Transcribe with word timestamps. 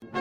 Gott 0.00 0.12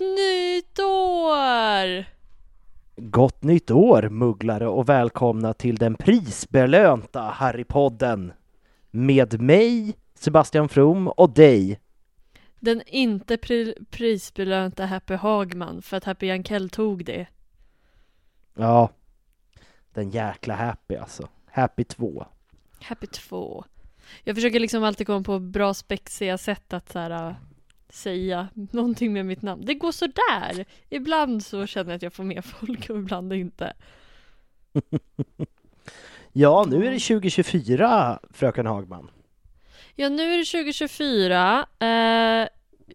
nytt 0.00 0.78
år! 0.78 2.04
Gott 2.96 3.42
nytt 3.42 3.70
år 3.70 4.08
mugglare 4.08 4.68
och 4.68 4.88
välkomna 4.88 5.54
till 5.54 5.76
den 5.76 5.94
prisbelönta 5.94 7.20
Harrypodden 7.20 8.32
med 8.90 9.40
mig 9.40 9.96
Sebastian 10.18 10.68
From 10.68 11.08
och 11.08 11.30
dig 11.30 11.80
Den 12.60 12.82
inte 12.86 13.36
pri- 13.36 13.84
prisbelönta 13.90 14.86
Happy 14.86 15.14
Hagman 15.14 15.82
för 15.82 15.96
att 15.96 16.04
Happy 16.04 16.26
Jankell 16.26 16.70
tog 16.70 17.04
det. 17.04 17.26
Ja, 18.54 18.90
den 19.94 20.10
jäkla 20.10 20.54
Happy 20.54 20.96
alltså. 20.96 21.28
Happy 21.46 21.84
2. 21.84 22.26
Happy 22.80 23.06
2. 23.06 23.64
Jag 24.24 24.36
försöker 24.36 24.60
liksom 24.60 24.84
alltid 24.84 25.06
komma 25.06 25.24
på 25.24 25.38
bra 25.38 25.74
spexiga 25.74 26.38
sätt 26.38 26.72
att 26.72 26.92
så 26.92 26.98
här, 26.98 27.28
äh, 27.28 27.34
säga 27.88 28.48
någonting 28.54 29.12
med 29.12 29.26
mitt 29.26 29.42
namn. 29.42 29.64
Det 29.64 29.74
går 29.74 29.92
så 29.92 30.06
där. 30.06 30.64
Ibland 30.88 31.44
så 31.44 31.66
känner 31.66 31.90
jag 31.90 31.96
att 31.96 32.02
jag 32.02 32.12
får 32.12 32.24
med 32.24 32.44
folk 32.44 32.90
och 32.90 32.96
ibland 32.98 33.32
inte. 33.32 33.72
Ja, 36.32 36.66
nu 36.68 36.76
är 36.86 36.90
det 36.90 36.98
2024 37.00 38.18
fröken 38.30 38.66
Hagman. 38.66 39.10
Ja, 40.00 40.08
nu 40.08 40.22
är 40.34 40.38
det 40.38 40.44
2024. 40.44 41.66
Eh, 41.78 42.48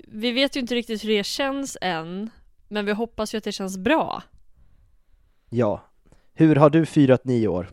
vi 0.07 0.31
vet 0.31 0.55
ju 0.55 0.59
inte 0.59 0.75
riktigt 0.75 1.03
hur 1.03 1.09
det 1.09 1.23
känns 1.23 1.77
än, 1.81 2.29
men 2.67 2.85
vi 2.85 2.91
hoppas 2.91 3.33
ju 3.33 3.37
att 3.37 3.43
det 3.43 3.51
känns 3.51 3.77
bra. 3.77 4.23
Ja. 5.49 5.89
Hur 6.33 6.55
har 6.55 6.69
du 6.69 6.85
firat 6.85 7.25
nyår? 7.25 7.71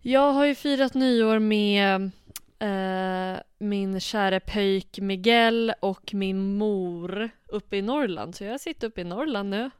Jag 0.00 0.32
har 0.32 0.44
ju 0.44 0.54
firat 0.54 0.94
nyår 0.94 1.38
med 1.38 2.10
eh, 2.58 3.40
min 3.58 4.00
kära 4.00 4.40
pöjk 4.40 4.98
Miguel 4.98 5.72
och 5.80 6.14
min 6.14 6.56
mor 6.56 7.30
uppe 7.46 7.76
i 7.76 7.82
Norrland. 7.82 8.34
Så 8.34 8.44
jag 8.44 8.60
sitter 8.60 8.86
uppe 8.86 9.00
i 9.00 9.04
Norrland 9.04 9.50
nu. 9.50 9.70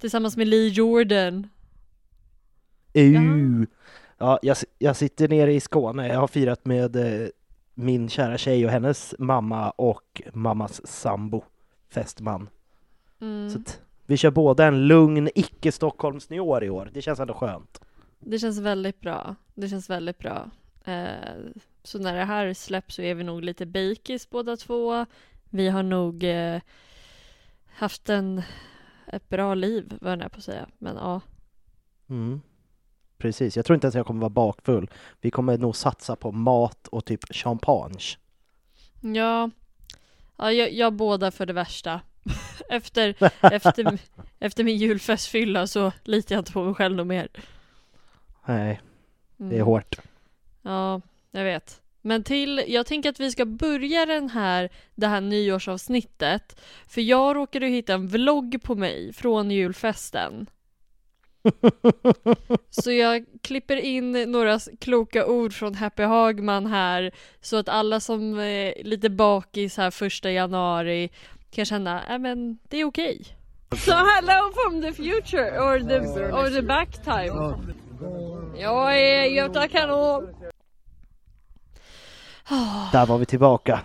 Tillsammans 0.00 0.36
med 0.36 0.46
Lee 0.46 0.68
Jordan. 0.68 1.48
Ja, 2.92 3.20
jag, 4.18 4.56
jag 4.78 4.96
sitter 4.96 5.28
nere 5.28 5.52
i 5.52 5.60
Skåne. 5.60 6.08
Jag 6.08 6.20
har 6.20 6.26
firat 6.26 6.64
med 6.64 6.96
eh, 6.96 7.28
min 7.74 8.08
kära 8.08 8.38
tjej 8.38 8.64
och 8.64 8.70
hennes 8.70 9.14
mamma 9.18 9.70
och 9.70 10.22
mammas 10.32 10.86
sambo, 10.86 11.44
fästman. 11.88 12.48
Mm. 13.20 13.50
Så 13.50 13.58
att 13.58 13.80
vi 14.06 14.16
kör 14.16 14.30
båda 14.30 14.66
en 14.66 14.86
lugn 14.86 15.28
icke-Stockholmsnyår 15.34 16.64
i 16.64 16.70
år. 16.70 16.90
Det 16.94 17.02
känns 17.02 17.20
ändå 17.20 17.34
skönt. 17.34 17.80
Det 18.20 18.38
känns 18.38 18.58
väldigt 18.58 19.00
bra. 19.00 19.34
Det 19.54 19.68
känns 19.68 19.90
väldigt 19.90 20.18
bra. 20.18 20.50
Eh, 20.84 21.38
så 21.82 21.98
när 21.98 22.16
det 22.16 22.24
här 22.24 22.54
släpps 22.54 22.94
så 22.94 23.02
är 23.02 23.14
vi 23.14 23.24
nog 23.24 23.42
lite 23.42 23.66
bakis 23.66 24.30
båda 24.30 24.56
två. 24.56 25.06
Vi 25.50 25.68
har 25.68 25.82
nog 25.82 26.24
eh, 26.24 26.60
haft 27.66 28.08
en, 28.08 28.42
ett 29.06 29.28
bra 29.28 29.54
liv, 29.54 29.94
vad 30.00 30.22
jag 30.22 30.32
på 30.32 30.38
att 30.38 30.44
säga. 30.44 30.68
Men 30.78 30.96
ja. 30.96 31.20
Mm. 32.08 32.40
Precis, 33.24 33.56
jag 33.56 33.64
tror 33.64 33.74
inte 33.74 33.86
ens 33.86 33.94
jag 33.94 34.06
kommer 34.06 34.20
vara 34.20 34.30
bakfull. 34.30 34.90
Vi 35.20 35.30
kommer 35.30 35.58
nog 35.58 35.76
satsa 35.76 36.16
på 36.16 36.32
mat 36.32 36.88
och 36.88 37.04
typ 37.04 37.34
champagne. 37.34 37.98
Ja, 39.00 39.50
ja 40.36 40.52
jag, 40.52 40.72
jag 40.72 40.92
båda 40.92 41.30
för 41.30 41.46
det 41.46 41.52
värsta. 41.52 42.00
efter, 42.70 43.14
efter, 43.52 43.98
efter 44.38 44.64
min 44.64 44.76
julfestfylla 44.76 45.66
så 45.66 45.92
litar 46.02 46.34
jag 46.34 46.40
inte 46.40 46.52
på 46.52 46.64
mig 46.64 46.74
själv 46.74 46.96
något 46.96 47.06
mer. 47.06 47.28
Nej, 48.46 48.80
det 49.36 49.44
är 49.44 49.50
Mm. 49.52 49.66
hårt. 49.66 49.96
Ja, 50.62 51.00
jag 51.30 51.44
vet. 51.44 51.80
Men 52.00 52.24
till, 52.24 52.64
jag 52.68 52.86
tänker 52.86 53.10
att 53.10 53.20
vi 53.20 53.30
ska 53.30 53.44
börja 53.44 54.06
den 54.06 54.30
här, 54.30 54.70
det 54.94 55.06
här 55.06 55.20
nyårsavsnittet. 55.20 56.60
För 56.86 57.00
jag 57.00 57.36
råkade 57.36 57.66
hitta 57.66 57.94
en 57.94 58.08
vlogg 58.08 58.62
på 58.62 58.74
mig 58.74 59.12
från 59.12 59.50
julfesten. 59.50 60.46
Så 62.70 62.92
jag 62.92 63.24
klipper 63.42 63.76
in 63.76 64.12
några 64.12 64.58
kloka 64.80 65.26
ord 65.26 65.52
från 65.52 65.74
Happy 65.74 66.02
Hagman 66.02 66.66
här 66.66 67.10
så 67.40 67.56
att 67.56 67.68
alla 67.68 68.00
som 68.00 68.38
är 68.38 68.82
lite 68.84 69.10
bakis 69.10 69.76
här 69.76 69.90
första 69.90 70.30
januari 70.30 71.10
kan 71.50 71.64
känna, 71.64 72.02
ja 72.08 72.18
men 72.18 72.58
det 72.68 72.76
är 72.76 72.84
okej. 72.84 73.24
So 73.76 73.92
hello 73.92 74.52
from 74.54 74.82
the 74.82 74.92
future 74.92 75.60
or 75.60 75.78
the, 75.78 75.98
or 76.32 76.50
the 76.50 76.62
back 76.62 77.04
time. 77.04 77.54
Jag 78.58 78.98
är 78.98 79.24
Göta 79.24 79.68
Kanon. 79.68 80.34
Där 82.92 83.06
var 83.06 83.18
vi 83.18 83.26
tillbaka. 83.26 83.80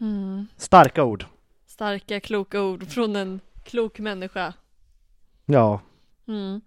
Mm. 0.00 0.46
Starka 0.56 1.04
ord. 1.04 1.26
Starka 1.66 2.20
kloka 2.20 2.62
ord 2.62 2.88
från 2.88 3.16
en 3.16 3.40
klok 3.64 3.98
människa. 3.98 4.52
Ja, 5.46 5.80
Mm. 6.28 6.60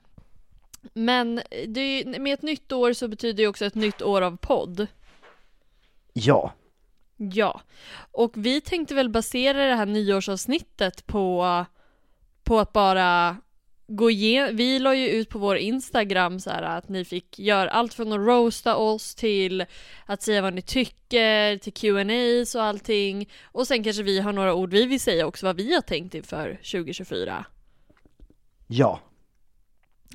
Men 0.93 1.41
det 1.67 1.81
är, 1.81 2.03
ju- 2.03 2.19
med 2.19 2.33
ett 2.33 2.41
nytt 2.41 2.71
år 2.71 2.93
så 2.93 3.07
betyder 3.07 3.43
det 3.43 3.47
också 3.47 3.65
ett 3.65 3.75
nytt 3.75 4.01
år 4.01 4.21
av 4.21 4.37
podd. 4.37 4.87
ja, 6.13 6.53
Ja, 7.19 7.61
och 8.11 8.31
vi 8.35 8.61
tänkte 8.61 8.95
väl 8.95 9.09
basera 9.09 9.65
det 9.67 9.75
här 9.75 9.85
nyårsavsnittet 9.85 11.07
på, 11.07 11.65
på 12.43 12.59
att 12.59 12.73
bara 12.73 13.37
gå 13.87 14.09
igenom, 14.11 14.55
vi 14.55 14.79
la 14.79 14.95
ju 14.95 15.09
ut 15.09 15.29
på 15.29 15.39
vår 15.39 15.57
Instagram 15.57 16.39
så 16.39 16.49
här 16.49 16.61
att 16.63 16.89
ni 16.89 17.05
fick 17.05 17.39
göra 17.39 17.69
allt 17.69 17.93
från 17.93 18.13
att 18.13 18.19
roasta 18.19 18.75
oss 18.75 19.15
till 19.15 19.65
att 20.05 20.21
säga 20.21 20.41
vad 20.41 20.53
ni 20.53 20.61
tycker, 20.61 21.57
till 21.57 21.73
Q&As 21.73 22.55
och 22.55 22.63
allting. 22.63 23.29
Och 23.43 23.67
sen 23.67 23.83
kanske 23.83 24.03
vi 24.03 24.19
har 24.19 24.33
några 24.33 24.53
ord 24.53 24.71
vi 24.73 24.85
vill 24.85 24.99
säga 25.01 25.27
också 25.27 25.45
vad 25.45 25.55
vi 25.55 25.73
har 25.73 25.81
tänkt 25.81 26.15
inför 26.15 26.59
2024. 26.71 27.45
ja. 28.67 28.99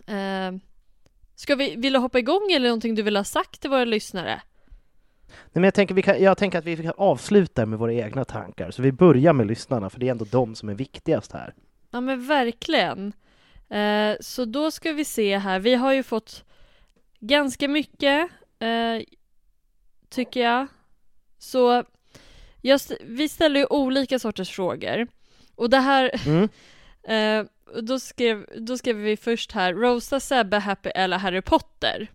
Eh, 0.07 0.53
ska 1.35 1.55
vi, 1.55 1.77
vill 1.77 1.93
du 1.93 1.99
hoppa 1.99 2.19
igång 2.19 2.53
eller 2.53 2.69
någonting 2.69 2.95
du 2.95 3.03
vill 3.03 3.17
ha 3.17 3.25
sagt 3.25 3.61
till 3.61 3.71
våra 3.71 3.85
lyssnare? 3.85 4.43
Nej, 5.29 5.53
men 5.53 5.65
jag, 5.65 5.75
tänker 5.75 5.95
vi 5.95 6.03
kan, 6.03 6.23
jag 6.23 6.39
tänker 6.39 6.59
att 6.59 6.65
vi 6.65 6.77
kan 6.77 6.93
avsluta 6.97 7.67
med 7.67 7.79
våra 7.79 7.93
egna 7.93 8.25
tankar. 8.25 8.71
Så 8.71 8.83
vi 8.83 8.93
börjar 8.93 9.33
med 9.33 9.47
lyssnarna, 9.47 9.91
för 9.91 10.01
det 10.01 10.07
är 10.07 10.11
ändå 10.11 10.25
de 10.25 10.55
som 10.55 10.69
är 10.69 10.75
viktigast 10.75 11.33
här. 11.33 11.55
Ja 11.91 12.01
men 12.01 12.27
verkligen. 12.27 13.13
Eh, 13.69 14.17
så 14.21 14.45
då 14.45 14.71
ska 14.71 14.93
vi 14.93 15.05
se 15.05 15.39
här, 15.39 15.61
vi 15.61 15.75
har 15.75 15.93
ju 15.93 16.03
fått 16.03 16.45
ganska 17.21 17.69
mycket, 17.69 18.31
eh, 18.59 19.03
tycker 20.09 20.41
jag. 20.41 20.67
Så 21.39 21.85
jag, 22.61 22.81
vi 23.05 23.29
ställer 23.29 23.61
ju 23.61 23.67
olika 23.67 24.19
sorters 24.19 24.51
frågor. 24.51 25.07
Och 25.55 25.71
det 25.71 25.79
här, 25.79 26.11
Mm. 26.27 26.49
eh, 27.43 27.52
då, 27.83 27.99
skrev, 28.01 28.47
då 28.57 28.79
skrev 28.79 28.97
vi 28.97 29.17
först 29.17 29.53
här, 29.53 29.75
Rosa, 29.75 30.21
Sebbe, 30.21 30.59
Happy 30.59 30.89
eller 30.95 31.19
Harry 31.19 31.43
Potter? 31.43 32.11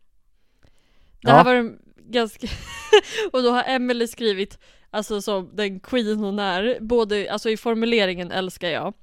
Det 1.22 1.32
här 1.32 1.38
Ja. 1.38 1.44
var 1.44 1.54
en 1.54 1.80
ganska, 1.98 2.48
och 3.32 3.44
då 3.44 3.52
har 3.52 3.64
Emily 3.68 4.08
skrivit, 4.08 4.60
alltså 4.90 5.22
som 5.22 5.50
den 5.56 5.80
queen 5.80 6.20
hon 6.20 6.40
är, 6.40 6.78
både, 6.82 7.32
alltså 7.32 7.50
i 7.50 7.58
formuleringen 7.58 8.32
älskar 8.32 8.70
jag. 8.70 8.94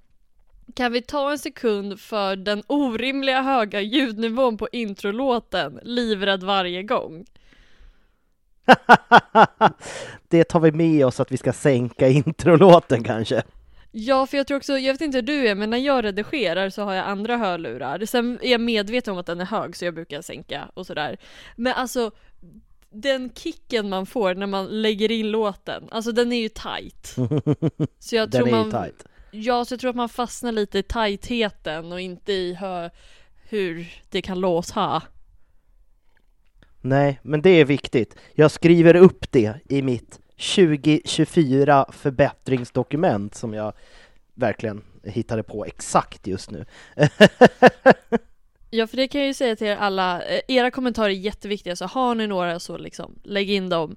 Kan 0.77 0.93
vi 0.93 1.03
ta 1.03 1.31
en 1.33 1.39
sekund 1.39 2.01
för 2.01 2.37
den 2.37 2.63
orimliga 2.67 3.43
höga 3.43 3.81
ljudnivån 3.81 4.57
på 4.57 4.69
introlåten, 4.73 5.81
livrädd 5.83 6.43
varje 6.43 6.83
gång? 6.83 7.25
det 10.29 10.45
tar 10.45 10.61
vi 10.61 10.73
med 10.73 11.07
oss 11.07 11.21
att 11.21 11.33
vi 11.33 11.37
ska 11.37 11.53
sänka 11.53 12.09
introlåten 12.09 13.05
kanske. 13.05 13.43
Ja, 13.97 14.27
för 14.27 14.37
jag 14.37 14.47
tror 14.47 14.57
också, 14.57 14.79
jag 14.79 14.95
vet 14.95 15.01
inte 15.01 15.19
hur 15.19 15.23
du 15.23 15.49
är, 15.49 15.55
men 15.55 15.71
när 15.71 15.79
jag 15.79 16.05
redigerar 16.05 16.71
så 16.71 16.83
har 16.83 16.95
jag 16.95 17.07
andra 17.07 17.37
hörlurar. 17.37 18.07
Sen 18.07 18.39
är 18.43 18.51
jag 18.51 18.61
medveten 18.61 19.13
om 19.13 19.19
att 19.19 19.27
den 19.27 19.41
är 19.41 19.45
hög, 19.45 19.77
så 19.77 19.85
jag 19.85 19.95
brukar 19.95 20.23
sänka 20.23 20.71
och 20.75 20.87
sådär. 20.87 21.17
Men 21.57 21.73
alltså, 21.73 22.11
den 22.91 23.31
kicken 23.35 23.89
man 23.89 24.07
får 24.07 24.35
när 24.35 24.47
man 24.47 24.83
lägger 24.83 25.11
in 25.11 25.31
låten, 25.31 25.89
alltså 25.91 26.13
den 26.13 26.33
är 26.33 26.41
ju 26.43 26.49
tight. 26.49 27.07
Så 27.99 28.17
jag 28.17 28.31
Den 28.31 28.41
tror 28.41 28.49
är 28.49 28.53
man, 28.53 28.65
ju 28.65 28.71
tight. 28.71 29.05
Ja, 29.31 29.65
så 29.65 29.73
jag 29.73 29.81
tror 29.81 29.91
att 29.91 29.97
man 29.97 30.09
fastnar 30.09 30.53
lite 30.53 30.79
i 30.79 30.83
tajtheten 30.83 31.93
och 31.93 32.01
inte 32.01 32.33
i 32.33 32.55
hö, 32.55 32.91
hur 33.49 33.87
det 34.11 34.23
kan 34.23 34.41
låta. 34.41 35.03
Nej, 36.81 37.21
men 37.23 37.43
det 37.43 37.51
är 37.51 37.65
viktigt. 37.65 38.17
Jag 38.35 38.51
skriver 38.51 38.95
upp 38.97 39.33
det 39.33 39.55
i 39.69 39.83
mitt 39.83 40.21
2024 40.37 41.87
förbättringsdokument 41.93 43.35
som 43.35 43.55
jag 43.55 43.73
verkligen 44.35 44.85
hittade 45.03 45.43
på 45.43 45.65
exakt 45.65 46.27
just 46.27 46.51
nu. 46.51 46.65
Ja, 48.71 48.87
för 48.87 48.97
det 48.97 49.09
kan 49.09 49.21
jag 49.21 49.29
ju 49.29 49.35
säga 49.35 49.57
till 49.57 49.67
er 49.67 49.77
alla, 49.77 50.23
eh, 50.23 50.41
era 50.49 50.71
kommentarer 50.71 51.09
är 51.09 51.13
jätteviktiga, 51.15 51.77
så 51.77 51.87
har 51.87 52.15
ni 52.15 52.27
några 52.27 52.61
så 52.61 52.79
liksom, 52.79 53.19
lägg 53.23 53.51
in 53.51 53.69
dem 53.69 53.97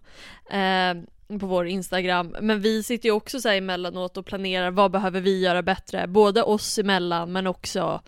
eh, 0.50 0.94
på 1.40 1.46
vår 1.48 1.68
Instagram. 1.68 2.36
Men 2.42 2.62
vi 2.62 2.84
sitter 2.84 3.10
ju 3.10 3.14
också 3.14 3.40
så 3.42 3.50
här 3.50 3.56
emellanåt 3.56 4.18
och 4.18 4.26
planerar 4.26 4.72
vad 4.72 4.92
behöver 4.92 5.22
vi 5.22 5.40
göra 5.40 5.62
bättre, 5.62 6.08
både 6.08 6.44
oss 6.44 6.80
emellan 6.80 7.32
men 7.32 7.48
också 7.48 8.02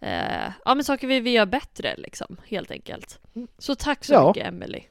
eh, 0.00 0.50
ja 0.64 0.74
men 0.74 0.84
saker 0.84 1.06
vi 1.06 1.20
vill 1.20 1.34
göra 1.34 1.46
bättre 1.46 1.94
liksom, 1.98 2.36
helt 2.46 2.70
enkelt. 2.70 3.18
Så 3.58 3.74
tack 3.74 4.04
så 4.04 4.12
Ja. 4.12 4.28
mycket 4.28 4.46
Emily. 4.48 4.82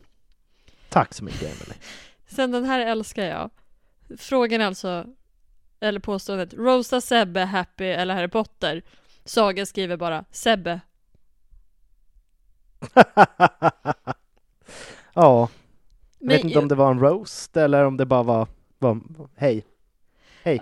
Tack 0.90 1.13
så 1.13 1.24
mycket 1.24 1.42
Emelie. 1.42 1.78
Sen 2.27 2.51
den 2.51 2.65
här 2.65 2.79
älskar 2.79 3.24
jag. 3.25 3.50
Frågan 4.18 4.62
är 4.62 4.65
alltså, 4.65 5.06
eller 5.79 6.00
påståendet, 6.00 6.53
Rosa, 6.53 7.01
Sebbe, 7.01 7.39
Happy 7.41 7.85
eller 7.85 8.15
Harry 8.15 8.27
Potter? 8.27 8.81
Saga 9.25 9.65
skriver 9.65 9.97
bara 9.97 10.25
Sebbe. 10.31 10.79
ja, 15.13 15.50
jag 15.50 15.50
Men- 16.19 16.27
vet 16.35 16.44
inte 16.44 16.59
om 16.59 16.68
det 16.68 16.75
var 16.75 16.91
en 16.91 17.00
roast 17.00 17.57
eller 17.57 17.85
om 17.85 17.97
det 17.97 18.06
bara 18.06 18.24
var, 18.24 18.47
var 18.80 19.00
hej. 19.35 19.65
Hej. 20.44 20.62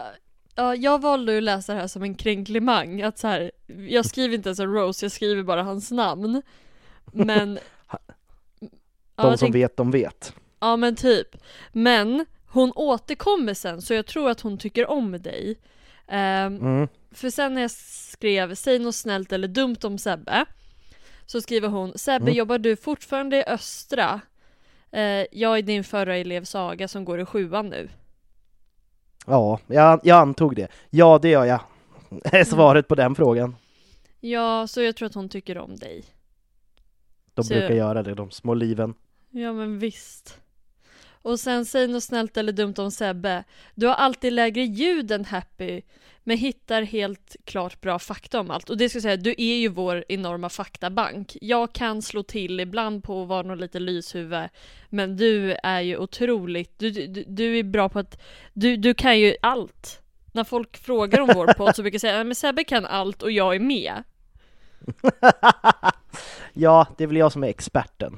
Ja, 0.56 0.76
jag 0.76 1.02
valde 1.02 1.38
att 1.38 1.44
läsa 1.44 1.74
det 1.74 1.80
här 1.80 1.88
som 1.88 2.04
en 2.04 2.16
kränklimang, 2.16 3.02
att 3.02 3.18
så 3.18 3.28
här, 3.28 3.52
jag 3.90 4.06
skriver 4.06 4.36
inte 4.36 4.50
ens 4.50 4.60
en 4.60 4.74
Rose, 4.74 5.06
jag 5.06 5.12
skriver 5.12 5.44
bara 5.44 5.64
hans 5.64 5.92
namn. 5.92 6.42
Men... 7.06 7.60
Ja, 9.18 9.24
De 9.24 9.30
jag 9.30 9.40
som 9.40 9.46
tänk- 9.46 9.56
vet, 9.56 9.78
de 9.78 9.92
vet. 9.92 10.36
Ja 10.66 10.76
men 10.78 10.96
typ. 10.96 11.28
Men 11.72 12.26
hon 12.48 12.72
återkommer 12.76 13.54
sen, 13.54 13.82
så 13.82 13.94
jag 13.94 14.06
tror 14.06 14.30
att 14.30 14.42
hon 14.42 14.58
tycker 14.58 14.90
om 14.90 15.12
dig. 15.22 15.58
Ehm, 16.08 16.56
Mm. 16.58 16.88
För 17.12 17.30
sen 17.30 17.54
när 17.54 17.62
jag 17.62 17.72
skrev 17.72 18.56
“Säg 18.56 18.80
något 18.80 18.96
snällt 18.96 19.32
eller 19.32 19.48
dumt 19.48 19.76
om 19.84 19.98
Sebbe” 19.98 20.46
Så 21.26 21.42
skriver 21.42 21.68
hon 21.68 21.98
“Sebbe, 21.98 22.24
Mm. 22.26 22.34
jobbar 22.34 22.58
du 22.58 22.76
fortfarande 22.76 23.38
i 23.38 23.44
Östra? 23.48 24.22
Eh, 24.92 25.26
jag 25.32 25.58
är 25.58 25.62
din 25.62 25.84
förra 25.84 26.18
elev 26.18 26.44
Saga 26.44 26.88
som 26.88 27.06
går 27.06 27.20
i 27.22 27.26
sjuan 27.26 27.70
nu” 27.70 27.90
Ja, 29.28 29.60
jag, 29.68 30.00
jag 30.04 30.18
antog 30.18 30.56
det. 30.56 30.68
Ja, 30.90 31.20
det 31.22 31.30
gör 31.30 31.46
jag. 31.46 31.60
är 32.24 32.44
svaret 32.44 32.88
på 32.88 32.96
den 32.96 33.16
frågan. 33.16 33.56
Ja, 34.20 34.68
så 34.68 34.82
jag 34.82 34.96
tror 34.96 35.06
att 35.06 35.16
hon 35.16 35.30
tycker 35.30 35.58
om 35.58 35.76
dig. 35.76 36.04
De 37.34 37.44
Så- 37.44 37.54
brukar 37.54 37.76
göra 37.76 38.04
det, 38.04 38.14
de 38.16 38.32
små 38.32 38.54
liven. 38.54 38.94
Ja 39.30 39.54
men 39.54 39.80
visst. 39.80 40.40
Och 41.26 41.40
sen 41.40 41.66
säg 41.66 41.88
något 41.88 42.04
snällt 42.04 42.38
eller 42.38 42.52
dumt 42.54 42.74
om 42.78 42.92
Sebbe. 42.92 43.44
Du 43.76 43.88
har 43.88 43.94
alltid 43.94 44.34
lägre 44.34 44.64
ljud 44.64 45.12
än 45.12 45.26
Happy, 45.26 45.82
men 46.24 46.38
hittar 46.38 46.82
helt 46.82 47.36
klart 47.46 47.82
bra 47.82 48.00
fakta 48.00 48.40
om 48.40 48.52
allt. 48.52 48.70
Och 48.70 48.78
det 48.78 48.90
ska 48.90 48.98
jag 48.98 49.04
säga, 49.04 49.18
du 49.18 49.36
är 49.38 49.56
ju 49.56 49.68
vår 49.68 50.06
enorma 50.10 50.50
faktabank. 50.50 51.38
Jag 51.42 51.74
kan 51.74 52.02
slå 52.02 52.24
till 52.24 52.60
ibland 52.60 53.04
på 53.04 53.22
att 53.22 53.28
vara 53.28 53.42
någon 53.42 53.58
lite 53.58 53.80
lyshuvud, 53.80 54.50
men 54.90 55.18
du 55.18 55.56
är 55.64 55.82
ju 55.82 55.98
otroligt, 55.98 56.80
du, 56.80 56.92
du, 56.92 57.24
du 57.28 57.60
är 57.60 57.64
bra 57.64 57.90
på 57.90 58.00
att, 58.00 58.22
du, 58.54 58.78
du 58.78 58.94
kan 58.94 59.20
ju 59.20 59.36
allt. 59.42 60.02
När 60.32 60.44
folk 60.44 60.78
frågar 60.78 61.22
om 61.22 61.30
vår 61.36 61.54
podd 61.54 61.76
så 61.76 61.82
brukar 61.82 61.96
jag 61.96 62.02
säga, 62.02 62.16
"Nej, 62.16 62.24
men 62.24 62.36
Sebbe 62.36 62.64
kan 62.64 62.86
allt 62.86 63.24
och 63.24 63.32
jag 63.32 63.56
är 63.56 63.60
med. 63.60 64.04
ja, 66.54 66.88
det 66.98 67.04
är 67.04 67.08
väl 67.08 67.18
jag 67.18 67.32
som 67.32 67.44
är 67.44 67.48
experten. 67.48 68.18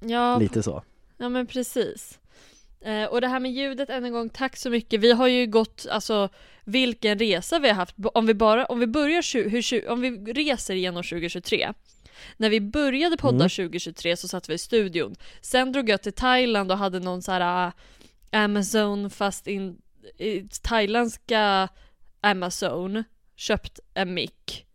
Ja, 0.00 0.38
Lite 0.38 0.62
så. 0.62 0.82
Ja 1.16 1.28
men 1.28 1.46
precis. 1.46 2.18
Eh, 2.84 3.04
och 3.04 3.20
det 3.20 3.28
här 3.28 3.40
med 3.40 3.52
ljudet 3.52 3.90
än 3.90 4.04
en 4.04 4.12
gång, 4.12 4.28
tack 4.28 4.56
så 4.56 4.70
mycket. 4.70 5.00
Vi 5.00 5.12
har 5.12 5.26
ju 5.28 5.46
gått, 5.46 5.86
alltså 5.90 6.28
vilken 6.64 7.18
resa 7.18 7.58
vi 7.58 7.68
har 7.68 7.74
haft. 7.74 7.94
Om 8.14 8.26
vi 8.26 8.34
bara, 8.34 8.66
om 8.66 8.80
vi 8.80 8.86
börjar, 8.86 9.22
tju- 9.22 9.48
hur, 9.48 9.88
om 9.90 10.00
vi 10.00 10.10
reser 10.32 10.74
genom 10.74 11.02
2023. 11.02 11.72
När 12.36 12.50
vi 12.50 12.60
började 12.60 13.16
podda 13.16 13.36
Mm. 13.36 13.48
2023 13.48 14.16
så 14.16 14.28
satt 14.28 14.48
vi 14.48 14.54
i 14.54 14.58
studion. 14.58 15.14
Sen 15.40 15.72
drog 15.72 15.88
jag 15.88 16.02
till 16.02 16.12
Thailand 16.12 16.72
och 16.72 16.78
hade 16.78 17.00
någon 17.00 17.22
så 17.22 17.32
här 17.32 17.66
äh, 17.66 17.72
Amazon 18.42 19.10
fast 19.10 19.46
in, 19.46 19.76
i 20.18 20.40
thailändska 20.62 21.68
Amazon 22.20 23.04
köpt 23.36 23.80
en 23.94 24.14
mick. 24.14 24.66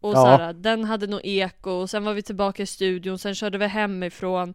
Och 0.00 0.10
Ja. 0.10 0.14
så 0.14 0.26
här, 0.26 0.52
den 0.52 0.84
hade 0.84 1.06
nog 1.06 1.20
eko 1.24 1.70
och 1.70 1.90
sen 1.90 2.04
var 2.04 2.14
vi 2.14 2.22
tillbaka 2.22 2.62
i 2.62 2.66
studion, 2.66 3.18
sen 3.18 3.34
körde 3.34 3.58
vi 3.58 3.66
hemifrån. 3.66 4.54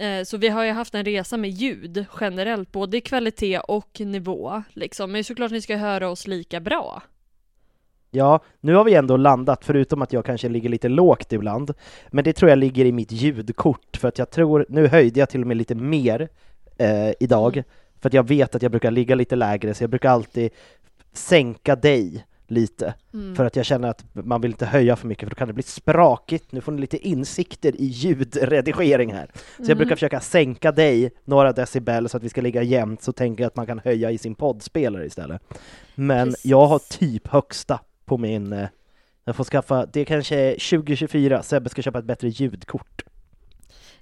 Eh, 0.00 0.24
Så 0.24 0.36
vi 0.36 0.48
har 0.48 0.64
ju 0.64 0.70
haft 0.72 0.94
en 0.94 1.04
resa 1.04 1.36
med 1.36 1.50
ljud 1.50 2.04
generellt, 2.20 2.72
både 2.72 2.96
i 2.96 3.00
kvalitet 3.00 3.58
och 3.58 4.00
nivå 4.00 4.62
liksom. 4.72 5.12
Men 5.12 5.24
såklart 5.24 5.50
ni 5.52 5.60
ska 5.60 5.76
höra 5.76 6.08
oss 6.10 6.26
lika 6.26 6.60
bra. 6.60 7.02
Ja, 8.10 8.40
nu 8.60 8.74
har 8.74 8.84
vi 8.84 8.94
ändå 8.94 9.16
landat, 9.16 9.64
förutom 9.64 10.02
att 10.02 10.12
jag 10.12 10.24
kanske 10.24 10.48
ligger 10.48 10.68
lite 10.68 10.88
lågt 10.88 11.32
ibland. 11.32 11.72
Men 12.10 12.24
det 12.24 12.32
tror 12.32 12.48
jag 12.50 12.58
ligger 12.58 12.84
i 12.84 12.92
mitt 12.92 13.12
ljudkort, 13.12 13.96
för 13.96 14.08
att 14.08 14.18
jag 14.18 14.30
tror, 14.30 14.66
nu 14.68 14.86
höjde 14.86 15.20
jag 15.20 15.28
till 15.30 15.40
och 15.40 15.46
med 15.46 15.56
lite 15.56 15.74
mer 15.74 16.28
eh, 16.78 17.12
idag, 17.20 17.56
Mm. 17.56 17.64
för 18.00 18.08
att 18.08 18.14
jag 18.14 18.28
vet 18.28 18.54
att 18.54 18.62
jag 18.62 18.70
brukar 18.70 18.90
ligga 18.90 19.14
lite 19.14 19.36
lägre, 19.36 19.74
så 19.74 19.82
jag 19.82 19.90
brukar 19.90 20.10
alltid 20.10 20.50
sänka 21.12 21.76
dig 21.76 22.24
lite, 22.50 22.94
Mm. 23.14 23.36
för 23.36 23.44
att 23.44 23.56
jag 23.56 23.66
känner 23.66 23.88
att 23.88 24.04
man 24.12 24.40
vill 24.40 24.50
inte 24.50 24.66
höja 24.66 24.96
för 24.96 25.06
mycket, 25.06 25.28
för 25.28 25.30
då 25.30 25.38
kan 25.38 25.48
det 25.48 25.54
bli 25.54 25.62
sprakigt. 25.62 26.52
Nu 26.52 26.60
får 26.60 26.72
ni 26.72 26.80
lite 26.80 27.08
insikter 27.08 27.80
i 27.80 27.84
ljudredigering 27.84 29.12
här. 29.12 29.30
Så 29.64 29.70
jag 29.70 29.76
brukar 29.78 29.96
försöka 29.96 30.20
sänka 30.20 30.72
dig 30.72 31.10
några 31.24 31.52
decibel 31.52 32.08
så 32.08 32.16
att 32.16 32.22
vi 32.22 32.28
ska 32.28 32.40
ligga 32.40 32.62
jämnt, 32.62 33.02
så 33.02 33.12
tänker 33.12 33.42
jag 33.44 33.48
att 33.48 33.56
man 33.56 33.66
kan 33.66 33.78
höja 33.78 34.10
i 34.10 34.18
sin 34.18 34.34
poddspelare 34.34 35.06
istället. 35.06 35.42
Men 35.94 36.28
Precis. 36.28 36.44
jag 36.46 36.66
har 36.66 36.78
typ 36.98 37.26
högsta 37.28 37.80
på 38.04 38.18
min... 38.18 38.52
eh, 38.52 38.68
Jag 39.24 39.36
får 39.36 39.44
skaffa, 39.44 39.86
det 39.86 40.04
kanske 40.04 40.36
är 40.36 40.50
2024, 40.52 41.42
Sebbe 41.42 41.68
ska 41.68 41.82
köpa 41.82 41.98
ett 41.98 42.04
bättre 42.04 42.28
ljudkort. 42.28 43.02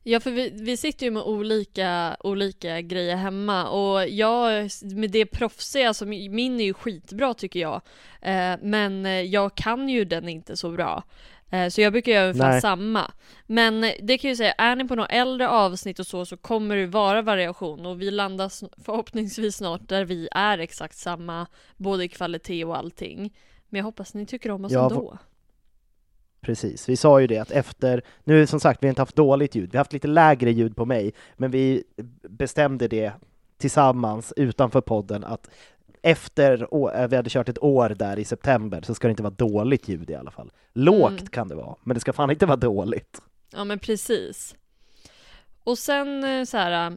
Ja 0.02 0.20
för 0.20 0.30
vi, 0.30 0.50
vi 0.50 0.76
sitter 0.76 1.06
ju 1.06 1.10
med 1.10 1.22
olika, 1.22 2.16
olika 2.20 2.80
grejer 2.80 3.16
hemma 3.16 3.68
och 3.68 4.08
jag, 4.08 4.70
med 4.82 5.10
det 5.10 5.26
proffsiga, 5.26 5.88
alltså 5.88 6.06
min 6.06 6.60
är 6.60 6.64
ju 6.64 6.74
skitbra 6.74 7.34
tycker 7.34 7.60
jag. 7.60 7.80
Eh, 8.20 8.54
men 8.62 9.04
jag 9.30 9.54
kan 9.54 9.88
ju 9.88 10.04
den 10.04 10.28
inte 10.28 10.56
så 10.56 10.70
bra. 10.70 11.02
Eh, 11.50 11.68
så 11.68 11.80
jag 11.80 11.92
brukar 11.92 12.12
göra 12.12 12.24
ungefär 12.24 12.50
Nej. 12.50 12.60
samma. 12.60 13.12
Men 13.46 13.80
det 13.80 14.18
kan 14.18 14.28
jag 14.28 14.32
ju 14.32 14.36
säga, 14.36 14.52
är 14.52 14.76
ni 14.76 14.84
på 14.84 14.94
några 14.94 15.08
äldre 15.08 15.48
avsnitt 15.48 15.98
och 15.98 16.06
så 16.06 16.26
så 16.26 16.36
kommer 16.36 16.76
det 16.76 16.86
vara 16.86 17.22
variation 17.22 17.86
och 17.86 18.02
vi 18.02 18.10
landar 18.10 18.82
förhoppningsvis 18.84 19.56
snart 19.56 19.88
där 19.88 20.04
vi 20.04 20.28
är 20.32 20.58
exakt 20.58 20.96
samma, 20.96 21.46
både 21.76 22.04
i 22.04 22.08
kvalitet 22.08 22.64
och 22.64 22.76
allting. 22.76 23.34
Men 23.68 23.78
jag 23.78 23.84
hoppas 23.84 24.14
ni 24.14 24.26
tycker 24.26 24.50
om 24.50 24.64
oss 24.64 24.72
Ja, 24.72 24.90
ändå. 24.90 25.18
Precis, 26.40 26.88
vi 26.88 26.96
sa 26.96 27.20
ju 27.20 27.26
det 27.26 27.38
att 27.38 27.50
efter, 27.50 28.02
nu 28.24 28.46
som 28.46 28.60
sagt, 28.60 28.82
vi 28.82 28.86
har 28.86 28.90
inte 28.90 29.02
haft 29.02 29.16
dåligt 29.16 29.54
ljud, 29.54 29.70
vi 29.72 29.76
har 29.76 29.80
haft 29.80 29.92
lite 29.92 30.08
lägre 30.08 30.50
ljud 30.50 30.76
på 30.76 30.84
mig, 30.84 31.12
men 31.36 31.50
vi 31.50 31.84
bestämde 32.28 32.88
det 32.88 33.12
tillsammans 33.58 34.32
utanför 34.36 34.80
podden 34.80 35.24
att 35.24 35.50
efter 36.02 36.62
eh, 36.94 37.08
vi 37.08 37.16
hade 37.16 37.30
kört 37.30 37.48
ett 37.48 37.62
år 37.62 37.88
där 37.88 38.18
i 38.18 38.24
september 38.24 38.82
så 38.82 38.94
ska 38.94 39.06
det 39.08 39.10
inte 39.10 39.22
vara 39.22 39.34
dåligt 39.34 39.88
ljud 39.88 40.10
i 40.10 40.14
alla 40.14 40.30
fall. 40.30 40.52
Lågt 40.72 41.10
Mm. 41.12 41.26
kan 41.26 41.48
det 41.48 41.54
vara, 41.54 41.76
men 41.82 41.94
det 41.94 42.00
ska 42.00 42.12
fan 42.12 42.30
inte 42.30 42.46
vara 42.46 42.56
dåligt. 42.56 43.22
Ja 43.52 43.64
men 43.64 43.78
precis. 43.78 44.56
Och 45.64 45.78
sen 45.78 46.24
eh, 46.24 46.44
så 46.44 46.56
här. 46.56 46.90
eh, 46.90 46.96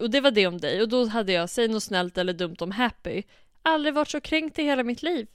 Och 0.00 0.10
det 0.10 0.20
var 0.20 0.30
det 0.30 0.46
om 0.46 0.58
dig 0.58 0.82
och 0.82 0.88
då 0.88 1.06
hade 1.06 1.32
jag 1.32 1.50
säg 1.50 1.68
något 1.68 1.82
snällt 1.82 2.18
eller 2.18 2.32
dumt 2.32 2.56
om 2.60 2.70
Happy. 2.70 3.22
Aldrig 3.62 3.94
varit 3.94 4.08
så 4.08 4.20
kränkt 4.20 4.58
i 4.58 4.62
hela 4.62 4.82
mitt 4.82 5.02
liv. 5.02 5.26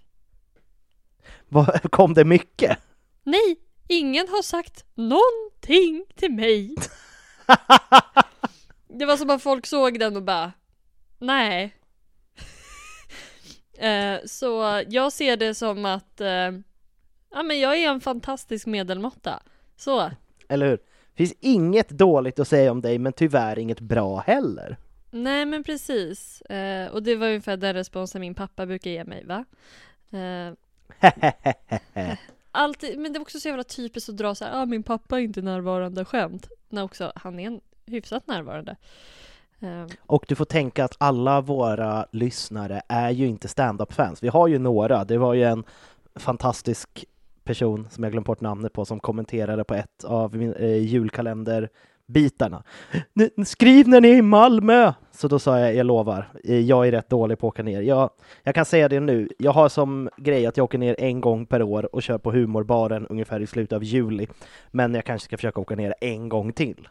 Kom 1.89 2.13
det 2.13 2.25
mycket? 2.25 2.77
Nej, 3.29 3.59
ingen 3.87 4.27
har 4.27 4.41
sagt 4.41 4.85
någonting 4.95 6.05
till 6.15 6.31
mig. 6.31 6.75
Det 8.87 9.05
var 9.05 9.17
som 9.17 9.29
att 9.29 9.43
folk 9.43 9.65
såg 9.65 9.99
den 9.99 10.15
och 10.15 10.23
bara 10.23 10.51
Nej. 11.19 11.75
Eh, 13.79 14.19
Så 14.25 14.83
jag 14.87 15.13
ser 15.13 15.37
det 15.37 15.55
som 15.55 15.85
att 15.85 16.21
eh, 16.21 16.51
Ja 17.31 17.43
men 17.43 17.59
jag 17.59 17.77
är 17.77 17.89
en 17.89 18.01
fantastisk 18.01 18.65
medelmåtta. 18.65 19.43
Så. 19.77 20.11
Eller 20.49 20.69
hur? 20.69 20.79
Finns 21.15 21.33
inget 21.39 21.89
dåligt 21.89 22.39
att 22.39 22.47
säga 22.47 22.71
om 22.71 22.81
dig, 22.81 22.99
men 22.99 23.13
tyvärr 23.13 23.59
inget 23.59 23.79
bra 23.79 24.17
heller. 24.19 24.77
Nej 25.11 25.45
men 25.45 25.63
precis. 25.63 26.41
Eh, 26.41 26.91
Och 26.91 27.03
det 27.03 27.15
var 27.15 27.27
ungefär 27.27 27.57
den 27.57 27.73
responsen 27.73 28.21
min 28.21 28.35
pappa 28.35 28.65
brukar 28.65 28.91
ge 28.91 29.03
mig 29.03 29.25
va. 29.25 29.45
Eh, 30.11 30.53
Alltid, 32.51 32.99
men 32.99 33.13
det 33.13 33.17
är 33.17 33.21
också 33.21 33.39
så 33.39 33.47
jävla 33.47 33.63
typiskt 33.63 34.09
att 34.09 34.17
dra 34.17 34.35
så 34.35 34.45
här, 34.45 34.61
ah, 34.61 34.65
min 34.65 34.83
pappa 34.83 35.19
är 35.19 35.23
inte 35.23 35.41
närvarande 35.41 36.05
skämt. 36.05 36.47
När 36.69 36.83
också 36.83 37.11
han 37.15 37.39
är 37.39 37.47
en 37.47 37.61
hyfsat 37.85 38.27
närvarande. 38.27 38.75
Ehm. 39.59 39.87
Och 40.05 40.25
du 40.27 40.35
får 40.35 40.45
tänka 40.45 40.85
att 40.85 40.95
alla 40.97 41.41
våra 41.41 42.05
lyssnare 42.11 42.81
är 42.87 43.09
ju 43.09 43.27
inte 43.27 43.47
stand-up-fans. 43.47 44.23
Vi 44.23 44.27
har 44.27 44.47
ju 44.47 44.59
några. 44.59 45.03
Det 45.03 45.17
var 45.17 45.33
ju 45.33 45.43
en 45.43 45.63
fantastisk 46.15 47.05
person 47.43 47.87
som 47.91 48.03
jag 48.03 48.11
glömt 48.11 48.27
bort 48.27 48.41
namnet 48.41 48.73
på 48.73 48.85
som 48.85 48.99
kommenterade 48.99 49.63
på 49.63 49.73
ett 49.73 50.03
av 50.03 50.35
min, 50.35 50.53
eh, 50.53 50.77
julkalender 50.77 51.69
N- 53.37 53.45
Skriv 53.45 53.87
när 53.87 54.01
ni 54.01 54.09
är 54.09 54.15
i 54.15 54.21
Malmö! 54.21 54.93
Så 55.11 55.27
då 55.27 55.39
sa 55.39 55.59
jag, 55.59 55.75
jag 55.75 55.85
lovar, 55.85 56.29
eh, 56.43 56.59
jag 56.59 56.87
är 56.87 56.91
rätt 56.91 57.09
dålig 57.09 57.39
på 57.39 57.47
att 57.47 57.51
åka 57.53 57.63
ner. 57.63 57.81
Jag, 57.81 58.09
jag 58.43 58.55
kan 58.55 58.65
säga 58.65 58.89
det 58.89 58.99
nu, 58.99 59.29
jag 59.39 59.51
har 59.51 59.69
som 59.69 60.09
grej 60.17 60.45
att 60.45 60.57
jag 60.57 60.63
åker 60.63 60.77
ner 60.77 60.95
en 60.99 61.21
gång 61.21 61.45
per 61.45 61.61
år 61.63 61.95
och 61.95 62.03
kör 62.03 62.17
på 62.17 62.31
humorbaren 62.31 63.07
ungefär 63.07 63.39
i 63.39 63.47
slutet 63.47 63.75
av 63.75 63.83
juli. 63.83 64.27
Men 64.71 64.93
jag 64.93 65.05
kanske 65.05 65.25
ska 65.25 65.37
försöka 65.37 65.59
åka 65.61 65.75
ner 65.75 65.93
en 66.01 66.29
gång 66.29 66.53
till. 66.53 66.87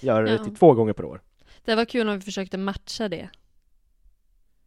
Göra 0.00 0.22
det 0.24 0.32
Ja. 0.32 0.44
till 0.44 0.56
två 0.56 0.72
gånger 0.72 0.92
per 0.92 1.04
år. 1.04 1.20
Det 1.64 1.74
var 1.74 1.84
kul 1.84 2.08
om 2.08 2.14
vi 2.14 2.20
försökte 2.20 2.58
matcha 2.58 3.08
det. 3.08 3.28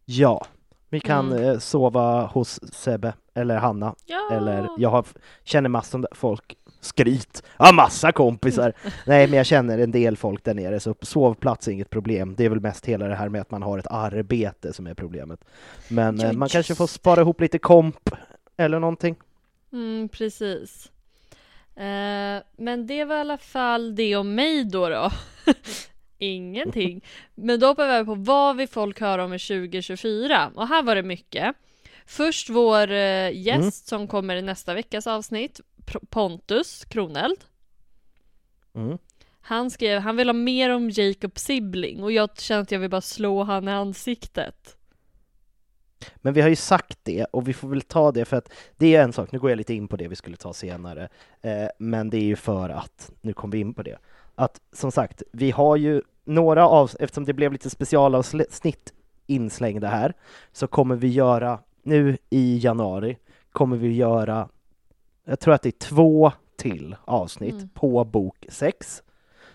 Ja, 0.05 0.45
vi 0.89 0.99
kan 0.99 1.31
Mm. 1.31 1.43
eh, 1.49 1.57
sova 1.59 2.25
hos 2.25 2.59
Sebbe 2.73 3.13
eller 3.33 3.57
Hanna. 3.57 3.95
Ja! 4.05 4.29
Eller 4.31 4.67
jag 4.77 4.89
har, 4.89 5.05
känner 5.43 5.69
massor 5.69 5.99
av 5.99 6.07
folk. 6.15 6.56
Skryt! 6.81 7.43
Jag 7.57 7.65
har 7.65 7.73
massa 7.73 8.11
kompisar! 8.11 8.73
Nej, 9.05 9.27
men 9.27 9.37
jag 9.37 9.45
känner 9.45 9.77
en 9.77 9.91
del 9.91 10.17
folk 10.17 10.43
där 10.43 10.53
nere, 10.53 10.79
så 10.79 10.95
sovplats 11.01 11.67
är 11.67 11.71
inget 11.71 11.89
problem. 11.89 12.35
Det 12.37 12.45
är 12.45 12.49
väl 12.49 12.59
mest 12.59 12.85
hela 12.85 13.07
det 13.07 13.15
här 13.15 13.29
med 13.29 13.41
att 13.41 13.51
man 13.51 13.63
har 13.63 13.77
ett 13.77 13.87
arbete 13.87 14.73
som 14.73 14.87
är 14.87 14.93
problemet. 14.93 15.45
Men 15.87 16.19
Ja, 16.19 16.25
eh, 16.27 16.33
man 16.33 16.49
kanske 16.49 16.75
får 16.75 16.87
spara 16.87 17.21
ihop 17.21 17.41
lite 17.41 17.59
komp 17.59 18.09
eller 18.57 18.79
någonting. 18.79 19.15
Mm, 19.73 20.09
precis. 20.09 20.91
Eh, 21.75 22.43
men 22.57 22.87
det 22.87 23.05
var 23.05 23.15
i 23.15 23.19
alla 23.19 23.37
fall 23.37 23.95
det 23.95 24.15
om 24.15 24.35
mig 24.35 24.63
då 24.63 24.89
då. 24.89 25.11
Ingenting. 26.17 27.03
Men 27.35 27.59
då 27.59 27.67
hoppar 27.67 27.87
vi 27.87 27.93
över 27.93 28.05
på 28.05 28.15
vad 28.15 28.57
vill 28.57 28.67
folk 28.67 28.99
höra 28.99 29.25
om 29.25 29.33
i 29.33 29.39
2024? 29.39 30.51
Och 30.55 30.67
här 30.67 30.83
var 30.83 30.95
det 30.95 31.03
mycket. 31.03 31.55
Först 32.05 32.49
vår 32.49 32.91
eh, 32.91 33.31
gäst 33.31 33.57
Mm. 33.59 33.71
som 33.71 34.07
kommer 34.07 34.35
i 34.35 34.41
nästa 34.41 34.73
veckas 34.73 35.07
avsnitt, 35.07 35.61
Pontus 36.09 36.85
Kroneld. 36.85 37.43
Mm. 38.75 38.97
Han 39.41 39.71
skrev, 39.71 40.01
han 40.01 40.15
vill 40.17 40.29
ha 40.29 40.33
mer 40.33 40.69
om 40.69 40.89
Jacob 40.89 41.39
Sibling 41.39 42.03
och 42.03 42.11
jag 42.11 42.39
känner 42.39 42.61
att 42.61 42.71
jag 42.71 42.79
vill 42.79 42.89
bara 42.89 43.01
slå 43.01 43.43
han 43.43 43.67
i 43.67 43.71
ansiktet. 43.71 44.77
Men 46.15 46.33
vi 46.33 46.41
har 46.41 46.49
ju 46.49 46.55
sagt 46.55 46.99
det 47.03 47.25
och 47.25 47.47
vi 47.47 47.53
får 47.53 47.67
väl 47.67 47.81
ta 47.81 48.11
det 48.11 48.25
för 48.25 48.37
att 48.37 48.51
det 48.77 48.95
är 48.95 49.03
en 49.03 49.13
sak, 49.13 49.31
nu 49.31 49.39
går 49.39 49.49
jag 49.49 49.57
lite 49.57 49.73
in 49.73 49.87
på 49.87 49.95
det 49.95 50.07
vi 50.07 50.15
skulle 50.15 50.37
ta 50.37 50.53
senare, 50.53 51.09
eh, 51.41 51.67
men 51.79 52.09
det 52.09 52.17
är 52.17 52.23
ju 52.23 52.35
för 52.35 52.69
att, 52.69 53.11
nu 53.21 53.33
kom 53.33 53.49
vi 53.49 53.59
in 53.59 53.73
på 53.73 53.83
det, 53.83 53.97
att 54.35 54.61
som 54.71 54.91
sagt, 54.91 55.23
vi 55.31 55.51
har 55.51 55.75
ju 55.75 56.01
några 56.23 56.67
av, 56.67 56.91
eftersom 56.99 57.25
det 57.25 57.33
blev 57.33 57.51
lite 57.51 57.69
specialavsnitt 57.69 58.93
inslängda 59.25 59.87
här, 59.87 60.13
så 60.51 60.67
kommer 60.67 60.95
vi 60.95 61.07
göra, 61.07 61.59
nu 61.83 62.17
i 62.29 62.57
januari, 62.57 63.17
kommer 63.51 63.77
vi 63.77 63.93
göra, 63.93 64.49
jag 65.27 65.39
tror 65.39 65.53
att 65.53 65.61
det 65.61 65.69
är 65.69 65.87
två 65.87 66.31
till 66.57 66.95
avsnitt 67.05 67.53
Mm. 67.53 67.69
på 67.73 68.03
bok 68.03 68.45
6. 68.49 69.03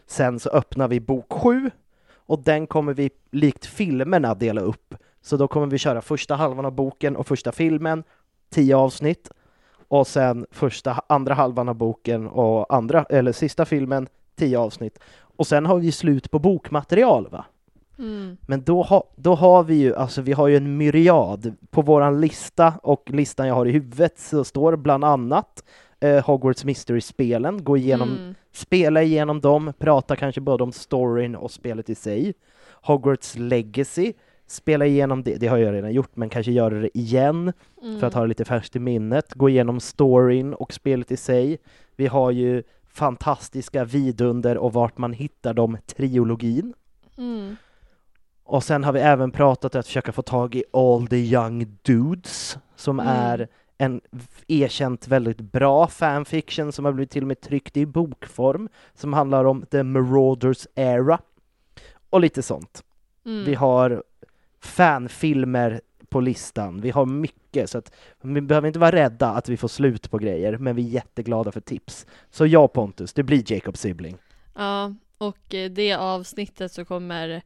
Sen 0.07 0.41
så 0.41 0.51
öppnar 0.51 0.89
vi 0.89 1.01
bok 1.01 1.33
7 1.33 1.71
och 2.17 2.39
den 2.43 2.67
kommer 2.67 2.95
vi 2.95 3.11
likt 3.31 3.67
filmerna 3.67 4.35
dela 4.35 4.61
upp 4.61 4.95
så 5.23 5.37
då 5.37 5.49
kommer 5.49 5.67
vi 5.67 5.79
köra 5.79 6.03
första 6.03 6.35
halvan 6.35 6.65
av 6.65 6.73
boken 6.73 7.17
och 7.17 7.27
första 7.27 7.53
filmen, 7.53 8.05
tio 8.51 8.77
avsnitt. 8.77 9.31
Och 9.89 10.07
sen 10.07 10.47
första, 10.51 11.03
andra 11.07 11.35
halvan 11.35 11.69
av 11.69 11.75
boken 11.75 12.29
och 12.29 12.75
andra, 12.75 13.05
eller 13.09 13.33
sista 13.33 13.65
filmen, 13.65 14.09
tio 14.37 14.59
avsnitt. 14.59 14.99
Och 15.37 15.47
sen 15.47 15.67
har 15.67 15.79
vi 15.79 15.93
slut 15.93 16.31
på 16.31 16.39
bokmaterial 16.39 17.29
va? 17.29 17.45
Mm. 17.99 18.37
Men 18.47 18.63
då, 18.63 18.83
ha, 18.83 19.05
då 19.17 19.35
har 19.35 19.63
vi 19.65 19.75
ju, 19.75 19.95
alltså 19.95 20.23
vi 20.23 20.33
har 20.33 20.49
ju 20.49 20.57
en 20.57 20.77
myriad. 20.77 21.55
På 21.71 21.83
våran 21.83 22.21
lista 22.21 22.75
och 22.83 23.11
listan 23.11 23.49
jag 23.49 23.55
har 23.55 23.67
i 23.67 23.71
huvudet 23.73 24.19
så 24.19 24.45
står 24.45 24.77
bland 24.77 25.05
annat 25.05 25.65
eh, 26.01 26.25
Hogwarts 26.25 26.65
Mystery-spelen, 26.65 27.65
gå 27.65 27.77
igenom 27.77 28.09
Mm. 28.11 28.35
spela 28.53 29.03
igenom 29.03 29.41
dem, 29.41 29.73
prata 29.79 30.17
kanske 30.17 30.41
både 30.41 30.65
om 30.65 30.73
storyn 30.73 31.37
och 31.37 31.51
spelet 31.51 31.91
i 31.91 31.95
sig. 31.95 32.35
Hogwarts 32.83 33.35
Legacy, 33.39 34.13
spela 34.47 34.87
igenom 34.87 35.23
det, 35.23 35.35
det 35.37 35.47
har 35.47 35.57
jag 35.59 35.75
redan 35.75 35.93
gjort, 35.93 36.17
men 36.17 36.29
kanske 36.29 36.53
göra 36.53 36.75
det 36.81 36.99
igen 36.99 37.53
Mm. 37.83 38.01
för 38.01 38.07
att 38.07 38.15
ha 38.15 38.21
det 38.23 38.27
lite 38.29 38.45
färskt 38.45 38.77
i 38.77 38.79
minnet. 38.79 39.35
Gå 39.35 39.49
igenom 39.49 39.81
storyn 39.81 40.55
och 40.55 40.73
spelet 40.73 41.11
i 41.13 41.17
sig. 41.17 41.59
Vi 41.97 42.07
har 42.07 42.31
ju 42.31 42.63
fantastiska 42.89 43.85
vidunder 43.85 44.57
och 44.59 44.73
vart 44.73 44.99
man 44.99 45.13
hittar 45.13 45.55
dem, 45.55 45.77
triologin. 45.87 46.75
Mm. 47.19 47.57
Och 48.45 48.65
sen 48.65 48.85
har 48.85 48.93
vi 48.93 49.01
även 49.01 49.31
pratat 49.31 49.75
om 49.75 49.79
att 49.79 49.87
försöka 49.87 50.13
få 50.13 50.23
tag 50.23 50.55
i 50.55 50.65
All 50.73 51.07
the 51.07 51.17
Young 51.17 51.79
Dudes, 51.83 52.59
som 52.77 53.01
Mm. 53.01 53.13
är 53.17 53.49
en 53.79 54.01
erkänt 54.49 55.09
väldigt 55.09 55.41
bra 55.41 55.87
fanfiction 55.89 56.73
som 56.73 56.85
har 56.85 56.93
blivit 56.93 57.11
till 57.11 57.23
och 57.23 57.29
med 57.29 57.41
tryckt 57.41 57.77
i 57.77 57.87
bokform, 57.87 58.69
som 58.95 59.13
handlar 59.13 59.45
om 59.45 59.67
The 59.71 59.83
Marauders 59.83 60.67
Era. 60.75 61.19
Och 62.11 62.21
lite 62.21 62.43
sånt. 62.43 62.85
Mm. 63.27 63.45
Vi 63.45 63.55
har 63.55 64.03
fanfilmer 64.61 65.81
på 66.09 66.21
listan, 66.21 66.81
vi 66.81 66.91
har 66.91 67.07
mycket, 67.07 67.71
så 67.71 67.79
att 67.79 67.93
vi 68.21 68.41
behöver 68.41 68.67
inte 68.69 68.79
vara 68.79 68.93
rädda 68.93 69.29
att 69.31 69.49
vi 69.49 69.57
får 69.57 69.69
slut 69.69 70.11
på 70.11 70.19
grejer, 70.19 70.59
men 70.59 70.77
vi 70.77 70.87
är 70.87 70.91
jätteglada 70.91 71.53
för 71.53 71.61
tips. 71.61 72.07
Så 72.31 72.47
ja 72.47 72.69
Pontus, 72.69 73.13
det 73.13 73.23
blir 73.23 73.53
Jacob 73.53 73.77
Sibling. 73.77 74.17
Ja, 74.55 74.95
och 75.19 75.55
eh, 75.55 75.71
det 75.71 75.93
avsnittet 75.95 76.73
så 76.73 76.85
kommer 76.85 77.43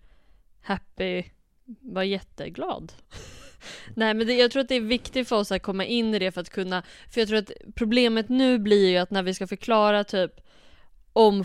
Happy 0.66 1.24
var 1.80 2.02
jätteglad. 2.02 2.92
Nej 3.94 4.14
men 4.14 4.26
det, 4.26 4.34
jag 4.34 4.50
tror 4.50 4.62
att 4.62 4.68
det 4.68 4.74
är 4.74 4.80
viktigt 4.80 5.28
för 5.28 5.36
oss 5.36 5.52
att 5.52 5.62
komma 5.62 5.84
in 5.84 6.14
i 6.14 6.18
det 6.18 6.32
för 6.32 6.40
att 6.40 6.50
kunna, 6.50 6.82
för 7.10 7.20
jag 7.20 7.28
tror 7.28 7.38
att 7.38 7.52
problemet 7.74 8.28
nu 8.28 8.58
blir 8.58 8.90
ju 8.90 8.96
att 8.96 9.10
när 9.10 9.22
vi 9.22 9.34
ska 9.34 9.46
förklara 9.46 10.04
typ 10.04 10.40
om 11.12 11.44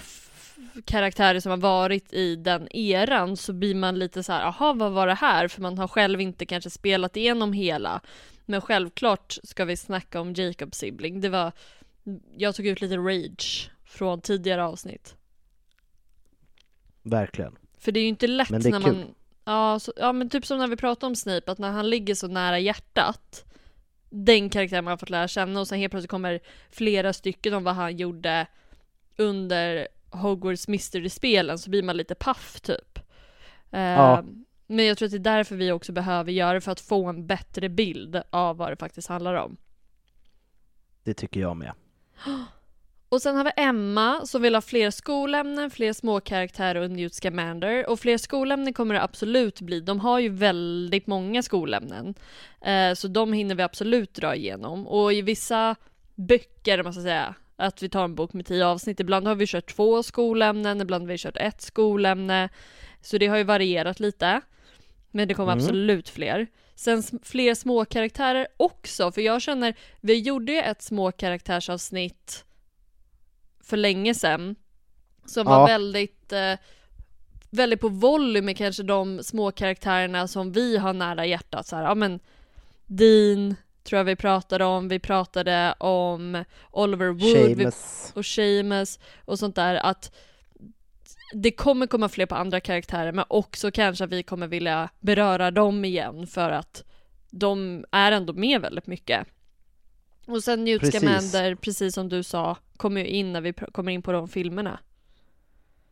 karaktärer 0.86 1.40
som 1.40 1.50
har 1.50 1.58
varit 1.58 2.14
i 2.14 2.36
den 2.36 2.76
eran 2.76 3.38
så 3.38 3.54
blir 3.54 3.76
man 3.76 4.00
lite 4.00 4.24
så 4.24 4.32
här, 4.32 4.44
aha 4.44 4.74
vad 4.74 4.92
var 4.92 5.08
det 5.08 5.14
här? 5.14 5.48
För 5.48 5.62
man 5.62 5.78
har 5.78 5.88
själv 5.88 6.22
inte 6.22 6.46
kanske 6.46 6.70
spelat 6.70 7.18
igenom 7.18 7.54
hela. 7.54 8.02
Men 8.46 8.62
självklart 8.62 9.38
ska 9.44 9.66
vi 9.66 9.78
snacka 9.78 10.22
om 10.22 10.34
Jacob 10.34 10.76
Sibling. 10.76 11.22
Det 11.22 11.30
var, 11.30 11.52
jag 12.38 12.56
tog 12.56 12.68
ut 12.68 12.82
lite 12.82 12.98
rage 12.98 13.72
från 13.86 14.22
tidigare 14.22 14.64
avsnitt. 14.64 15.16
Verkligen. 17.04 17.56
För 17.82 17.92
det 17.92 18.00
är 18.00 18.02
ju 18.02 18.08
inte 18.08 18.28
lätt 18.28 18.50
Men 18.50 18.62
det 18.62 18.70
är 18.70 18.72
när 18.72 18.82
kul. 18.82 18.96
man... 18.96 19.16
Ja, 19.46 19.80
så, 19.80 19.94
ja, 19.98 20.14
men 20.14 20.30
typ 20.30 20.46
som 20.46 20.58
när 20.58 20.68
vi 20.68 20.76
pratade 20.76 21.06
om 21.08 21.16
Snape, 21.16 21.52
att 21.52 21.58
när 21.58 21.72
han 21.72 21.90
ligger 21.90 22.16
så 22.16 22.28
nära 22.28 22.60
hjärtat, 22.60 23.46
den 24.10 24.50
karaktären 24.50 24.84
man 24.84 24.92
har 24.92 24.98
fått 24.98 25.10
lära 25.10 25.28
känna 25.28 25.60
och 25.60 25.68
sen 25.68 25.80
helt 25.80 25.92
plötsligt 25.92 26.12
kommer 26.12 26.40
flera 26.70 27.14
stycken 27.14 27.54
om 27.54 27.64
vad 27.64 27.76
han 27.76 27.98
gjorde 27.98 28.48
under 29.18 29.88
Hogwarts 30.10 30.68
Mystery-spelen 30.68 31.60
så 31.60 31.70
blir 31.70 31.84
man 31.84 31.98
lite 31.98 32.16
paff 32.16 32.62
typ. 32.62 33.00
Eh, 33.72 33.82
Ja. 33.82 34.24
Men 34.68 34.86
jag 34.86 34.98
tror 34.98 35.06
att 35.06 35.12
det 35.12 35.18
är 35.18 35.36
därför 35.38 35.56
vi 35.56 35.72
också 35.72 35.92
behöver 35.92 36.32
göra 36.32 36.54
det 36.54 36.62
för 36.62 36.72
att 36.72 36.80
få 36.82 37.06
en 37.06 37.28
bättre 37.28 37.70
bild 37.70 38.22
av 38.30 38.58
vad 38.58 38.72
det 38.72 38.76
faktiskt 38.76 39.08
handlar 39.08 39.34
om. 39.34 39.58
Det 41.04 41.14
tycker 41.14 41.40
jag 41.40 41.58
med. 41.58 41.74
Och 43.12 43.22
sen 43.22 43.36
har 43.36 43.44
vi 43.44 43.52
Emma 43.58 44.26
som 44.26 44.42
vill 44.42 44.56
ha 44.56 44.62
fler 44.62 44.92
skolämnen, 44.92 45.72
fler 45.72 45.94
småkaraktärer 45.94 46.82
och 46.82 46.92
Newt 46.92 47.14
Scamander. 47.14 47.90
Och 47.90 48.00
fler 48.00 48.18
skolämnen 48.18 48.74
kommer 48.74 48.94
det 48.94 49.02
absolut 49.02 49.62
bli. 49.62 49.80
De 49.80 50.00
har 50.00 50.20
ju 50.20 50.30
väldigt 50.30 51.08
många 51.08 51.44
skolämnen. 51.44 52.16
Eh, 52.62 52.94
så 52.94 53.08
de 53.08 53.34
hinner 53.34 53.56
vi 53.56 53.64
absolut 53.64 54.14
dra 54.14 54.36
igenom. 54.36 54.88
Och 54.88 55.14
i 55.14 55.22
vissa 55.22 55.76
böcker, 56.16 56.84
man 56.84 56.94
ska 56.94 57.02
säga, 57.02 57.36
att 57.56 57.84
vi 57.84 57.90
tar 57.90 58.04
en 58.04 58.16
bok 58.16 58.34
med 58.34 58.46
tio 58.46 58.66
avsnitt. 58.66 59.00
Ibland 59.00 59.28
har 59.28 59.36
vi 59.36 59.48
kört 59.48 59.76
två 59.76 60.04
skolämnen, 60.04 60.82
ibland 60.82 61.04
har 61.04 61.08
vi 61.08 61.18
kört 61.18 61.38
ett 61.38 61.62
skolämne. 61.62 62.50
Så 63.02 63.18
det 63.18 63.28
har 63.28 63.38
ju 63.38 63.44
varierat 63.44 64.00
lite. 64.00 64.42
Men 65.12 65.28
det 65.28 65.34
kommer 65.34 65.52
Mm. 65.52 65.64
absolut 65.64 66.10
fler. 66.10 66.48
Sen 66.76 67.04
fler 67.24 67.56
små 67.56 67.86
karaktärer 67.86 68.48
också, 68.58 69.12
för 69.12 69.22
jag 69.22 69.42
känner, 69.42 69.74
vi 70.02 70.20
gjorde 70.20 70.52
ju 70.52 70.60
ett 70.60 70.82
små 70.82 71.12
karaktärsavsnitt 71.12 72.46
för 73.72 73.78
länge 73.78 74.14
sedan. 74.16 74.56
Som 75.26 75.48
Ja. 75.48 75.60
var 75.60 75.68
väldigt, 75.68 76.34
eh, 76.34 76.54
väldigt 77.50 77.82
på 77.82 77.90
volley 77.90 78.42
med 78.42 78.58
kanske 78.58 78.84
de 78.84 79.24
små 79.24 79.52
karaktärerna 79.52 80.28
som 80.28 80.52
vi 80.52 80.78
har 80.78 80.94
nära 80.94 81.26
hjärtat. 81.26 81.68
Så 81.68 81.76
här, 81.76 81.84
ja 81.84 81.96
men 81.96 82.20
Dean 82.86 83.56
tror 83.84 83.98
jag 83.98 84.04
vi 84.06 84.16
pratade 84.16 84.66
om, 84.66 84.88
vi 84.88 85.00
pratade 85.00 85.74
om 85.80 86.44
Oliver 86.72 87.08
Wood 87.08 87.58
vi, 87.58 87.72
och 88.14 88.26
Seamus 88.26 89.00
och 89.26 89.40
sånt 89.40 89.56
där. 89.56 89.76
Att 89.76 90.12
det 91.34 91.52
kommer 91.52 91.88
komma 91.88 92.10
fler 92.10 92.26
på 92.26 92.36
andra 92.36 92.60
karaktärer 92.60 93.12
men 93.12 93.26
också 93.28 93.72
kanske 93.72 94.04
att 94.04 94.12
vi 94.12 94.24
kommer 94.24 94.48
vilja 94.48 94.90
beröra 95.00 95.52
dem 95.52 95.86
igen 95.86 96.28
för 96.28 96.52
att 96.52 96.84
de 97.30 97.86
är 97.92 98.12
ändå 98.12 98.34
med 98.34 98.62
väldigt 98.62 98.88
mycket. 98.88 99.28
Och 100.28 100.44
sen 100.44 100.64
Newt. 100.64 100.94
Scamander, 100.96 101.56
precis 101.56 101.94
som 101.94 102.10
du 102.10 102.24
sa, 102.24 102.58
kommer 102.82 103.02
ju 103.02 103.08
in 103.08 103.34
när 103.34 103.42
vi 103.42 103.54
kommer 103.54 103.92
in 103.92 104.02
på 104.02 104.12
de 104.12 104.28
filmerna. 104.28 104.80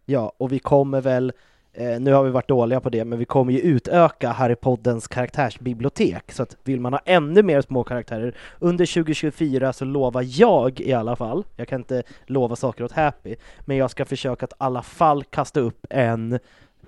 Ja, 0.06 0.34
och 0.38 0.52
vi 0.52 0.60
kommer 0.60 1.02
väl, 1.02 1.32
eh, 1.74 2.00
nu 2.00 2.14
har 2.14 2.24
vi 2.24 2.30
varit 2.30 2.48
dåliga 2.48 2.80
på 2.82 2.90
det, 2.90 3.06
men 3.06 3.20
vi 3.20 3.26
kommer 3.26 3.54
ju 3.54 3.60
utöka 3.60 4.30
Harry 4.32 4.56
Poddens 4.56 5.08
karaktärsbibliotek. 5.08 6.32
Så 6.32 6.44
att 6.44 6.58
vill 6.64 6.80
man 6.80 6.94
ha 6.94 7.00
ännu 7.06 7.44
mer 7.44 7.62
små 7.62 7.84
karaktärer 7.84 8.36
under 8.60 8.86
2024 8.86 9.74
så 9.74 9.86
lovar 9.86 10.26
jag 10.28 10.80
i 10.80 10.94
alla 10.94 11.16
fall, 11.16 11.44
jag 11.56 11.68
kan 11.68 11.82
inte 11.82 12.04
lova 12.26 12.56
saker 12.56 12.84
åt 12.84 12.92
Happy, 12.92 13.36
men 13.60 13.78
jag 13.78 13.92
ska 13.92 14.06
försöka 14.06 14.46
att 14.46 14.54
i 14.54 14.56
alla 14.58 14.82
fall 14.82 15.24
kasta 15.24 15.60
upp 15.60 15.86
en 15.90 16.34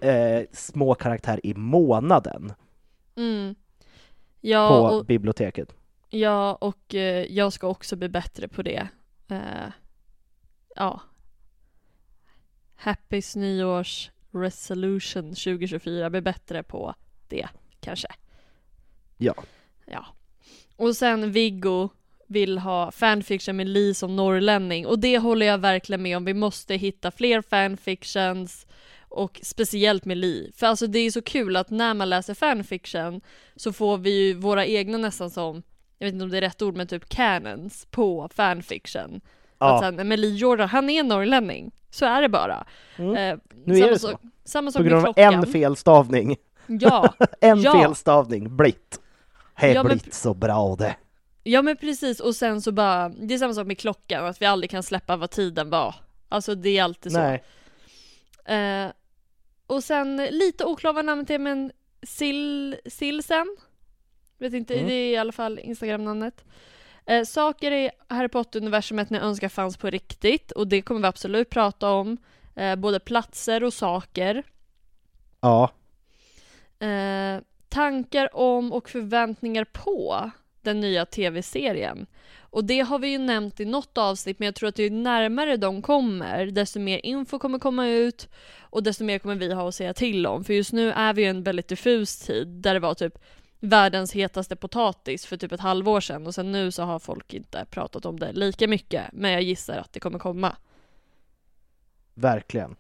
eh, 0.01 0.41
små 0.51 0.95
karaktär 0.95 1.39
i 1.43 1.53
månaden 1.53 2.53
Mm. 3.15 3.55
Ja, 4.41 4.69
på 4.69 4.95
och, 4.95 5.05
biblioteket. 5.05 5.75
ja, 6.09 6.57
och 6.61 6.95
eh, 6.95 7.25
jag 7.33 7.53
ska 7.53 7.67
också 7.67 7.95
bli 7.95 8.09
bättre 8.09 8.47
på 8.47 8.61
det. 8.61 8.87
Eh, 9.29 9.71
ja. 10.75 11.01
Happys 12.75 13.35
nyårs 13.35 14.11
resolution 14.31 15.23
2024, 15.23 16.09
bli 16.09 16.21
bättre 16.21 16.63
på 16.63 16.95
det 17.27 17.47
kanske. 17.79 18.07
Ja. 19.17 19.35
Ja. 19.85 20.05
Och 20.75 20.95
sen 20.95 21.31
Viggo 21.31 21.89
vill 22.27 22.57
ha 22.57 22.91
fanfiction 22.91 23.57
med 23.57 23.67
Li 23.67 23.93
som 23.93 24.15
norrlänning 24.15 24.87
och 24.87 24.99
det 24.99 25.17
håller 25.17 25.45
jag 25.45 25.57
verkligen 25.57 26.01
med 26.01 26.17
om. 26.17 26.25
Vi 26.25 26.33
måste 26.33 26.75
hitta 26.75 27.11
fler 27.11 27.41
fanfictions 27.41 28.67
och 29.09 29.39
speciellt 29.43 30.05
med 30.05 30.17
Li. 30.17 30.51
För 30.55 30.67
alltså 30.67 30.87
det 30.87 30.99
är 30.99 31.11
så 31.11 31.21
kul 31.21 31.55
att 31.55 31.69
när 31.69 31.93
man 31.93 32.09
läser 32.09 32.33
fanfiction 32.33 33.21
så 33.55 33.73
får 33.73 33.97
vi 33.97 34.09
ju 34.09 34.33
våra 34.33 34.65
egna 34.65 34.97
nästan 34.97 35.29
som, 35.29 35.63
jag 35.97 36.07
vet 36.07 36.13
inte 36.13 36.23
om 36.23 36.29
det 36.29 36.37
är 36.37 36.41
rätt 36.41 36.61
ord, 36.61 36.75
men 36.75 36.87
typ 36.87 37.09
canons 37.09 37.87
på 37.91 38.29
fanfiction. 38.33 39.21
Att 39.61 39.71
Ja, 39.83 39.91
sen, 39.97 40.07
men 40.07 40.21
Li 40.21 40.35
Jordan, 40.35 40.69
han 40.69 40.89
är 40.89 41.03
norrlänning. 41.03 41.71
Så 41.89 42.05
är 42.05 42.21
det 42.21 42.29
bara. 42.29 42.65
Mm. 42.97 43.15
Eh, 43.15 43.39
Nu 43.65 43.73
är 43.73 43.79
samma 43.79 43.91
det 43.91 43.99
så. 43.99 44.07
sak- 44.07 44.21
Samma 44.45 44.71
sak 44.71 44.79
på 44.81 44.87
grund 44.89 45.05
av 45.05 45.13
en 45.17 45.45
felstavning. 45.47 46.35
Ja, 46.67 47.13
En 47.41 47.61
Ja. 47.61 47.73
felstavning, 47.81 48.57
blitt. 48.57 48.99
Har 49.53 49.67
Ja, 49.67 49.73
men- 49.83 49.85
blivit 49.97 50.13
så 50.13 50.33
bra 50.33 50.75
det. 50.75 50.95
Ja 51.43 51.61
men 51.61 51.77
precis 51.77 52.19
och 52.19 52.35
sen 52.35 52.61
så 52.61 52.71
bara, 52.71 53.09
det 53.09 53.33
är 53.33 53.37
samma 53.37 53.53
sak 53.53 53.67
med 53.67 53.77
klockan, 53.79 54.25
att 54.25 54.41
vi 54.41 54.45
aldrig 54.45 54.69
kan 54.71 54.83
släppa 54.83 55.15
vad 55.15 55.29
tiden 55.31 55.69
var. 55.69 55.95
Alltså 56.29 56.55
det 56.55 56.77
är 56.77 56.83
alltid 56.83 57.11
så. 57.11 57.17
Nej. 57.19 57.43
Eh, 58.45 58.91
och 59.67 59.83
sen 59.83 60.17
lite 60.17 60.65
oklar 60.65 60.93
vad 60.93 61.05
namnet 61.05 61.29
är 61.29 61.39
men 61.39 61.71
Sil, 62.17 62.75
Silsen? 62.85 63.57
Vet 64.37 64.53
inte, 64.53 64.73
Mm. 64.73 64.87
det 64.87 64.93
är 64.93 65.11
i 65.13 65.17
alla 65.17 65.31
fall 65.31 65.59
Instagram-namnet. 65.59 66.43
Eh, 67.05 67.23
saker 67.23 67.71
i 67.71 67.89
Harry 68.07 68.27
Potter-universumet 68.27 69.09
ni 69.09 69.17
önskar 69.17 69.49
fanns 69.49 69.77
på 69.77 69.89
riktigt 69.89 70.51
och 70.51 70.67
det 70.67 70.81
kommer 70.81 71.01
vi 71.01 71.07
absolut 71.07 71.49
prata 71.49 71.89
om. 71.89 72.17
Eh, 72.55 72.75
både 72.75 72.99
platser 72.99 73.63
och 73.63 73.73
saker. 73.73 74.43
Ja, 75.41 75.71
Eh, 76.81 77.41
tankar 77.69 78.35
om 78.35 78.73
och 78.73 78.89
förväntningar 78.89 79.63
på 79.63 80.31
den 80.61 80.79
nya 80.79 81.05
tv-serien. 81.05 82.05
Och 82.39 82.65
det 82.65 82.79
har 82.79 82.99
vi 82.99 83.07
ju 83.07 83.17
nämnt 83.17 83.59
i 83.59 83.65
något 83.65 83.97
avsnitt, 83.97 84.39
men 84.39 84.45
jag 84.45 84.55
tror 84.55 84.69
att 84.69 84.79
ju 84.79 84.89
närmare 84.89 85.57
de 85.57 85.81
kommer, 85.81 86.45
desto 86.45 86.79
mer 86.79 87.05
info 87.05 87.39
kommer 87.39 87.59
komma 87.59 87.87
ut 87.87 88.29
och 88.59 88.83
desto 88.83 89.03
mer 89.03 89.19
kommer 89.19 89.35
vi 89.35 89.53
ha 89.53 89.67
att 89.67 89.75
säga 89.75 89.93
till 89.93 90.27
om. 90.27 90.43
För 90.43 90.53
just 90.53 90.73
nu 90.73 90.91
är 90.91 91.13
vi 91.13 91.21
i 91.21 91.25
en 91.25 91.43
väldigt 91.43 91.67
diffus 91.67 92.19
tid 92.19 92.47
där 92.47 92.73
det 92.73 92.79
var 92.79 92.93
typ 92.93 93.17
världens 93.61 94.13
hetaste 94.13 94.55
potatis 94.55 95.25
för 95.25 95.37
typ 95.37 95.51
ett 95.51 95.59
halvår 95.59 95.99
sedan 95.99 96.27
och 96.27 96.35
sen 96.35 96.51
nu 96.51 96.71
så 96.71 96.83
har 96.83 96.99
folk 96.99 97.33
inte 97.33 97.65
pratat 97.69 98.05
om 98.05 98.19
det 98.19 98.31
lika 98.31 98.67
mycket, 98.67 99.03
men 99.13 99.31
jag 99.31 99.41
gissar 99.41 99.77
att 99.77 99.93
det 99.93 99.99
kommer 99.99 100.19
komma. 100.19 100.55
verkligen. 102.13 102.75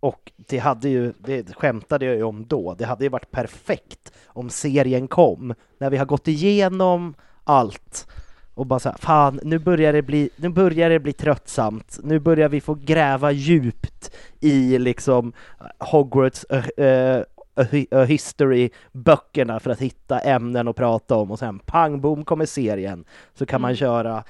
Och 0.00 0.32
det 0.36 0.58
hade 0.58 0.88
ju, 0.88 1.12
det 1.18 1.54
skämtade 1.54 2.04
jag 2.04 2.16
ju 2.16 2.22
om 2.22 2.46
då, 2.46 2.74
det 2.74 2.84
hade 2.84 3.04
ju 3.04 3.10
varit 3.10 3.30
perfekt 3.30 4.12
om 4.26 4.50
serien 4.50 5.08
kom, 5.08 5.54
när 5.78 5.90
vi 5.90 5.96
har 5.96 6.06
gått 6.06 6.28
igenom 6.28 7.14
allt 7.44 8.06
och 8.54 8.66
bara 8.66 8.78
såhär, 8.78 8.96
fan 8.98 9.40
nu 9.42 9.58
börjar 9.58 9.92
det 9.92 10.02
bli, 10.02 10.30
nu 10.36 10.48
börjar 10.48 10.90
det 10.90 11.00
bli 11.00 11.12
tröttsamt, 11.12 11.98
nu 12.02 12.18
börjar 12.18 12.48
vi 12.48 12.60
få 12.60 12.74
gräva 12.74 13.32
djupt 13.32 14.14
i 14.40 14.78
liksom 14.78 15.32
Hogwarts 15.78 16.46
uh, 16.52 16.84
uh, 16.84 17.22
uh, 17.58 18.00
history-böckerna 18.04 19.60
för 19.60 19.70
att 19.70 19.80
hitta 19.80 20.18
ämnen 20.20 20.68
att 20.68 20.76
prata 20.76 21.16
om 21.16 21.30
och 21.30 21.38
sen 21.38 21.58
pang 21.58 22.00
bom 22.00 22.24
kommer 22.24 22.46
serien, 22.46 23.04
så 23.34 23.46
kan 23.46 23.60
man 23.60 23.68
Mm. 23.68 23.76
köra 23.76 24.24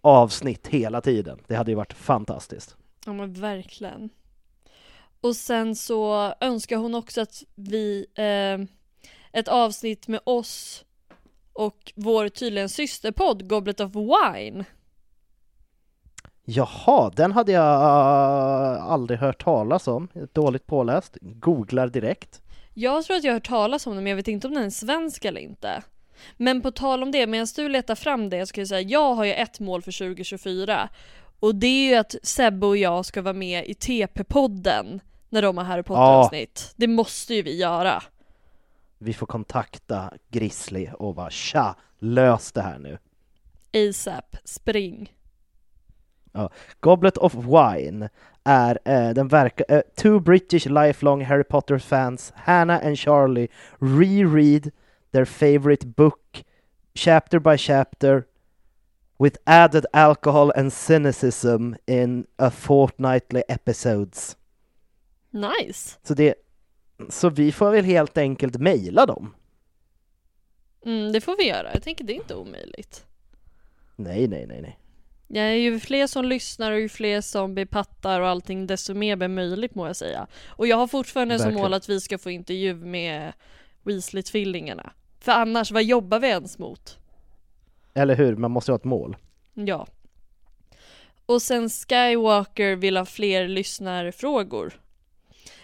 avsnitt 0.00 0.66
hela 0.66 1.00
tiden. 1.00 1.38
Det 1.46 1.54
hade 1.54 1.70
ju 1.70 1.74
varit 1.76 1.92
fantastiskt. 1.92 2.76
Ja 3.06 3.12
men 3.12 3.32
verkligen. 3.32 4.10
Och 5.20 5.36
sen 5.36 5.76
så 5.76 6.34
önskar 6.40 6.76
hon 6.76 6.94
också 6.94 7.20
att 7.20 7.42
vi, 7.54 8.06
eh, 8.14 8.66
ett 9.40 9.48
avsnitt 9.48 10.08
med 10.08 10.20
oss 10.24 10.84
och 11.52 11.92
vår 11.96 12.28
tydligen 12.28 12.68
systerpodd 12.68 13.48
Goblet 13.48 13.80
of 13.80 13.92
Wine. 13.94 14.64
Jaha, 16.44 17.10
den 17.16 17.32
hade 17.32 17.52
jag 17.52 17.62
aldrig 18.90 19.18
hört 19.18 19.44
talas 19.44 19.88
om. 19.88 20.08
Dåligt 20.32 20.66
påläst. 20.66 21.18
Googlar 21.20 21.88
direkt. 21.88 22.42
Jag 22.74 23.04
tror 23.04 23.16
att 23.16 23.24
jag 23.24 23.32
har 23.32 23.36
hört 23.36 23.48
talas 23.48 23.86
om 23.86 23.94
den 23.94 24.04
men 24.04 24.10
jag 24.10 24.16
vet 24.16 24.28
inte 24.28 24.46
om 24.46 24.54
den 24.54 24.64
är 24.64 24.70
svensk 24.70 25.24
eller 25.24 25.40
inte. 25.40 25.82
Men 26.36 26.62
på 26.62 26.70
tal 26.70 27.02
om 27.02 27.10
det, 27.10 27.26
medan 27.26 27.46
du 27.56 27.68
letar 27.68 27.94
fram 27.94 28.30
det 28.30 28.46
så 28.46 28.52
kan 28.52 28.62
jag 28.62 28.68
säga 28.68 28.80
jag 28.80 29.14
har 29.14 29.24
ju 29.24 29.32
ett 29.32 29.60
mål 29.60 29.82
för 29.82 29.92
2024 29.92 30.88
och 31.40 31.54
det 31.54 31.66
är 31.66 31.90
ju 31.90 31.94
att 31.94 32.14
Sebbe 32.22 32.66
och 32.66 32.76
jag 32.76 33.06
ska 33.06 33.22
vara 33.22 33.34
med 33.34 33.66
i 33.66 33.72
TP-podden 33.72 35.00
när 35.28 35.42
de 35.42 35.58
har 35.58 35.64
Harry 35.64 35.82
Potter-avsnitt. 35.82 36.72
Det 36.76 36.86
måste 36.86 37.34
ju 37.34 37.42
vi 37.42 37.56
göra. 37.56 38.02
Vi 38.98 39.12
får 39.12 39.26
kontakta 39.26 40.12
Grizzly 40.28 40.88
och 40.98 41.14
bara 41.14 41.30
tja, 41.30 41.74
lös 41.98 42.52
det 42.52 42.62
här 42.62 42.78
nu. 42.78 42.98
ASAP, 43.88 44.36
spring. 44.44 45.12
Goblet 46.80 47.18
of 47.18 47.34
Wine 47.34 48.08
är 48.44 48.78
eh, 48.84 49.10
den 49.10 49.28
verkar... 49.28 49.66
eh, 49.68 49.82
two 49.96 50.20
British 50.20 50.66
lifelong 50.66 51.24
Harry 51.24 51.44
Potter 51.44 51.78
fans, 51.78 52.32
Hannah 52.36 52.86
and 52.86 52.98
Charlie, 52.98 53.48
reread 53.78 54.70
their 55.12 55.24
favorite 55.24 55.86
book 55.86 56.44
chapter 56.94 57.38
by 57.38 57.56
chapter 57.56 58.24
with 59.18 59.38
added 59.44 59.86
alcohol 59.92 60.52
and 60.56 60.72
cynicism 60.72 61.74
in 61.86 62.26
a 62.36 62.50
fortnightly 62.50 63.42
episodes. 63.48 64.36
Nice! 65.30 65.98
Så, 66.02 66.14
det, 66.14 66.34
så 67.08 67.28
vi 67.30 67.52
får 67.52 67.70
väl 67.70 67.84
helt 67.84 68.18
enkelt 68.18 68.58
mejla 68.58 69.06
dem. 69.06 69.34
Mm, 70.86 71.12
det 71.12 71.20
får 71.20 71.36
vi 71.36 71.48
göra. 71.48 71.72
Jag 71.72 71.82
tänker 71.82 72.04
det 72.04 72.12
är 72.12 72.14
inte 72.14 72.34
omöjligt. 72.34 73.06
Nej, 73.96 74.28
nej, 74.28 74.46
nej, 74.46 74.62
nej. 74.62 74.78
Ja, 75.32 75.42
ju 75.42 75.80
fler 75.80 76.06
som 76.06 76.24
lyssnar 76.24 76.72
och 76.72 76.80
ju 76.80 76.88
fler 76.88 77.20
som 77.20 77.54
blir 77.54 77.66
pattar 77.66 78.20
och 78.20 78.28
allting, 78.28 78.66
desto 78.66 78.94
mer 78.94 79.16
blir 79.16 79.28
möjligt 79.28 79.74
må 79.74 79.86
jag 79.86 79.96
säga. 79.96 80.26
Och 80.46 80.66
jag 80.66 80.76
har 80.76 80.86
fortfarande 80.86 81.38
som 81.38 81.44
Verkligen. 81.44 81.62
mål 81.62 81.74
att 81.74 81.88
vi 81.88 82.00
ska 82.00 82.18
få 82.18 82.30
intervju 82.30 82.74
med 82.74 83.32
Weasley-tvillingarna. 83.84 84.90
För 85.20 85.32
annars, 85.32 85.70
vad 85.70 85.82
jobbar 85.82 86.18
vi 86.20 86.28
ens 86.28 86.58
mot? 86.58 86.98
Eller 87.94 88.14
hur? 88.16 88.36
Man 88.36 88.50
måste 88.50 88.72
ha 88.72 88.76
ett 88.76 88.84
mål. 88.84 89.16
Ja. 89.54 89.86
Och 91.26 91.42
sen 91.42 91.70
Skywalker 91.70 92.76
vill 92.76 92.96
ha 92.96 93.04
fler 93.04 93.48
lyssnarfrågor. 93.48 94.80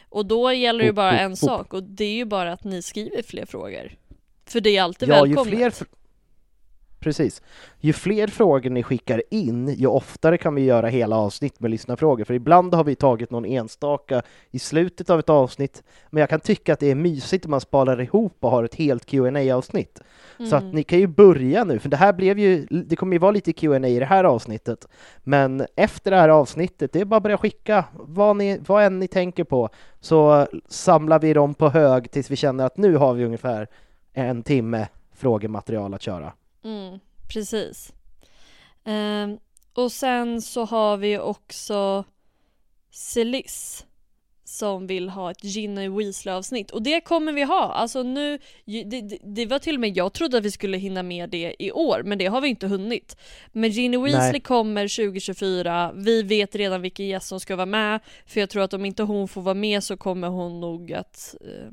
Och 0.08 0.26
då 0.26 0.52
gäller 0.52 0.78
det 0.78 0.86
ju 0.86 0.92
bara 0.92 1.18
en 1.18 1.36
sak 1.36 1.74
och 1.74 1.82
det 1.82 2.04
är 2.04 2.14
ju 2.14 2.24
bara 2.24 2.52
att 2.52 2.64
ni 2.64 2.82
skriver 2.82 3.22
fler 3.22 3.46
frågor. 3.46 3.92
För 4.46 4.60
det 4.60 4.76
är 4.76 4.82
alltid 4.82 5.08
Ja, 5.08 5.26
ju 5.26 5.34
välkommet. 5.34 5.76
fler... 5.76 5.86
precis. 7.06 7.42
Ju 7.80 7.92
fler 7.92 8.26
frågor 8.26 8.70
ni 8.70 8.82
skickar 8.82 9.22
in, 9.30 9.68
ju 9.68 9.86
oftare 9.86 10.38
kan 10.38 10.54
vi 10.54 10.64
göra 10.64 10.88
hela 10.88 11.16
avsnitt 11.16 11.60
med 11.60 11.70
lyssnarfrågor. 11.70 12.24
För 12.24 12.34
ibland 12.34 12.74
har 12.74 12.84
vi 12.84 12.94
tagit 12.94 13.30
någon 13.30 13.44
enstaka 13.44 14.22
i 14.50 14.58
slutet 14.58 15.10
av 15.10 15.18
ett 15.18 15.30
avsnitt, 15.30 15.82
men 16.10 16.20
jag 16.20 16.30
kan 16.30 16.40
tycka 16.40 16.72
att 16.72 16.80
det 16.80 16.90
är 16.90 16.94
mysigt 16.94 17.44
om 17.44 17.50
man 17.50 17.60
sparar 17.60 18.00
ihop 18.00 18.36
och 18.40 18.50
har 18.50 18.64
ett 18.64 18.74
helt 18.74 19.06
qa 19.06 19.54
avsnitt 19.54 20.00
mm. 20.38 20.50
Så 20.50 20.56
att 20.56 20.64
ni 20.64 20.82
kan 20.82 20.98
ju 20.98 21.06
börja 21.06 21.64
nu, 21.64 21.78
för 21.78 21.88
det 21.88 21.96
här 21.96 22.12
blev 22.12 22.38
ju, 22.38 22.66
det 22.70 22.96
kommer 22.96 23.12
ju 23.12 23.18
vara 23.18 23.30
lite 23.30 23.52
Q&A 23.52 23.88
i 23.88 23.98
det 23.98 24.06
här 24.06 24.24
avsnittet. 24.24 24.88
Men 25.18 25.66
efter 25.76 26.10
det 26.10 26.16
här 26.16 26.28
avsnittet, 26.28 26.92
det 26.92 27.00
är 27.00 27.04
bara 27.04 27.16
att 27.16 27.22
börja 27.22 27.38
skicka 27.38 27.84
vad, 27.92 28.36
ni, 28.36 28.58
vad 28.66 28.84
än 28.84 28.98
ni 28.98 29.08
tänker 29.08 29.44
på, 29.44 29.68
så 30.00 30.46
samlar 30.68 31.18
vi 31.18 31.32
dem 31.32 31.54
på 31.54 31.68
hög 31.68 32.10
tills 32.10 32.30
vi 32.30 32.36
känner 32.36 32.66
att 32.66 32.76
nu 32.76 32.96
har 32.96 33.14
vi 33.14 33.24
ungefär 33.24 33.68
en 34.12 34.42
timme 34.42 34.88
frågematerial 35.16 35.94
att 35.94 36.02
köra. 36.02 36.32
Mm, 36.66 36.98
precis. 37.28 37.92
Um, 38.84 39.38
och 39.74 39.92
sen 39.92 40.42
så 40.42 40.64
har 40.64 40.96
vi 40.96 41.18
också 41.18 42.04
Celis 42.90 43.86
som 44.44 44.86
vill 44.86 45.08
ha 45.08 45.30
ett 45.30 45.44
Ginny 45.44 45.88
Weasley 45.88 46.34
avsnitt 46.34 46.70
och 46.70 46.82
det 46.82 47.00
kommer 47.00 47.32
vi 47.32 47.42
ha. 47.42 47.72
Alltså 47.72 48.02
nu, 48.02 48.38
det, 48.64 48.84
det, 48.84 49.18
det, 49.22 49.46
var 49.46 49.58
till 49.58 49.74
och 49.74 49.80
med, 49.80 49.96
jag 49.96 50.12
trodde 50.12 50.38
att 50.38 50.44
vi 50.44 50.50
skulle 50.50 50.76
hinna 50.76 51.02
med 51.02 51.30
det 51.30 51.56
i 51.58 51.72
år 51.72 52.02
men 52.04 52.18
det 52.18 52.26
har 52.26 52.40
vi 52.40 52.48
inte 52.48 52.66
hunnit. 52.66 53.16
Men 53.52 53.70
Ginny 53.70 53.96
Weasley 53.98 54.32
Nej. 54.32 54.40
kommer 54.40 54.82
2024, 54.82 55.92
vi 55.94 56.22
vet 56.22 56.54
redan 56.54 56.82
vilken 56.82 57.06
gäst 57.06 57.28
som 57.28 57.40
ska 57.40 57.56
vara 57.56 57.66
med 57.66 58.00
för 58.26 58.40
jag 58.40 58.50
tror 58.50 58.62
att 58.62 58.74
om 58.74 58.84
inte 58.84 59.02
hon 59.02 59.28
får 59.28 59.42
vara 59.42 59.54
med 59.54 59.84
så 59.84 59.96
kommer 59.96 60.28
hon 60.28 60.60
nog 60.60 60.92
att 60.92 61.34
eh, 61.40 61.72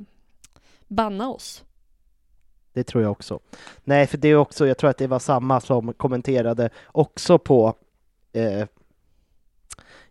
banna 0.88 1.30
oss. 1.30 1.64
Det 2.74 2.84
tror 2.84 3.04
jag 3.04 3.12
också. 3.12 3.40
Nej, 3.84 4.08
för 4.08 4.18
det 4.18 4.28
är 4.28 4.36
också, 4.36 4.68
jag 4.68 4.78
tror 4.78 4.90
att 4.90 4.98
det 4.98 5.08
var 5.08 5.20
samma 5.20 5.62
som 5.62 5.94
kommenterade 5.94 6.70
också 6.86 7.38
på 7.38 7.74
eh, 8.34 8.68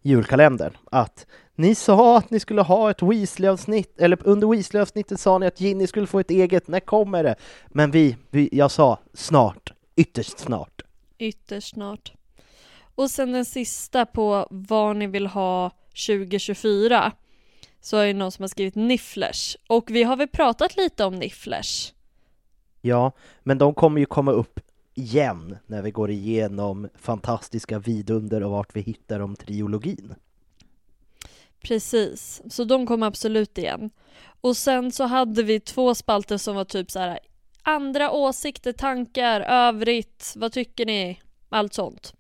julkalendern, 0.03 0.77
att 0.91 1.27
ni 1.55 1.75
sa 1.75 2.19
att 2.19 2.31
ni 2.31 2.41
skulle 2.41 2.63
ha 2.63 2.91
ett 2.91 3.03
Weasley-avsnitt, 3.03 4.01
eller 4.01 4.19
under 4.25 4.47
Weasley-avsnittet 4.49 5.21
sa 5.21 5.39
ni 5.39 5.47
att 5.47 5.61
Ginny 5.61 5.87
skulle 5.87 6.07
få 6.07 6.21
ett 6.21 6.31
eget, 6.31 6.69
när 6.69 6.81
kommer 6.81 7.25
det? 7.25 7.35
Men 7.69 7.91
vi, 7.91 8.17
vi 8.31 8.49
jag 8.53 8.71
sa 8.71 8.99
snart, 9.15 9.73
ytterst 9.97 10.39
snart. 10.39 10.83
Ytterst 11.19 11.75
snart. 11.75 12.13
Och 12.95 13.11
sen 13.11 13.33
den 13.33 13.45
sista 13.45 14.07
på 14.07 14.47
vad 14.51 14.97
ni 14.97 15.07
vill 15.07 15.27
ha 15.27 15.71
2024 16.07 17.13
så 17.81 17.97
är 17.97 18.07
det 18.07 18.13
någon 18.13 18.33
som 18.33 18.43
har 18.43 18.49
skrivit 18.49 18.75
Nifflers 18.75 19.57
och 19.69 19.91
vi 19.91 20.03
har 20.03 20.17
väl 20.17 20.29
pratat 20.29 20.77
lite 20.77 21.05
om 21.05 21.15
Nifflers? 21.15 21.93
Ja, 22.85 23.13
men 23.43 23.59
de 23.59 23.75
kommer 23.75 24.01
ju 24.01 24.07
komma 24.07 24.33
upp 24.33 24.61
igen 24.95 25.57
när 25.67 25.83
vi 25.83 25.91
går 25.91 26.11
igenom 26.11 26.89
fantastiska 26.95 27.79
vidunder 27.79 28.43
och 28.43 28.51
vart 28.51 28.77
vi 28.77 28.81
hittar 28.81 29.21
om 29.21 29.37
triologin. 29.37 30.15
Precis, 31.61 32.43
så 32.51 32.65
de 32.65 32.87
kom 32.87 33.03
absolut 33.03 33.59
igen. 33.59 33.91
Och 34.41 34.57
sen 34.57 34.93
så 34.93 35.05
hade 35.05 35.43
vi 35.43 35.61
två 35.61 35.95
spalter 35.95 36.37
som 36.37 36.57
var 36.57 36.65
typ 36.65 36.91
så 36.91 36.99
här 36.99 37.19
andra 37.63 38.11
åsikter, 38.11 38.73
tankar, 38.73 39.41
övrigt, 39.41 40.33
vad 40.37 40.53
tycker 40.53 40.87
ni? 40.87 41.21
Allt 41.49 41.75
sånt. 41.75 42.15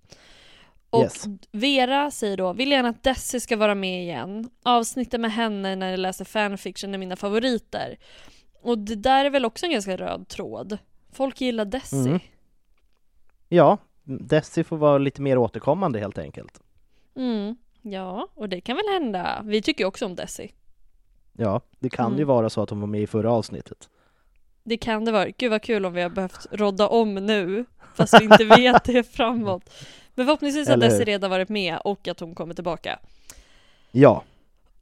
Och 0.90 1.02
yes. 1.02 1.24
Vera 1.52 2.10
säger 2.10 2.36
då, 2.36 2.52
vill 2.52 2.70
gärna 2.70 2.88
att 2.88 3.02
Desi 3.02 3.40
ska 3.40 3.56
vara 3.56 3.74
med 3.74 4.02
igen. 4.02 4.50
Avsnitten 4.62 5.20
med 5.20 5.32
henne 5.32 5.76
när 5.76 5.90
jag 5.90 6.00
läser 6.00 6.24
fanfiction 6.24 6.94
är 6.94 6.98
mina 6.98 7.16
favoriter. 7.16 7.96
Och 8.62 8.78
det 8.78 8.94
där 8.94 9.24
är 9.24 9.30
väl 9.30 9.44
också 9.44 9.66
en 9.66 9.72
ganska 9.72 9.96
röd 9.96 10.28
tråd. 10.28 10.78
Folk 11.12 11.40
gillar 11.40 11.64
Desi. 11.64 11.96
Mm. 11.96 12.20
Ja, 13.48 13.78
Desi 14.04 14.64
får 14.64 14.76
vara 14.76 14.98
lite 14.98 15.22
mer 15.22 15.38
återkommande 15.38 15.98
helt 15.98 16.18
enkelt. 16.18 16.60
Mm. 17.16 17.56
Ja, 17.82 18.28
och 18.34 18.48
det 18.48 18.60
kan 18.60 18.76
väl 18.76 18.88
hända. 18.92 19.42
Vi 19.44 19.62
tycker 19.62 19.84
också 19.84 20.06
om 20.06 20.16
Desi. 20.16 20.52
Ja, 21.32 21.60
det 21.78 21.90
kan 21.90 22.06
mm. 22.06 22.18
ju 22.18 22.24
vara 22.24 22.50
så 22.50 22.62
att 22.62 22.70
hon 22.70 22.80
var 22.80 22.86
med 22.86 23.00
i 23.02 23.06
förra 23.06 23.32
avsnittet. 23.32 23.88
Det 24.64 24.76
kan 24.76 25.04
det 25.04 25.12
vara. 25.12 25.28
Gud 25.30 25.50
vad 25.50 25.62
kul 25.62 25.86
om 25.86 25.92
vi 25.92 26.02
har 26.02 26.10
behövt 26.10 26.46
rodda 26.50 26.88
om 26.88 27.14
nu, 27.14 27.64
fast 27.94 28.20
vi 28.20 28.24
inte 28.24 28.44
vet 28.44 28.84
det 28.84 29.02
framåt. 29.02 29.70
Men 30.14 30.26
förhoppningsvis 30.26 30.68
har 30.68 30.76
Desi 30.76 31.04
redan 31.04 31.30
varit 31.30 31.48
med 31.48 31.78
och 31.84 32.08
att 32.08 32.20
hon 32.20 32.34
kommer 32.34 32.54
tillbaka. 32.54 32.98
Ja. 33.90 34.22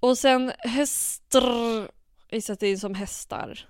Och 0.01 0.19
sen 0.19 0.53
hästar, 0.59 1.43
vi 2.31 2.41
sätter 2.41 2.67
in 2.67 2.79
som 2.79 2.95
hästar. 2.95 3.69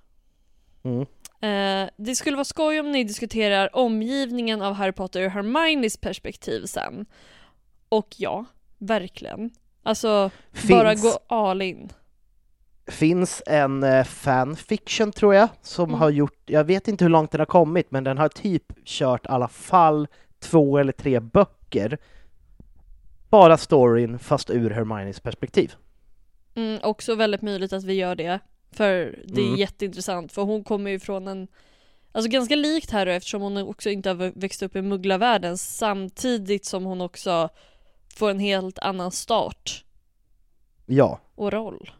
Mm. 0.82 1.00
Eh, 1.42 1.90
det 1.96 2.14
skulle 2.14 2.36
vara 2.36 2.44
skoj 2.44 2.80
om 2.80 2.92
ni 2.92 3.04
diskuterar 3.04 3.76
omgivningen 3.76 4.62
av 4.62 4.74
Harry 4.74 4.92
Potter 4.92 5.20
ur 5.20 5.28
Hermiones 5.28 5.96
perspektiv 5.96 6.64
sen. 6.66 7.06
Och 7.88 8.14
ja, 8.16 8.46
Verkligen. 8.80 9.50
Alltså, 9.82 10.30
finns, 10.52 10.68
bara 10.68 10.94
gå 10.94 11.18
all 11.26 11.62
in. 11.62 11.92
Finns 12.86 13.42
en 13.46 13.82
eh, 13.82 14.04
fanfiction 14.04 15.12
tror 15.12 15.34
jag, 15.34 15.48
som 15.62 15.88
mm. 15.88 16.00
har 16.00 16.10
gjort, 16.10 16.42
jag 16.46 16.64
vet 16.64 16.88
inte 16.88 17.04
hur 17.04 17.10
långt 17.10 17.30
den 17.30 17.38
har 17.38 17.46
kommit, 17.46 17.90
men 17.90 18.04
den 18.04 18.18
har 18.18 18.28
typ 18.28 18.84
kört 18.84 19.26
i 19.26 19.28
alla 19.28 19.48
fall 19.48 20.08
två 20.38 20.78
eller 20.78 20.92
tre 20.92 21.20
böcker. 21.20 21.98
Bara 23.30 23.56
storyn, 23.56 24.18
fast 24.18 24.50
ur 24.50 24.70
Hermiones 24.70 25.20
perspektiv. 25.20 25.74
Mm, 26.54 26.80
också 26.82 27.14
väldigt 27.14 27.42
möjligt 27.42 27.72
att 27.72 27.84
vi 27.84 27.94
gör 27.94 28.14
det, 28.14 28.40
för 28.72 29.18
det 29.24 29.40
är 29.40 29.46
mm. 29.46 29.58
jätteintressant, 29.58 30.32
för 30.32 30.42
hon 30.42 30.64
kommer 30.64 30.90
ju 30.90 30.98
från 30.98 31.28
en 31.28 31.48
Alltså 32.12 32.30
ganska 32.30 32.56
likt 32.56 32.90
här 32.90 33.06
eftersom 33.06 33.42
hon 33.42 33.56
också 33.56 33.90
inte 33.90 34.08
har 34.08 34.40
växt 34.40 34.62
upp 34.62 34.76
i 34.76 34.82
mugglarvärlden 34.82 35.58
samtidigt 35.58 36.64
som 36.64 36.84
hon 36.84 37.00
också 37.00 37.48
får 38.14 38.30
en 38.30 38.38
helt 38.38 38.78
annan 38.78 39.10
start. 39.10 39.84
Ja. 40.86 41.20
Och 41.34 41.52
roll. 41.52 41.90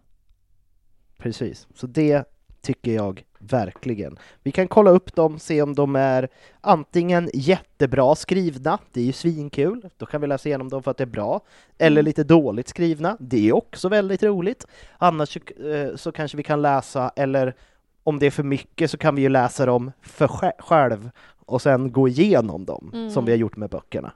Precis, 1.17 1.69
så 1.75 1.87
det 1.87 2.25
tycker 2.63 2.95
jag 2.95 3.25
verkligen. 3.39 4.19
Vi 4.43 4.53
kan 4.53 4.69
kolla 4.69 4.91
upp 4.91 5.15
dem, 5.15 5.39
se 5.39 5.63
om 5.63 5.75
de 5.75 5.97
är 5.97 6.29
antingen 6.61 7.31
jättebra 7.35 8.15
skrivna, 8.15 8.79
det 8.93 9.01
är 9.01 9.05
ju 9.05 9.13
svinkul, 9.13 9.89
då 9.97 10.07
kan 10.07 10.21
vi 10.21 10.27
läsa 10.27 10.49
igenom 10.49 10.69
dem 10.69 10.83
för 10.83 10.91
att 10.91 10.97
det 10.97 11.05
är 11.05 11.07
bra, 11.07 11.41
eller 11.79 11.97
mm. 12.01 12.05
lite 12.05 12.25
dåligt 12.25 12.69
skrivna, 12.69 13.17
det 13.21 13.49
är 13.49 13.53
också 13.53 13.89
väldigt 13.89 14.23
roligt. 14.23 14.67
Annars 14.99 15.37
eh, 15.37 15.97
så 15.97 16.13
kanske 16.13 16.37
vi 16.37 16.43
kan 16.43 16.63
läsa, 16.63 17.13
eller 17.17 17.55
om 18.03 18.19
det 18.19 18.27
är 18.27 18.31
för 18.31 18.43
mycket 18.43 18.91
så 18.91 18.99
kan 18.99 19.15
vi 19.15 19.23
ju 19.23 19.29
läsa 19.29 19.67
dem 19.67 19.93
för 20.03 20.29
själv 20.59 21.11
och 21.47 21.63
sen 21.63 21.93
gå 21.93 22.09
igenom 22.09 22.65
dem, 22.65 22.91
mm. 22.95 23.11
som 23.11 23.25
vi 23.25 23.33
har 23.33 23.39
gjort 23.39 23.57
med 23.57 23.71
böckerna. 23.71 24.13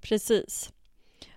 Precis. 0.00 0.72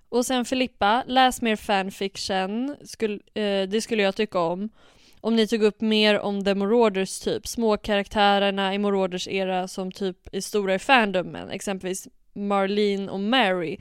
Och 0.10 0.26
sen 0.26 0.46
Filippa, 0.46 1.04
läs 1.08 1.42
mer 1.42 1.56
fanfiction, 1.56 2.76
Skull, 2.84 3.22
eh, 3.34 3.70
det 3.70 3.82
skulle 3.84 4.04
jag 4.04 4.16
tycka 4.16 4.40
om. 4.40 4.70
Om 5.28 5.36
ni 5.36 5.48
tog 5.48 5.64
upp 5.64 5.82
mer 5.82 6.20
om 6.20 6.44
The 6.44 6.56
Marauders 6.56 7.20
typ, 7.20 7.48
småkaraktärerna 7.48 8.74
i 8.74 8.78
Marauders 8.78 9.28
era 9.28 9.68
som 9.68 9.92
typ 9.92 10.18
är 10.32 10.42
stora 10.42 10.76
i 10.76 10.80
fandomen, 10.80 11.50
exempelvis 11.50 12.08
Marlene 12.34 13.12
och 13.12 13.20
Mary. 13.20 13.78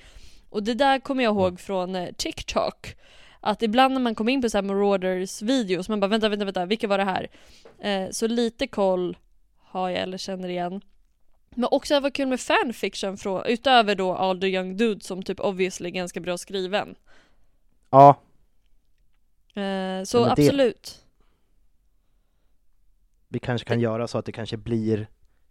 Och 0.51 0.63
det 0.63 0.75
där 0.75 0.99
kommer 0.99 1.25
jag 1.25 1.35
ihåg 1.35 1.61
från 1.61 1.97
eh, 1.97 2.13
TikTok. 2.17 2.97
Att 3.41 3.63
ibland 3.63 3.95
när 3.95 4.01
man 4.01 4.15
kom 4.15 4.29
in 4.29 4.43
på 4.43 4.51
så 4.51 4.57
här 4.57 4.63
Marauders 4.63 5.43
videos, 5.43 5.89
man 5.89 6.01
bara 6.01 6.09
vänta, 6.09 6.29
vänta, 6.29 6.45
vänta, 6.45 6.67
vilka 6.67 6.89
var 6.89 6.99
det 6.99 7.05
här? 7.05 7.29
Eh, 7.81 8.11
så 8.11 8.27
lite 8.27 8.67
koll 8.67 9.17
har 9.59 9.91
jag 9.91 10.01
eller 10.01 10.19
känner 10.19 10.49
igen. 10.49 10.81
Men 11.51 11.69
också 11.71 11.95
det 11.95 12.01
var 12.01 12.11
kul 12.11 12.29
med 12.29 12.41
fanfiction 12.41 13.17
från, 13.17 13.47
utöver 13.47 13.95
då 13.95 14.15
All 14.15 14.41
the 14.41 14.47
young 14.47 14.77
dude 14.77 15.05
som 15.05 15.23
typ 15.23 15.41
obviously 15.41 15.89
är 15.89 15.93
ganska 15.93 16.21
bra 16.21 16.39
skriven. 16.39 16.95
Ja. 17.91 18.17
Eh, 19.55 20.05
så 20.05 20.25
absolut. 20.25 21.06
Vi 23.29 23.39
kanske 23.39 23.69
kan 23.69 23.81
göra 23.81 24.09
så 24.09 24.19
att 24.19 24.25
det 24.25 24.33
kanske 24.33 24.57
blir 24.57 25.09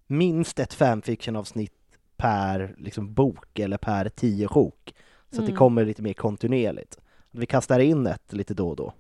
minst 0.08 0.60
ett 0.60 0.74
fanfiction-avsnitt 0.74 1.72
per 2.18 2.76
liksom, 2.78 3.14
bok 3.14 3.60
eller 3.60 3.78
per 3.78 4.10
tio 4.10 4.48
sjok. 4.48 4.94
Så 5.30 5.36
mm. 5.36 5.44
att 5.44 5.48
det 5.48 5.52
mm. 5.52 5.58
kommer 5.58 5.86
lite 5.86 6.02
mer 6.02 6.14
kontinuerligt. 6.14 6.98
Vi 7.32 7.46
kastar 7.46 7.80
in 7.80 8.08
ett 8.08 8.34
lite 8.34 8.54
då 8.54 8.70
och 8.70 8.76
då. 8.76 8.94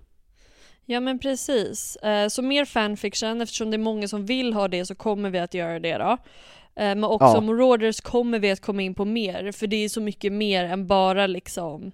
Ja 0.85 0.99
men 0.99 1.19
precis. 1.19 1.95
Eh, 1.95 2.27
så 2.27 2.41
mer 2.41 2.65
fanfiction, 2.65 3.41
eftersom 3.41 3.71
det 3.71 3.75
är 3.75 3.79
många 3.79 4.07
som 4.07 4.25
vill 4.25 4.53
ha 4.53 4.67
det 4.67 4.85
så 4.85 4.95
kommer 4.95 5.29
vi 5.29 5.39
att 5.39 5.53
göra 5.53 5.79
det 5.79 5.97
då. 5.97 6.17
Eh, 6.75 6.95
men 6.95 7.03
också 7.03 7.27
ja. 7.27 7.41
Marauders 7.41 8.01
kommer 8.01 8.39
vi 8.39 8.51
att 8.51 8.61
komma 8.61 8.81
in 8.81 8.95
på 8.95 9.05
mer, 9.05 9.51
för 9.51 9.67
det 9.67 9.75
är 9.75 9.89
så 9.89 10.01
mycket 10.01 10.33
mer 10.33 10.65
än 10.65 10.87
bara 10.87 11.27
liksom 11.27 11.91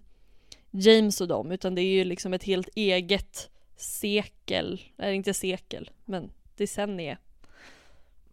James 0.71 1.21
och 1.21 1.27
dem, 1.27 1.51
utan 1.51 1.75
det 1.75 1.81
är 1.81 1.93
ju 1.93 2.03
liksom 2.03 2.33
ett 2.33 2.43
helt 2.43 2.69
eget 2.75 3.49
sekel, 3.77 4.81
eller 4.97 5.13
inte 5.13 5.33
sekel, 5.33 5.89
men 6.05 6.31
decennie. 6.61 7.17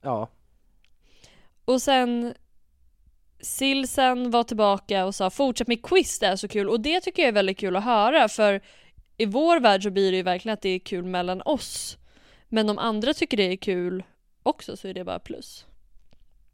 Ja. 0.00 0.28
Och 1.64 1.82
sen 1.82 2.34
Silsen 3.40 4.30
var 4.30 4.44
tillbaka 4.44 5.06
och 5.06 5.14
sa 5.14 5.30
fortsätt 5.30 5.68
med 5.68 5.82
quiz, 5.82 6.18
det 6.18 6.26
är 6.26 6.36
så 6.36 6.48
kul 6.48 6.68
och 6.68 6.80
det 6.80 7.00
tycker 7.00 7.22
jag 7.22 7.28
är 7.28 7.32
väldigt 7.32 7.58
kul 7.58 7.76
att 7.76 7.84
höra 7.84 8.28
för 8.28 8.60
i 9.16 9.26
vår 9.26 9.60
värld 9.60 9.82
så 9.82 9.90
blir 9.90 10.10
det 10.10 10.16
ju 10.16 10.22
verkligen 10.22 10.52
att 10.52 10.62
det 10.62 10.68
är 10.68 10.78
kul 10.78 11.04
mellan 11.04 11.42
oss. 11.44 11.98
Men 12.48 12.70
om 12.70 12.78
andra 12.78 13.14
tycker 13.14 13.36
det 13.36 13.52
är 13.52 13.56
kul 13.56 14.02
också 14.42 14.76
så 14.76 14.88
är 14.88 14.94
det 14.94 15.04
bara 15.04 15.18
plus. 15.18 15.66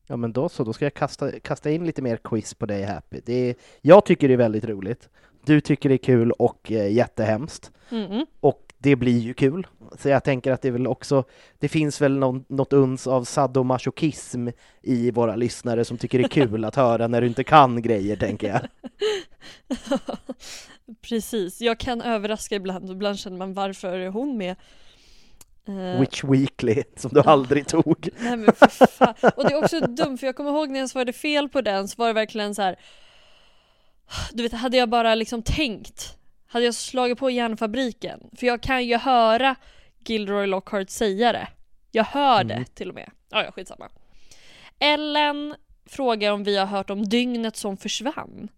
Ja 0.07 0.17
men 0.17 0.33
då 0.33 0.49
så, 0.49 0.65
då 0.65 0.73
ska 0.73 0.85
jag 0.85 0.95
kasta, 0.95 1.41
kasta 1.41 1.71
in 1.71 1.87
lite 1.87 2.03
mer 2.03 2.17
quiz 2.17 2.55
på 2.55 2.67
dig 2.67 2.83
Happy. 2.83 3.21
Det 3.25 3.51
är, 3.51 3.55
jag 3.81 4.05
tycker 4.05 4.29
det 4.29 4.35
är 4.35 4.39
väldigt 4.39 4.65
roligt. 4.65 5.09
Du 5.45 5.61
tycker 5.61 5.89
det 5.89 5.95
är 5.95 5.99
kul 5.99 6.31
och 6.33 6.73
eh, 6.73 6.93
jättehemskt. 6.93 7.73
Mm. 7.91 8.27
Och 8.41 8.64
det 8.85 8.97
blir 8.97 9.19
ju 9.19 9.35
kul. 9.35 9.67
Så 9.99 10.09
jag 10.09 10.25
tänker 10.25 10.53
att 10.53 10.63
det 10.63 10.69
är 10.69 10.73
väl 10.73 10.87
också, 10.87 11.25
det 11.59 11.69
finns 11.69 12.01
väl 12.01 12.19
någon, 12.19 12.45
något 12.49 12.73
uns 12.73 13.07
av 13.07 13.25
sadomasochism 13.25 14.49
i 14.83 15.11
våra 15.11 15.37
lyssnare 15.37 15.85
som 15.85 15.99
tycker 15.99 16.19
det 16.19 16.25
är 16.25 16.29
kul 16.29 16.65
att 16.65 16.77
höra 16.77 17.09
när 17.09 17.21
du 17.21 17.27
inte 17.27 17.45
kan 17.45 17.83
grejer, 17.83 18.17
tänker 18.17 18.49
jag. 18.49 18.61
Precis, 21.03 21.61
jag 21.61 21.79
kan 21.79 22.03
överraska 22.03 22.55
ibland 22.55 22.91
ibland 22.91 23.19
känner 23.19 23.37
man 23.37 23.55
varför 23.55 23.99
är 23.99 24.09
hon 24.09 24.37
med? 24.37 24.57
Eh, 25.69 26.01
Witch 26.01 26.25
Weekly, 26.25 26.83
som 26.97 27.11
du 27.15 27.21
aldrig 27.21 27.67
tog. 27.67 28.09
Nej 28.19 28.37
men 28.37 28.55
för 28.55 28.87
fan. 28.87 29.15
Och 29.37 29.45
det 29.45 29.53
är 29.53 29.65
också 29.65 29.81
dumt 29.81 30.19
för 30.19 30.27
jag 30.27 30.37
kommer 30.37 30.51
ihåg 30.51 30.71
när 30.71 30.81
jag 30.81 30.91
svarade 30.91 31.13
fel 31.13 31.49
på 31.49 31.61
den 31.61 31.89
så 31.89 31.95
var 31.99 32.07
det 32.07 32.13
verkligen 32.13 32.55
så 32.55 32.63
här. 32.63 32.77
Du 34.33 34.43
vet, 34.43 34.53
hade 34.53 34.77
jag 34.77 34.89
bara 34.89 35.15
liksom 35.15 35.43
tänkt 35.43 36.17
Hade 36.55 36.65
jag 36.65 36.75
slagit 36.75 37.19
på 37.19 37.31
järnfabriken 37.31 38.31
För 38.37 38.47
jag 38.47 38.61
kan 38.61 38.85
ju 38.85 38.97
höra 38.97 39.57
Gilroy 39.99 40.47
Lockhart 40.47 40.91
säga 40.91 41.33
det 41.33 41.49
Jag 41.91 42.05
hör 42.05 42.45
det 42.45 42.55
Mm. 42.55 42.65
till 42.75 42.89
och 42.89 42.95
med 42.95 43.11
Ja, 43.31 43.45
ja, 43.45 43.53
skitsamma 43.53 43.89
Ellen 44.79 45.55
frågar 45.87 46.33
om 46.33 46.45
vi 46.45 46.57
har 46.57 46.67
hört 46.67 46.91
om 46.91 47.05
dygnet 47.05 47.57
som 47.57 47.77
försvann 47.77 48.49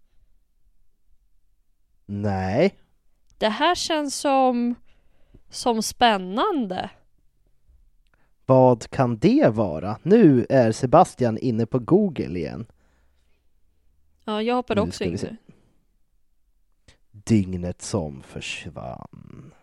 Nej. 2.05 2.75
Det 3.37 3.49
här 3.49 3.75
känns 3.75 4.15
som 4.15 4.75
Som 5.49 5.83
spännande 5.83 6.89
Vad 8.45 8.89
kan 8.89 9.17
det 9.17 9.49
vara? 9.53 9.99
Nu 10.03 10.45
är 10.49 10.71
Sebastian 10.71 11.37
inne 11.37 11.65
på 11.65 11.79
Google 11.79 12.39
igen. 12.39 12.65
Ja, 14.23 14.41
jag 14.41 14.55
hoppade 14.55 14.81
också 14.81 15.03
in 15.03 15.11
nu 15.21 15.37
Dygnet 17.27 17.81
som 17.81 18.23
försvann. 18.23 19.53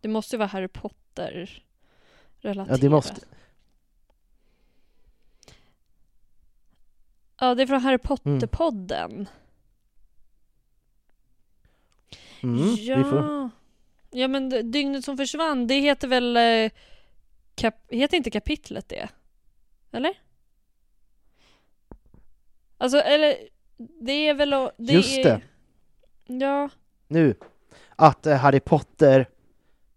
Det 0.00 0.08
måste 0.08 0.36
vara 0.36 0.48
Harry 0.48 0.68
Potter 0.68 1.62
relaterat. 2.38 2.78
Ja, 2.78 2.82
det 2.82 2.90
måste... 2.90 3.20
Ja, 7.40 7.54
det 7.54 7.62
är 7.62 7.66
från 7.66 7.80
Harry 7.80 7.98
Potter-podden. 7.98 9.28
Mm, 12.42 12.74
ja. 12.74 12.96
vi 12.96 13.04
får... 13.04 13.50
ja, 14.10 14.28
men 14.28 14.70
Dygnet 14.72 15.04
som 15.04 15.16
försvann, 15.16 15.66
det 15.66 15.74
heter 15.80 16.08
väl... 16.08 16.36
eh, 16.36 16.70
Kap... 17.54 17.74
Heter 17.88 18.16
inte 18.16 18.30
kapitlet 18.30 18.88
det? 18.88 19.08
Eller? 19.92 20.25
Alltså, 22.78 22.98
eller... 22.98 23.36
Det 24.00 24.28
är 24.28 24.34
väl... 24.34 24.50
Det 24.76 24.92
Just 24.92 25.18
är... 25.18 25.24
det. 25.24 25.40
Ja. 26.26 26.68
nu 27.08 27.34
att 27.96 28.26
eh, 28.26 28.36
Harry 28.36 28.60
Potter 28.60 29.28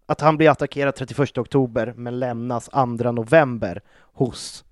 att 0.06 0.20
han 0.20 0.36
blir 0.36 0.50
attackerad 0.50 0.94
31 0.94 1.38
oktober 1.38 1.94
men 1.96 2.18
lämnas 2.18 2.68
2 2.68 2.86
november 2.86 3.82
hos 4.12 4.64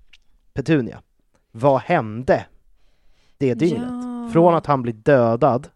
Petunia. 0.53 1.03
Vad 1.51 1.81
hände 1.81 2.47
det 3.39 3.55
dygnet? 3.55 3.89
Ja. 3.89 4.31
Från 4.33 4.55
att 4.55 4.67
han 4.67 4.83
blir 4.83 4.93
dödad, 4.93 5.69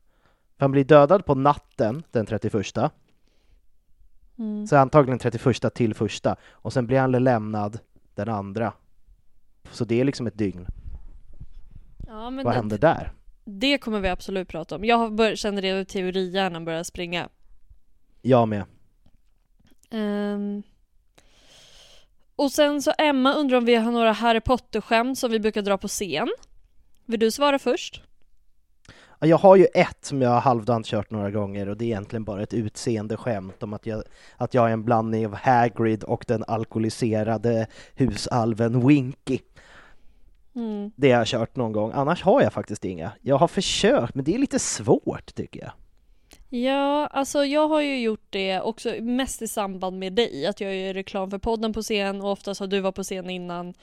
för 0.58 0.64
han 0.64 0.70
blir 0.70 0.84
dödad 0.84 1.24
på 1.24 1.34
natten 1.34 2.02
den 2.10 2.26
31, 2.26 2.92
Mm. 4.38 4.66
så 4.66 4.76
antagligen 4.76 5.18
31 5.18 5.74
till 5.74 5.94
första, 5.94 6.36
och 6.50 6.72
sen 6.72 6.86
blir 6.86 6.98
han 6.98 7.12
lämnad 7.12 7.78
den 8.14 8.28
andra. 8.28 8.72
Så 9.70 9.84
det 9.84 10.00
är 10.00 10.04
liksom 10.04 10.26
ett 10.26 10.38
dygn. 10.38 10.66
Ja, 12.12 12.30
Vad 12.30 12.44
det, 12.46 12.50
hände 12.52 12.78
där? 12.78 13.12
det 13.44 13.78
kommer 13.78 14.00
vi 14.00 14.08
absolut 14.08 14.48
prata 14.48 14.76
om. 14.76 14.84
Jag 14.84 15.14
bör- 15.14 15.34
känner 15.36 15.62
det 15.62 15.68
över 15.68 15.84
teorihjärnan 15.84 16.64
börjar 16.64 16.82
springa. 16.82 17.28
Jag 18.22 18.48
med. 18.48 18.64
Ehm. 19.90 20.62
Och 22.36 22.50
sen 22.50 22.82
så 22.82 22.92
Emma 22.98 23.34
undrar 23.34 23.58
om 23.58 23.64
vi 23.64 23.74
har 23.74 23.92
några 23.92 24.12
Harry 24.12 24.40
Potter-skämt 24.40 25.18
som 25.18 25.30
vi 25.30 25.40
brukar 25.40 25.62
dra 25.62 25.78
på 25.78 25.88
scen. 25.88 26.28
Vill 27.06 27.20
du 27.20 27.30
svara 27.30 27.58
först? 27.58 28.02
Ja, 29.18 29.26
Jag 29.26 29.38
har 29.38 29.56
ju 29.56 29.66
ett 29.74 30.04
som 30.04 30.22
jag 30.22 30.30
har 30.30 30.40
halvdant 30.40 30.86
kört 30.86 31.10
några 31.10 31.30
gånger 31.30 31.68
och 31.68 31.76
det 31.76 31.84
är 31.84 31.86
egentligen 31.86 32.24
bara 32.24 32.42
ett 32.42 32.54
utseende 32.54 33.16
skämt 33.16 33.62
om 33.62 33.72
att 33.72 33.86
jag, 33.86 34.02
att 34.36 34.54
jag 34.54 34.68
är 34.68 34.72
en 34.72 34.84
blandning 34.84 35.26
av 35.26 35.34
Hagrid 35.34 36.04
och 36.04 36.24
den 36.28 36.44
alkoholiserade 36.48 37.66
husalven 37.94 38.86
Winky. 38.86 39.38
Mm. 40.54 40.90
Det 40.96 41.12
har 41.12 41.18
jag 41.18 41.26
kört 41.26 41.56
någon 41.56 41.72
gång, 41.72 41.92
annars 41.94 42.22
har 42.22 42.42
jag 42.42 42.52
faktiskt 42.52 42.84
inga. 42.84 43.12
Jag 43.20 43.36
har 43.36 43.48
försökt, 43.48 44.14
men 44.14 44.24
det 44.24 44.34
är 44.34 44.38
lite 44.38 44.58
svårt 44.58 45.34
tycker 45.34 45.60
jag. 45.60 45.72
Ja, 46.48 47.06
alltså 47.06 47.44
jag 47.44 47.68
har 47.68 47.80
ju 47.80 48.02
gjort 48.02 48.26
det 48.30 48.60
också 48.60 48.94
mest 49.00 49.42
i 49.42 49.48
samband 49.48 49.98
med 49.98 50.12
dig. 50.12 50.46
Att 50.46 50.60
jag 50.60 50.76
gör 50.76 50.94
reklam 50.94 51.30
för 51.30 51.38
podden 51.38 51.72
på 51.72 51.82
scen 51.82 52.20
och 52.20 52.30
oftast 52.30 52.60
har 52.60 52.66
du 52.66 52.80
varit 52.80 52.94
på 52.94 53.02
scen 53.02 53.30
innan. 53.30 53.74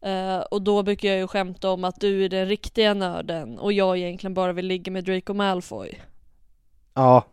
Eh, 0.00 0.38
och 0.38 0.62
då 0.62 0.82
brukar 0.82 1.08
jag 1.08 1.18
ju 1.18 1.26
skämta 1.26 1.70
om 1.70 1.84
att 1.84 2.00
du 2.00 2.24
är 2.24 2.28
den 2.28 2.48
riktiga 2.48 2.94
nörden 2.94 3.58
och 3.58 3.72
jag 3.72 3.98
egentligen 3.98 4.34
bara 4.34 4.52
vill 4.52 4.66
ligga 4.66 4.92
med 4.92 5.04
Draco 5.04 5.34
Malfoy. 5.34 6.00
Ja. 6.94 7.24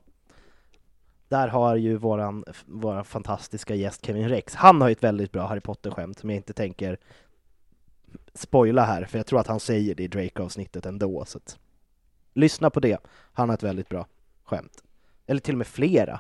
Där 1.27 1.47
har 1.47 1.75
ju 1.75 1.97
våran, 1.97 2.43
våran 2.65 3.05
fantastiska 3.05 3.75
gäst 3.75 4.05
Kevin 4.05 4.29
Rex, 4.29 4.55
han 4.55 4.81
har 4.81 4.87
ju 4.87 4.91
ett 4.91 5.03
väldigt 5.03 5.31
bra 5.31 5.47
Harry 5.47 5.59
Potter-skämt 5.59 6.19
som 6.19 6.29
jag 6.29 6.37
inte 6.37 6.53
tänker 6.53 6.97
spoila 8.33 8.85
här, 8.85 9.05
för 9.05 9.19
jag 9.19 9.25
tror 9.25 9.39
att 9.39 9.47
han 9.47 9.59
säger 9.59 9.95
det 9.95 10.03
i 10.03 10.07
Drake-avsnittet 10.07 10.85
ändå, 10.85 11.25
så 11.25 11.37
att 11.37 11.59
lyssna 12.33 12.69
på 12.69 12.79
det. 12.79 12.97
Han 13.33 13.49
har 13.49 13.53
ett 13.53 13.63
väldigt 13.63 13.89
bra 13.89 14.07
skämt. 14.43 14.83
Eller 15.25 15.39
till 15.41 15.53
och 15.53 15.57
med 15.57 15.67
flera, 15.67 16.19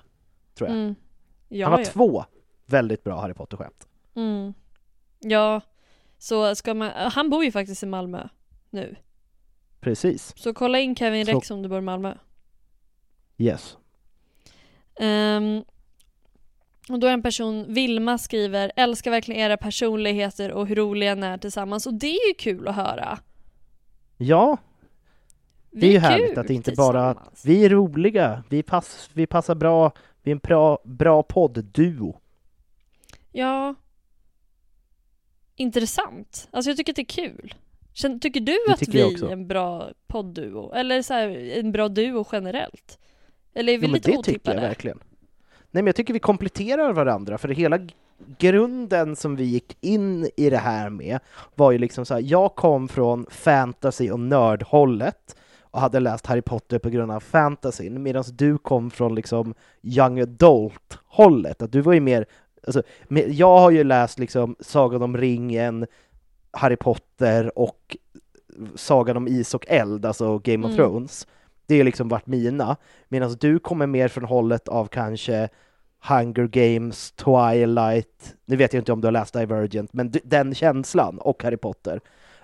tror 0.53 0.69
jag. 0.69 0.77
Mm. 0.77 0.95
Ja, 1.49 1.65
han 1.65 1.73
har 1.73 1.79
ja. 1.79 1.85
två 1.85 2.25
väldigt 2.65 3.03
bra 3.03 3.21
Harry 3.21 3.33
Potter-skämt. 3.33 3.87
Mm. 4.15 4.53
Ja, 5.19 5.61
så 6.17 6.55
ska 6.55 6.73
man, 6.73 6.91
han 7.11 7.29
bor 7.29 7.43
ju 7.43 7.51
faktiskt 7.51 7.83
i 7.83 7.85
Malmö 7.85 8.27
nu. 8.69 8.95
Precis. 9.79 10.33
Så 10.37 10.53
kolla 10.53 10.79
in 10.79 10.95
Kevin 10.95 11.25
Så- 11.25 11.31
Rex 11.31 11.51
om 11.51 11.61
du 11.61 11.69
bor 11.69 11.77
i 11.77 11.81
Malmö. 11.81 12.13
Yes. 13.37 13.77
Ehm, 14.95 15.63
och 16.93 16.99
då 16.99 17.07
är 17.07 17.13
en 17.13 17.23
person, 17.23 17.73
Vilma 17.73 18.17
skriver, 18.17 18.71
älskar 18.75 19.11
verkligen 19.11 19.41
era 19.41 19.57
personligheter 19.57 20.51
och 20.51 20.67
hur 20.67 20.75
roliga 20.75 21.15
ni 21.15 21.25
är 21.25 21.37
tillsammans. 21.37 21.87
Och 21.87 21.93
det 21.93 22.07
är 22.07 22.27
ju 22.27 22.33
kul 22.33 22.67
att 22.67 22.75
höra. 22.75 23.19
Ja, 24.17 24.57
det 25.71 25.87
är 25.87 25.91
ju 25.91 25.99
härligt 25.99 26.37
att 26.37 26.47
det 26.47 26.53
inte 26.53 26.71
bara 26.71 27.17
vi 27.43 27.65
är 27.65 27.69
roliga, 27.69 28.43
vi, 28.49 28.63
pass, 28.63 29.09
vi 29.13 29.27
passar 29.27 29.55
bra, 29.55 29.91
vi 30.23 30.31
är 30.31 30.35
en 30.35 30.39
bra, 30.39 30.79
bra 30.83 31.23
podd-duo. 31.23 32.19
Ja. 33.31 33.75
Intressant. 35.55 36.47
Alltså 36.51 36.69
jag 36.69 36.77
tycker 36.77 36.91
att 36.91 36.95
det 36.95 37.01
är 37.01 37.29
kul. 37.29 37.55
Tycker 38.21 38.39
du 38.39 38.57
Det 38.67 38.73
att 38.73 38.79
tycker 38.79 38.91
vi 38.91 39.01
är 39.01 39.31
en 39.31 39.47
bra 39.47 39.89
poddduo? 40.07 40.73
Eller 40.73 41.01
så 41.01 41.13
här, 41.13 41.29
en 41.57 41.71
bra 41.71 41.89
duo 41.89 42.25
generellt? 42.31 42.99
Eller 43.53 43.73
är 43.73 43.77
vi 43.77 43.85
Jo, 43.85 43.91
men 43.91 43.97
lite 43.97 44.11
det 44.11 44.23
tycker 44.23 44.53
jag 44.53 44.61
verkligen. 44.61 44.99
Nej 45.71 45.83
men 45.83 45.85
jag 45.85 45.95
tycker 45.95 46.13
vi 46.13 46.19
kompletterar 46.19 46.93
varandra, 46.93 47.37
för 47.37 47.49
hela 47.49 47.79
grunden 48.37 49.15
som 49.15 49.35
vi 49.35 49.43
gick 49.43 49.77
in 49.81 50.29
i 50.37 50.49
det 50.49 50.57
här 50.57 50.89
med 50.89 51.19
var 51.55 51.71
ju 51.71 51.77
liksom 51.77 52.05
så 52.05 52.13
här, 52.13 52.21
jag 52.21 52.55
kom 52.55 52.87
från 52.87 53.25
fantasy 53.29 54.11
och 54.11 54.19
nördhållet 54.19 55.35
och 55.61 55.81
hade 55.81 55.99
läst 55.99 56.25
Harry 56.25 56.41
Potter 56.41 56.79
på 56.79 56.89
grund 56.89 57.11
av 57.11 57.19
fantasyn, 57.19 58.03
medan 58.03 58.23
du 58.33 58.57
kom 58.57 58.91
från 58.91 59.15
liksom 59.15 59.53
young 59.81 60.19
adult-hållet, 60.19 61.61
att 61.61 61.71
du 61.71 61.81
var 61.81 61.93
ju 61.93 61.99
mer, 61.99 62.25
alltså, 62.67 62.83
jag 63.27 63.59
har 63.59 63.71
ju 63.71 63.83
läst 63.83 64.19
liksom 64.19 64.55
Sagan 64.59 65.01
om 65.01 65.17
ringen, 65.17 65.85
Harry 66.51 66.75
Potter 66.75 67.59
och 67.59 67.97
Sagan 68.75 69.17
om 69.17 69.27
is 69.27 69.53
och 69.53 69.65
eld, 69.67 70.05
alltså 70.05 70.37
Game 70.39 70.65
of 70.67 70.71
Mm. 70.71 70.77
Thrones. 70.77 71.27
Det 71.71 71.77
har 71.77 71.83
liksom 71.83 72.09
varit 72.09 72.27
mina, 72.27 72.77
medan 73.09 73.35
du 73.39 73.59
kommer 73.59 73.87
mer 73.87 74.07
från 74.07 74.23
hållet 74.25 74.67
av 74.67 74.85
kanske 74.85 75.49
Hunger 76.07 76.47
Games, 76.47 77.11
Twilight, 77.11 78.35
nu 78.45 78.55
vet 78.55 78.73
jag 78.73 78.81
inte 78.81 78.93
om 78.93 79.01
du 79.01 79.07
har 79.07 79.11
läst 79.11 79.33
Divergent, 79.33 79.93
men 79.93 80.13
den 80.23 80.55
känslan 80.55 81.19
och 81.19 81.43
Harry 81.43 81.57
Potter. 81.57 81.99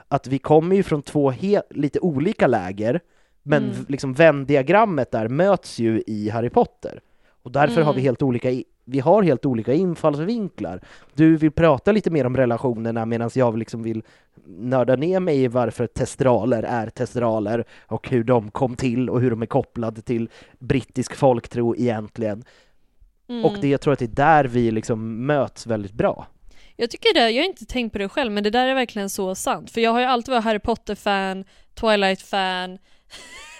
Att 0.07 0.27
vi 0.27 0.39
kommer 0.39 0.75
ju 0.75 0.83
från 0.83 1.01
två 1.01 1.33
lite 1.69 1.99
olika 1.99 2.47
läger, 2.47 2.99
men 3.43 3.63
Mm. 3.63 3.85
liksom 3.89 4.13
vändiagrammet 4.13 5.11
där 5.11 5.27
möts 5.27 5.79
ju 5.79 6.03
i 6.07 6.29
Harry 6.29 6.49
Potter. 6.49 6.99
Och 7.43 7.51
därför 7.51 7.81
har 7.81 7.93
vi 7.93 7.99
Mm. 7.99 8.03
helt 8.05 8.21
olika, 8.21 8.49
vi 8.89 8.99
har 8.99 9.23
helt 9.23 9.45
olika 9.45 9.73
infallsvinklar. 9.73 10.81
Du 11.13 11.37
vill 11.37 11.51
prata 11.51 11.91
lite 11.91 12.09
mer 12.09 12.25
om 12.25 12.37
relationerna 12.37 13.05
medan 13.05 13.29
jag 13.33 13.57
liksom 13.57 13.83
vill 13.83 14.03
nörda 14.45 14.95
ner 14.95 15.19
mig 15.19 15.43
i 15.43 15.47
varför 15.47 15.87
testraler 15.87 16.63
är 16.63 16.89
testraler 16.89 17.65
och 17.85 18.09
hur 18.09 18.23
de 18.23 18.51
kom 18.51 18.75
till 18.75 19.09
och 19.09 19.21
hur 19.21 19.29
de 19.29 19.41
är 19.41 19.45
kopplade 19.45 20.01
till 20.01 20.29
brittisk 20.59 21.15
folktro 21.15 21.75
egentligen. 21.75 22.43
Mm. 23.29 23.45
Och 23.45 23.57
det, 23.61 23.67
jag 23.67 23.81
tror 23.81 23.93
att 23.93 23.99
det 23.99 24.05
är 24.05 24.07
där 24.07 24.45
vi 24.45 24.71
liksom 24.71 25.25
möts 25.25 25.67
väldigt 25.67 25.93
bra. 25.93 26.27
Jag 26.75 26.89
tycker 26.89 27.13
det, 27.13 27.29
jag 27.29 27.43
har 27.43 27.47
inte 27.47 27.65
tänkt 27.65 27.93
på 27.93 27.97
det 27.97 28.09
själv, 28.09 28.31
men 28.31 28.43
det 28.43 28.49
där 28.49 28.67
är 28.67 28.75
verkligen 28.75 29.09
så 29.09 29.35
sant. 29.35 29.71
För 29.71 29.81
jag 29.81 29.91
har 29.91 29.99
ju 29.99 30.05
alltid 30.05 30.31
varit 30.31 30.43
Harry 30.43 30.59
Potter-fan, 30.59 31.43
Twilight-fan, 31.75 32.77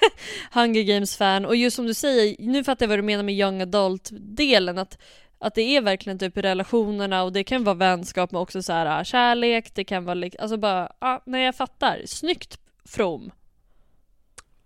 Hunger 0.54 0.84
Games-fan 0.84 1.46
och 1.46 1.56
just 1.56 1.76
som 1.76 1.86
du 1.88 1.94
säger, 1.94 2.36
nu 2.40 2.64
fattar 2.64 2.86
jag 2.86 2.90
vad 2.90 2.98
du 3.00 3.04
menar 3.04 3.24
med 3.24 3.36
young 3.36 3.62
adult-delen, 3.62 4.78
att, 4.78 4.98
att 5.40 5.56
det 5.56 5.62
är 5.62 5.82
verkligen 5.82 6.20
typ 6.20 6.38
relationerna 6.38 7.24
och 7.24 7.34
det 7.34 7.44
kan 7.44 7.64
vara 7.64 7.76
vänskap 7.76 8.32
men 8.32 8.42
också 8.42 8.62
så 8.64 8.74
här 8.74 9.04
kärlek, 9.04 9.72
det 9.76 9.84
kan 9.84 10.06
vara 10.06 10.14
liksom, 10.14 10.42
alltså 10.44 10.58
bara, 10.58 10.92
ja, 11.00 11.24
nej 11.26 11.46
jag 11.46 11.56
fattar. 11.56 12.02
Snyggt 12.06 12.60
From. 12.86 13.32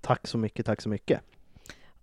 Tack 0.02 0.28
så 0.28 0.38
mycket, 0.38 0.66
tack 0.66 0.82
så 0.82 0.90
mycket. 0.90 1.22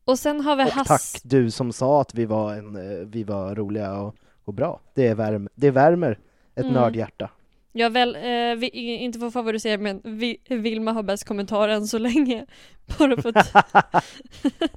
Och 0.05 0.19
sen 0.19 0.41
har 0.41 0.57
vi 0.57 0.65
Och 0.65 0.69
Hass... 0.69 1.13
tack 1.13 1.21
du 1.25 1.51
som 1.51 1.73
sa 1.73 2.01
att 2.01 2.15
vi 2.15 2.25
var, 2.25 2.55
en, 2.55 2.77
eh, 2.77 3.07
vi 3.07 3.25
var 3.25 3.55
roliga 3.55 3.93
och, 4.01 4.15
och 4.45 4.55
bra. 4.55 4.81
Det, 4.95 5.15
värm, 5.15 5.49
det 5.55 5.71
värmer 5.71 6.19
ett 6.55 6.63
Mm. 6.65 6.75
nördhjärta. 6.75 7.31
Jag 7.73 7.91
väl, 7.91 8.17
eh, 8.17 8.59
vi, 8.59 8.69
inte 8.97 9.19
för 9.19 9.27
att 9.27 9.33
favorisera 9.33 9.79
men 9.79 10.01
vi, 10.05 10.37
Vilma 10.49 10.93
har 10.93 11.03
bäst 11.03 11.25
kommentar 11.25 11.69
än 11.69 11.87
så 11.87 11.99
länge. 11.99 12.47
Bara 12.99 13.23
för 13.23 13.39
att 13.39 13.55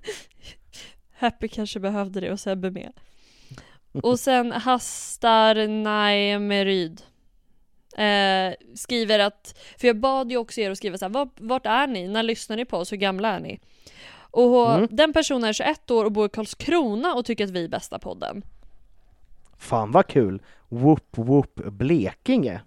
Happy 1.11 1.47
kanske 1.47 1.79
behövde 1.79 2.19
det 2.19 2.31
och 2.31 2.39
Sebbe 2.39 2.71
med. 2.71 2.91
Och 4.03 4.19
sen 4.19 4.51
Hastar 4.51 5.67
Naemeryd 5.67 7.01
eh, 7.97 8.53
skriver 8.75 9.19
att, 9.19 9.59
för 9.77 9.87
jag 9.87 9.99
bad 9.99 10.31
ju 10.31 10.37
också 10.37 10.61
er 10.61 10.71
att 10.71 10.77
skriva 10.77 10.97
så 10.97 11.05
här, 11.05 11.09
vart, 11.09 11.39
vart 11.39 11.65
är 11.65 11.87
ni? 11.87 12.07
När 12.07 12.23
lyssnar 12.23 12.57
ni 12.57 12.65
på 12.65 12.77
oss? 12.77 12.91
Hur 12.91 12.97
gamla 12.97 13.29
är 13.29 13.39
ni? 13.39 13.59
Och 14.33 14.73
Mm. 14.73 14.87
den 14.91 15.13
personen 15.13 15.43
är 15.43 15.53
21 15.53 15.91
år 15.91 16.05
och 16.05 16.11
bor 16.11 16.25
i 16.25 16.29
Karlskrona 16.29 17.13
och 17.15 17.25
tycker 17.25 17.43
att 17.43 17.49
vi 17.49 17.63
är 17.63 17.67
bästa 17.67 17.99
podden. 17.99 18.43
Fan 19.57 19.91
vad 19.91 20.07
kul! 20.07 20.41
Whoop 20.69 21.17
whoop 21.17 21.55
Blekinge! 21.55 22.61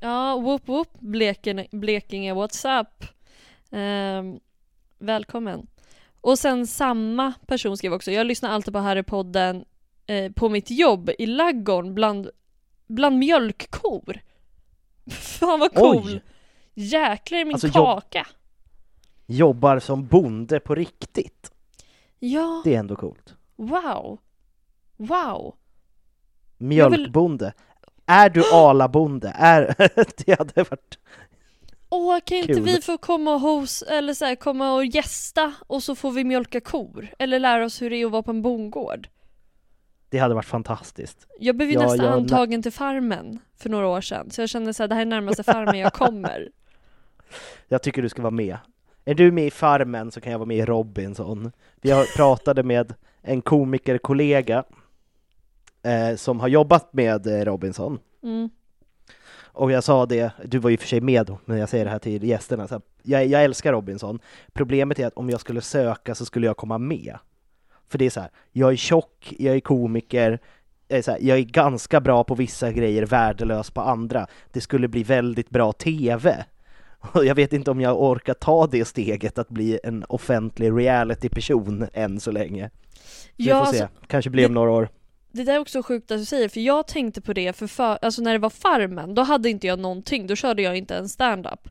Ja, 0.00 0.36
whoop 0.40 0.68
whoop 0.68 0.88
Blekinge, 1.00 1.66
Blekinge 1.72 2.32
what's 2.34 2.80
up? 2.80 3.04
Ehm, 3.70 4.40
välkommen. 4.98 5.66
Och 6.20 6.38
sen 6.38 6.66
samma 6.66 7.32
person 7.46 7.76
skrev 7.76 7.92
också, 7.92 8.10
jag 8.10 8.26
lyssnar 8.26 8.50
alltid 8.50 8.72
på 8.74 8.78
Harrypodden 8.80 9.64
eh, 10.06 10.32
på 10.32 10.48
mitt 10.48 10.70
jobb 10.70 11.10
i 11.18 11.26
laggorn 11.26 11.94
bland, 11.94 12.30
bland 12.86 13.18
mjölkkor. 13.18 14.20
Fan 15.10 15.60
vad 15.60 15.74
cool! 15.74 16.02
Oj. 16.06 16.22
Jäklar 16.74 17.38
i 17.38 17.44
min 17.44 17.54
Alltså, 17.54 17.66
jobb- 17.66 17.74
kaka! 17.74 18.26
Jobbar 19.26 19.78
som 19.78 20.06
bonde 20.06 20.60
på 20.60 20.74
riktigt. 20.74 21.52
Ja, 22.18 22.60
Det 22.64 22.74
är 22.74 22.78
ändå 22.78 22.96
coolt. 22.96 23.34
wow! 23.56 24.18
Wow! 24.96 25.54
Mjölkbonde. 26.58 27.52
Är 28.10 28.30
du 28.30 28.44
alabonde? 28.52 29.32
Är... 29.38 29.74
det 30.26 30.38
hade 30.38 30.62
varit... 30.62 30.98
Åh, 31.90 32.18
kan 32.24 32.36
inte 32.38 32.52
Kul. 32.54 32.62
vi 32.62 32.80
få 32.80 32.98
komma 32.98 33.34
och 33.34 33.40
hos, 33.40 33.82
eller 33.82 34.14
så 34.14 34.24
här, 34.24 34.34
komma 34.34 34.74
och 34.74 34.84
gästa 34.86 35.52
och 35.66 35.82
så 35.82 35.94
får 35.94 36.10
vi 36.10 36.24
mjölka 36.24 36.60
kor? 36.60 37.08
Eller 37.18 37.38
lära 37.38 37.64
oss 37.64 37.82
hur 37.82 37.90
det 37.90 37.96
är 37.96 38.06
att 38.06 38.12
vara 38.12 38.22
på 38.22 38.30
en 38.30 38.42
bondgård? 38.42 39.08
Det 40.10 40.18
hade 40.18 40.34
varit 40.34 40.44
fantastiskt. 40.46 41.26
Jag 41.38 41.56
blev 41.56 41.68
ju 41.68 41.74
Ja, 41.74 41.82
nästan 41.82 42.04
jag- 42.06 42.14
antagen 42.14 42.62
till 42.62 42.72
farmen 42.72 43.38
för 43.56 43.70
några 43.70 43.86
år 43.86 44.00
sedan, 44.00 44.30
så 44.30 44.42
jag 44.42 44.48
kände 44.48 44.74
så 44.74 44.82
här, 44.82 44.88
det 44.88 44.94
här 44.94 45.02
är 45.02 45.06
närmaste 45.06 45.42
farmen 45.42 45.78
jag 45.78 45.92
kommer. 45.92 46.48
Jag 47.68 47.82
tycker 47.82 48.02
du 48.02 48.08
ska 48.08 48.22
vara 48.22 48.30
med. 48.30 48.56
Är 49.04 49.14
du 49.14 49.32
med 49.32 49.46
i 49.46 49.50
Farmen 49.50 50.10
så 50.10 50.20
kan 50.20 50.32
jag 50.32 50.38
vara 50.38 50.46
med 50.46 50.56
i 50.56 50.64
Robinson. 50.64 51.52
Vi 51.80 51.90
har 51.90 52.16
pratade 52.16 52.62
med 52.62 52.94
en 53.22 53.42
komikerkollega 53.42 54.64
eh, 55.82 56.16
som 56.16 56.40
har 56.40 56.48
jobbat 56.48 56.92
med 56.92 57.26
eh, 57.26 57.44
Robinson. 57.44 57.98
Mm. 58.22 58.50
Och 59.58 59.72
jag 59.72 59.84
sa 59.84 60.06
det, 60.06 60.32
du 60.44 60.58
var 60.58 60.70
ju 60.70 60.76
för 60.76 60.86
sig 60.86 61.00
med 61.00 61.26
då, 61.26 61.38
men 61.44 61.58
jag 61.58 61.68
säger 61.68 61.84
det 61.84 61.90
här 61.90 61.98
till 61.98 62.24
gästerna. 62.24 62.68
Så 62.68 62.74
här, 62.74 62.82
jag, 63.02 63.26
jag 63.26 63.44
älskar 63.44 63.72
Robinson. 63.72 64.18
Problemet 64.52 64.98
är 64.98 65.06
att 65.06 65.14
om 65.14 65.30
jag 65.30 65.40
skulle 65.40 65.60
söka 65.60 66.14
så 66.14 66.24
skulle 66.24 66.46
jag 66.46 66.56
komma 66.56 66.78
med. 66.78 67.18
För 67.88 67.98
det 67.98 68.06
är 68.06 68.10
så 68.10 68.20
här, 68.20 68.30
jag 68.52 68.72
är 68.72 68.76
tjock, 68.76 69.34
jag 69.38 69.56
är 69.56 69.60
komiker, 69.60 70.38
jag 70.88 70.98
är, 70.98 71.02
så 71.02 71.10
här, 71.10 71.18
jag 71.22 71.38
är 71.38 71.42
ganska 71.42 72.00
bra 72.00 72.24
på 72.24 72.34
vissa 72.34 72.72
grejer, 72.72 73.06
värdelös 73.06 73.70
på 73.70 73.80
andra. 73.80 74.26
Det 74.52 74.60
skulle 74.60 74.88
bli 74.88 75.02
väldigt 75.02 75.50
bra 75.50 75.72
TV. 75.72 76.44
Och 77.12 77.24
jag 77.24 77.34
vet 77.34 77.52
inte 77.52 77.70
om 77.70 77.80
jag 77.80 78.02
orkar 78.02 78.34
ta 78.34 78.66
det 78.66 78.84
steget 78.84 79.38
att 79.38 79.48
bli 79.48 79.80
en 79.84 80.04
offentlig 80.08 80.72
reality-person 80.72 81.86
än 81.92 82.20
så 82.20 82.30
länge. 82.30 82.70
Så 82.94 83.28
vi 83.36 83.44
Ja, 83.44 83.64
får 83.64 83.72
se, 83.72 83.82
alltså, 83.82 83.98
kanske 84.06 84.30
blir 84.30 84.46
om 84.46 84.54
några 84.54 84.70
år. 84.70 84.88
Det 85.32 85.44
där 85.44 85.54
är 85.54 85.58
också 85.58 85.82
sjukt 85.82 86.10
att 86.10 86.18
du 86.18 86.24
säger, 86.24 86.48
för 86.48 86.60
jag 86.60 86.86
tänkte 86.86 87.20
på 87.20 87.32
det 87.32 87.56
för, 87.56 87.66
för 87.66 87.98
alltså 88.02 88.22
när 88.22 88.32
det 88.32 88.38
var 88.38 88.50
farmen, 88.50 89.14
då 89.14 89.22
hade 89.22 89.50
inte 89.50 89.66
jag 89.66 89.78
någonting, 89.78 90.26
då 90.26 90.36
körde 90.36 90.62
jag 90.62 90.76
inte 90.76 90.96
en 90.96 91.08
stand-up. 91.08 91.68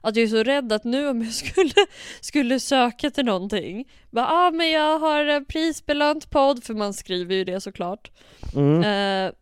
Att 0.00 0.16
jag 0.16 0.22
är 0.22 0.28
så 0.28 0.42
rädd 0.42 0.72
att 0.72 0.84
nu 0.84 1.08
om 1.08 1.22
jag 1.22 1.32
skulle, 1.32 1.86
skulle 2.20 2.60
söka 2.60 3.10
till 3.10 3.24
någonting, 3.24 3.88
bara 4.10 4.26
ah 4.26 4.50
men 4.50 4.70
jag 4.70 4.98
har 4.98 5.24
en 5.24 5.44
prisbelönt 5.44 6.30
podd, 6.30 6.64
för 6.64 6.74
man 6.74 6.94
skriver 6.94 7.34
ju 7.34 7.44
det 7.44 7.60
såklart. 7.60 8.10
Mm. 8.54 8.84
Eh, 9.26 9.32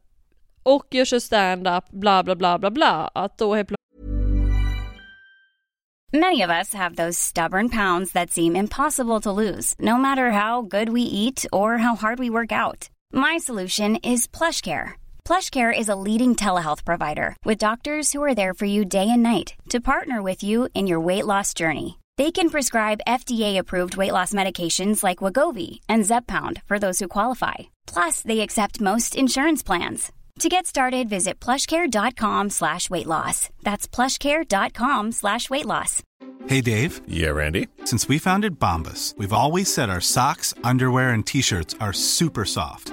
och 0.62 0.86
jag 0.90 1.06
kör 1.06 1.18
stand-up, 1.18 1.84
bla 1.90 2.24
bla 2.24 2.36
bla 2.36 2.58
bla 2.58 2.70
bla, 2.70 3.10
att 3.14 3.38
då 3.38 3.54
helt 3.54 3.70
Many 6.12 6.40
of 6.40 6.50
us 6.50 6.72
have 6.74 6.96
those 6.96 7.18
stubborn 7.18 7.68
pounds 7.68 8.12
that 8.12 8.30
seem 8.30 8.56
impossible 8.56 9.20
to 9.20 9.30
lose, 9.30 9.74
no 9.78 9.98
matter 9.98 10.30
how 10.30 10.62
good 10.62 10.88
we 10.88 11.02
eat 11.02 11.44
or 11.52 11.76
how 11.76 11.96
hard 11.96 12.18
we 12.18 12.30
work 12.30 12.50
out. 12.50 12.88
My 13.12 13.36
solution 13.38 13.96
is 13.96 14.26
PlushCare. 14.26 14.92
PlushCare 15.24 15.76
is 15.76 15.88
a 15.88 15.96
leading 15.96 16.34
telehealth 16.34 16.84
provider 16.84 17.36
with 17.44 17.58
doctors 17.58 18.12
who 18.12 18.22
are 18.22 18.34
there 18.34 18.54
for 18.54 18.64
you 18.64 18.84
day 18.84 19.08
and 19.10 19.22
night 19.22 19.54
to 19.68 19.80
partner 19.80 20.22
with 20.22 20.42
you 20.42 20.68
in 20.74 20.86
your 20.86 21.00
weight 21.00 21.26
loss 21.26 21.52
journey. 21.54 21.98
They 22.16 22.30
can 22.32 22.48
prescribe 22.50 23.00
FDA-approved 23.06 23.96
weight 23.96 24.12
loss 24.12 24.32
medications 24.32 25.02
like 25.02 25.18
Wagovi 25.18 25.80
and 25.88 26.04
Zepbound 26.04 26.62
for 26.64 26.78
those 26.78 26.98
who 26.98 27.08
qualify. 27.08 27.54
Plus, 27.86 28.22
they 28.22 28.40
accept 28.40 28.80
most 28.80 29.14
insurance 29.14 29.62
plans. 29.62 30.10
To 30.40 30.48
get 30.48 30.66
started, 30.66 31.08
visit 31.08 31.38
plushcare.com 31.40 32.50
slash 32.50 32.88
weight 32.88 33.06
loss. 33.06 33.50
That's 33.62 33.86
plushcare.com 33.88 35.12
slash 35.12 35.50
weight 35.50 35.66
loss. 35.66 36.02
Hey 36.46 36.60
Dave, 36.60 37.00
Yeah, 37.08 37.30
Randy. 37.30 37.66
since 37.84 38.08
we 38.08 38.18
founded 38.18 38.58
Bombus, 38.58 39.14
we've 39.18 39.32
always 39.32 39.72
said 39.72 39.90
our 39.90 40.00
socks, 40.00 40.54
underwear, 40.64 41.10
and 41.10 41.26
t 41.26 41.42
shirts 41.42 41.74
are 41.80 41.92
super 41.92 42.44
soft. 42.44 42.92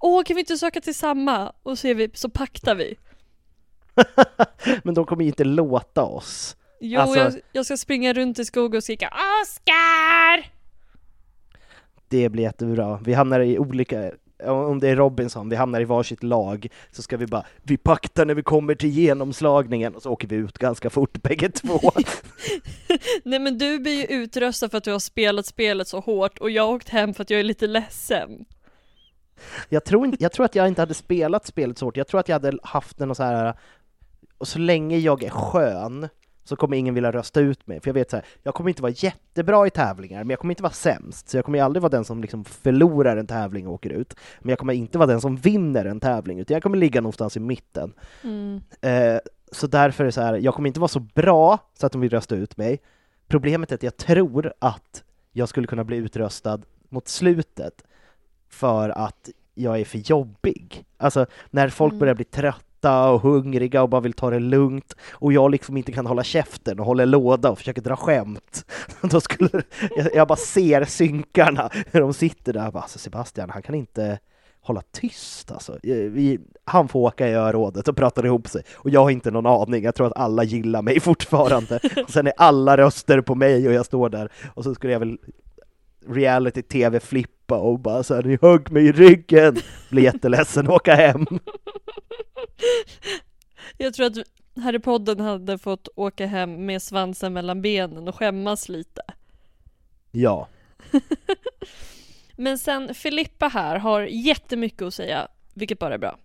Åh, 0.00 0.22
kan 0.24 0.34
vi 0.34 0.40
inte 0.40 0.58
söka 0.58 0.80
till 0.80 0.94
samma? 0.94 1.52
Och 1.62 1.78
så, 1.78 1.88
är 1.88 1.94
vi, 1.94 2.10
så 2.14 2.28
paktar 2.30 2.74
vi. 2.74 2.94
Men 4.82 4.94
de 4.94 5.06
kommer 5.06 5.22
ju 5.22 5.28
inte 5.28 5.44
låta 5.44 6.02
oss. 6.02 6.56
Jo, 6.80 7.00
Alltså- 7.00 7.18
jag, 7.18 7.32
jag 7.52 7.64
ska 7.66 7.76
springa 7.76 8.12
runt 8.12 8.38
i 8.38 8.44
skogen 8.44 8.76
och 8.76 8.82
skrika 8.84 9.12
Oscar! 9.42 10.50
Det 12.08 12.28
blir 12.28 12.42
jättebra. 12.42 13.00
Vi 13.04 13.14
hamnar 13.14 13.40
i 13.40 13.58
olika, 13.58 14.12
om 14.44 14.78
det 14.80 14.88
är 14.88 14.96
Robinson, 14.96 15.48
vi 15.48 15.56
hamnar 15.56 15.80
i 15.80 15.84
varsitt 15.84 16.22
lag, 16.22 16.68
så 16.90 17.02
ska 17.02 17.16
vi 17.16 17.26
bara, 17.26 17.46
vi 17.62 17.76
paktar 17.76 18.24
när 18.26 18.34
vi 18.34 18.42
kommer 18.42 18.74
till 18.74 18.90
genomslagningen, 18.90 19.94
och 19.94 20.02
så 20.02 20.10
åker 20.10 20.28
vi 20.28 20.36
ut 20.36 20.58
ganska 20.58 20.90
fort 20.90 21.22
bägge 21.22 21.50
två. 21.50 21.80
Nej 23.24 23.38
men 23.38 23.58
du 23.58 23.78
blir 23.78 23.92
ju 23.92 24.04
utröstad 24.22 24.68
för 24.68 24.78
att 24.78 24.84
du 24.84 24.92
har 24.92 24.98
spelat 24.98 25.46
spelet 25.46 25.88
så 25.88 26.00
hårt 26.00 26.38
och 26.38 26.50
jag 26.50 26.66
har 26.66 26.74
åkt 26.74 26.88
hem 26.88 27.14
för 27.14 27.22
att 27.22 27.30
jag 27.30 27.40
är 27.40 27.44
lite 27.44 27.66
ledsen. 27.66 28.44
Jag 29.68 29.84
tror, 29.84 30.06
inte, 30.06 30.16
jag 30.20 30.32
tror 30.32 30.44
att 30.44 30.54
jag 30.54 30.68
inte 30.68 30.82
hade 30.82 30.94
spelat 30.94 31.46
spelet 31.46 31.78
så 31.78 31.84
hårt, 31.84 31.96
jag 31.96 32.08
tror 32.08 32.20
att 32.20 32.28
jag 32.28 32.34
hade 32.34 32.58
haft 32.62 33.00
en 33.00 33.14
så 33.14 33.22
här, 33.22 33.54
och 34.38 34.48
så 34.48 34.58
länge 34.58 34.98
jag 34.98 35.22
är 35.22 35.30
skön 35.30 36.08
så 36.44 36.56
kommer 36.56 36.76
ingen 36.76 36.94
vilja 36.94 37.12
rösta 37.12 37.40
ut 37.40 37.66
mig, 37.66 37.80
för 37.80 37.88
jag 37.88 37.94
vet 37.94 38.10
så 38.10 38.16
här, 38.16 38.24
jag 38.42 38.54
kommer 38.54 38.68
inte 38.70 38.82
vara 38.82 38.92
jättebra 38.96 39.66
i 39.66 39.70
tävlingar, 39.70 40.18
men 40.18 40.30
jag 40.30 40.38
kommer 40.38 40.52
inte 40.52 40.62
vara 40.62 40.72
sämst, 40.72 41.28
så 41.28 41.36
jag 41.36 41.44
kommer 41.44 41.62
aldrig 41.62 41.82
vara 41.82 41.90
den 41.90 42.04
som 42.04 42.20
liksom 42.20 42.44
förlorar 42.44 43.16
en 43.16 43.26
tävling 43.26 43.66
och 43.66 43.74
åker 43.74 43.90
ut, 43.90 44.14
men 44.40 44.48
jag 44.48 44.58
kommer 44.58 44.72
inte 44.72 44.98
vara 44.98 45.06
den 45.06 45.20
som 45.20 45.36
vinner 45.36 45.84
en 45.84 46.00
tävling, 46.00 46.38
utan 46.38 46.54
jag 46.54 46.62
kommer 46.62 46.78
ligga 46.78 47.00
någonstans 47.00 47.36
i 47.36 47.40
mitten. 47.40 47.92
Mm. 48.24 48.60
Eh, 48.80 49.20
så 49.52 49.66
därför 49.66 50.04
är 50.04 50.06
det 50.06 50.12
så 50.12 50.20
här, 50.20 50.34
jag 50.34 50.54
kommer 50.54 50.66
inte 50.66 50.80
vara 50.80 50.88
så 50.88 51.00
bra 51.00 51.58
så 51.74 51.86
att 51.86 51.92
de 51.92 52.00
vill 52.00 52.10
rösta 52.10 52.36
ut 52.36 52.56
mig. 52.56 52.80
Problemet 53.28 53.70
är 53.72 53.74
att 53.74 53.82
jag 53.82 53.96
tror 53.96 54.52
att 54.58 55.04
jag 55.32 55.48
skulle 55.48 55.66
kunna 55.66 55.84
bli 55.84 55.96
utröstad 55.96 56.60
mot 56.88 57.08
slutet 57.08 57.82
för 58.48 58.88
att 58.88 59.30
jag 59.54 59.80
är 59.80 59.84
för 59.84 59.98
jobbig. 59.98 60.84
Alltså 60.96 61.26
när 61.50 61.68
folk 61.68 61.92
Mm. 61.92 61.98
börjar 61.98 62.14
bli 62.14 62.24
trötta 62.24 63.10
och 63.10 63.22
hungriga 63.22 63.82
och 63.82 63.88
bara 63.88 64.00
vill 64.00 64.12
ta 64.12 64.30
det 64.30 64.38
lugnt 64.38 64.94
och 65.10 65.32
jag 65.32 65.50
liksom 65.50 65.76
inte 65.76 65.92
kan 65.92 66.06
hålla 66.06 66.24
käften 66.24 66.80
och 66.80 66.86
håller 66.86 67.06
låda 67.06 67.50
och 67.50 67.58
försöker 67.58 67.82
dra 67.82 67.96
skämt. 67.96 68.64
Då 69.02 69.20
skulle, 69.20 69.62
jag, 69.96 70.14
jag 70.14 70.28
bara 70.28 70.36
ser 70.36 70.84
synkarna 70.84 71.70
hur 71.92 72.00
de 72.00 72.14
sitter 72.14 72.52
där 72.52 72.66
och 72.66 72.72
bara, 72.72 72.82
alltså 72.82 72.98
Sebastian, 72.98 73.50
han 73.50 73.62
kan 73.62 73.74
inte 73.74 74.18
hålla 74.60 74.82
tyst 74.92 75.52
alltså. 75.52 75.72
Eh, 75.72 75.96
Vi, 75.96 76.40
han 76.64 76.88
får 76.88 77.00
åka 77.00 77.28
i 77.28 77.32
örådet 77.32 77.88
och 77.88 77.96
prata 77.96 78.26
ihop 78.26 78.48
sig 78.48 78.62
och 78.74 78.90
jag 78.90 79.00
har 79.02 79.10
inte 79.10 79.30
någon 79.30 79.46
aning. 79.46 79.84
Jag 79.84 79.94
tror 79.94 80.06
att 80.06 80.16
alla 80.16 80.44
gillar 80.44 80.82
mig 80.82 81.00
fortfarande. 81.10 81.80
Och 82.04 82.10
sen 82.10 82.26
är 82.26 82.32
alla 82.36 82.76
röster 82.76 83.20
på 83.20 83.34
mig 83.34 83.68
och 83.68 83.72
jag 83.74 83.86
står 83.86 84.08
där 84.08 84.32
och 84.54 84.64
så 84.64 84.74
skulle 84.74 84.92
jag 84.92 85.00
väl 85.00 85.18
reality-tv 86.06 87.00
flippa 87.48 87.58
och 87.60 87.78
bara 87.78 88.02
så 88.02 88.14
här, 88.14 88.22
ni 88.22 88.38
högg 88.42 88.70
mig 88.70 88.86
i 88.86 88.92
ryggen, 88.92 89.56
blir 89.90 90.02
jätteledsen 90.02 90.68
och 90.68 90.74
åka 90.74 90.94
hem. 90.94 91.26
Jag 93.78 93.94
tror 93.94 94.06
att 94.06 94.74
i 94.74 94.78
podden 94.78 95.20
hade 95.20 95.58
fått 95.58 95.88
åka 95.96 96.26
hem 96.26 96.66
med 96.66 96.82
svansen 96.82 97.32
mellan 97.32 97.62
benen 97.62 98.08
och 98.08 98.14
skämmas 98.14 98.68
lite. 98.68 99.00
Ja, 100.10 100.48
Men 102.36 102.58
sen 102.58 102.94
Filippa 102.94 103.48
här 103.48 103.78
har 103.78 104.02
jättemycket 104.02 104.82
att 104.82 104.94
säga, 104.94 105.28
vilket 105.54 105.78
bara 105.78 105.94
är 105.94 105.98
bra. 105.98 106.18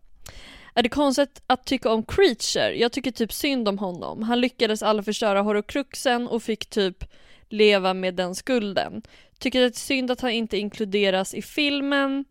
Är 0.76 0.84
det 0.84 0.90
konstigt 0.90 1.42
att 1.48 1.66
tycka 1.66 1.90
om 1.92 2.04
Creature? 2.04 2.76
Jag 2.76 2.92
tycker 2.92 3.12
typ 3.12 3.34
synd 3.34 3.68
om 3.68 3.78
honom. 3.78 4.24
Han 4.24 4.42
lyckades 4.42 4.84
aldrig 4.84 5.06
förstöra 5.06 5.42
horrocruxen 5.42 6.28
och 6.28 6.44
fick 6.44 6.70
typ 6.70 7.04
leva 7.50 7.94
med 7.94 8.16
den 8.16 8.36
skulden. 8.36 9.02
Tycker 9.44 9.60
det 9.60 9.66
är 9.66 9.72
synd 9.72 10.12
att 10.12 10.22
han 10.22 10.32
inte 10.32 10.58
inkluderas 10.58 11.34
i 11.34 11.42
filmen 11.42 12.26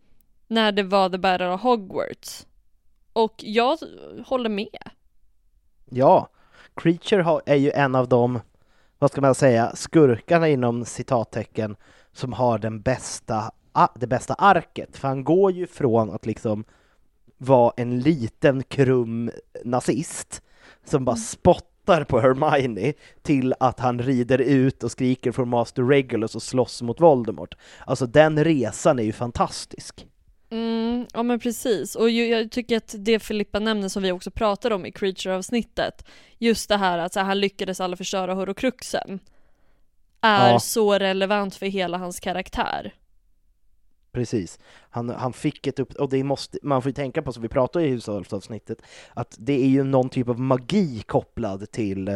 när 0.49 0.73
det 0.73 0.83
var 0.83 1.11
The 1.11 1.19
Battle 1.19 1.49
of 1.49 1.61
Hogwarts. 1.61 2.47
Och 3.13 3.35
jag 3.39 3.79
håller 4.27 4.51
med. 4.51 4.91
ja. 5.91 6.29
Creature 6.75 7.41
är 7.47 7.55
ju 7.55 7.71
en 7.71 7.95
av 7.95 8.09
de, 8.09 8.41
vad 8.99 9.11
ska 9.11 9.21
man 9.21 9.35
säga, 9.35 9.77
skurkarna 9.77 10.49
inom 10.49 10.85
citattecken 10.85 11.77
som 12.13 12.33
har 12.33 12.59
den 12.59 12.83
bästa, 12.83 13.51
det 13.95 14.07
bästa 14.07 14.35
arket. 14.35 14.97
För 14.97 15.09
han 15.09 15.25
går 15.25 15.53
ju 15.53 15.67
från 15.67 16.11
att 16.11 16.27
liksom 16.27 16.65
vara 17.39 17.73
en 17.77 18.01
liten 18.01 18.63
krum 18.63 19.31
nazist 19.65 20.43
som 20.85 21.05
bara 21.05 21.17
spottar 21.17 21.72
på 21.87 22.21
Hermione 22.21 22.93
till 23.23 23.55
att 23.61 23.81
han 23.81 24.03
rider 24.03 24.39
ut 24.39 24.83
och 24.83 24.91
skriker 24.91 25.33
från 25.33 25.49
Master 25.49 25.83
Regulus 25.83 26.35
och 26.35 26.43
slåss 26.43 26.83
mot 26.83 27.01
Voldemort. 27.01 27.55
Alltså 27.87 28.07
den 28.07 28.45
resan 28.45 28.99
är 28.99 29.03
ju 29.03 29.13
fantastisk. 29.13 30.07
Mm, 30.51 31.07
ja 31.15 31.23
men 31.23 31.41
precis. 31.41 31.95
Och 31.95 32.11
ju, 32.11 32.27
jag 32.27 32.51
tycker 32.51 32.77
att 32.77 32.95
det 32.99 33.19
Filippa 33.19 33.59
nämner 33.59 33.89
som 33.89 34.03
vi 34.03 34.13
också 34.13 34.31
pratade 34.31 34.75
om 34.75 34.87
i 34.87 34.93
Creature-avsnittet, 34.93 36.05
just 36.39 36.69
det 36.69 36.77
här 36.77 36.99
att 36.99 37.15
här, 37.15 37.25
han 37.25 37.41
lyckades 37.41 37.81
aldrig 37.81 37.99
förstöra 37.99 38.35
horrocruxen, 38.35 39.21
är 40.21 40.53
Ja. 40.53 40.61
så 40.61 40.99
relevant 40.99 41.55
för 41.55 41.67
hela 41.67 41.99
hans 41.99 42.21
karaktär. 42.21 42.95
Precis. 44.13 44.59
Han, 44.91 45.09
han 45.11 45.33
fick 45.33 45.67
ett 45.67 45.79
upp... 45.79 45.93
Och 45.95 46.09
det 46.09 46.25
måste, 46.25 46.59
man 46.63 46.83
får 46.83 46.89
ju 46.91 46.95
tänka 46.95 47.23
på, 47.23 47.33
som 47.33 47.43
vi 47.43 47.49
pratade 47.49 47.85
i 47.85 47.89
hushållsavsnittet, 47.89 48.83
att 49.15 49.37
det 49.39 49.63
är 49.63 49.69
ju 49.69 49.85
någon 49.85 50.09
typ 50.09 50.29
av 50.29 50.41
magi 50.41 51.03
kopplad 51.07 51.71
till 51.71 52.09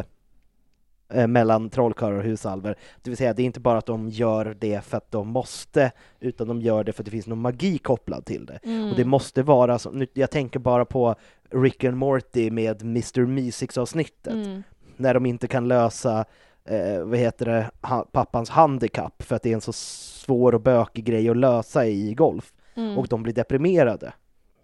eh, 1.13 1.27
mellan 1.27 1.71
trollkarlar 1.71 2.17
och 2.17 2.25
husalver. 2.25 2.79
Det 3.03 3.11
vill 3.11 3.17
säga, 3.17 3.33
det 3.35 3.43
är 3.43 3.45
inte 3.47 3.61
bara 3.61 3.79
att 3.79 3.87
de 3.87 4.09
gör 4.09 4.57
det 4.61 4.85
för 4.85 4.97
att 4.97 5.11
de 5.11 5.29
måste, 5.29 5.93
utan 6.21 6.49
de 6.49 6.61
gör 6.61 6.85
det 6.85 6.93
för 6.93 7.03
att 7.03 7.05
det 7.05 7.11
finns 7.11 7.27
någon 7.27 7.41
magi 7.41 7.79
kopplad 7.79 8.25
till 8.25 8.47
det. 8.47 8.59
Mm. 8.63 8.91
Och 8.91 8.97
det 8.97 9.05
måste 9.05 9.43
vara 9.43 9.79
så, 9.79 9.91
nu, 9.91 10.07
jag 10.13 10.31
tänker 10.31 10.59
bara 10.59 10.85
på 10.85 11.15
Rick 11.51 11.85
and 11.85 11.97
Morty 11.97 12.51
med 12.51 12.83
Mr. 12.83 13.27
Mysics-avsnittet, 13.27 14.35
Mm. 14.35 14.63
när 14.97 15.15
de 15.15 15.27
inte 15.27 15.49
kan 15.49 15.69
lösa 15.69 16.25
eh, 16.67 17.05
vad 17.05 17.19
heter 17.19 17.47
det, 17.47 17.71
ha, 17.83 18.05
pappans 18.13 18.51
handikapp 18.51 19.23
för 19.23 19.37
att 19.37 19.43
det 19.43 19.51
är 19.51 19.55
en 19.55 19.61
så 19.61 19.73
svår 19.73 20.55
och 20.55 20.61
bökig 20.61 21.05
grej 21.05 21.29
att 21.29 21.37
lösa 21.37 21.87
i 21.87 22.15
golf 22.15 22.53
Mm. 22.77 22.99
och 22.99 23.09
de 23.09 23.23
blir 23.23 23.35
deprimerade. 23.35 24.13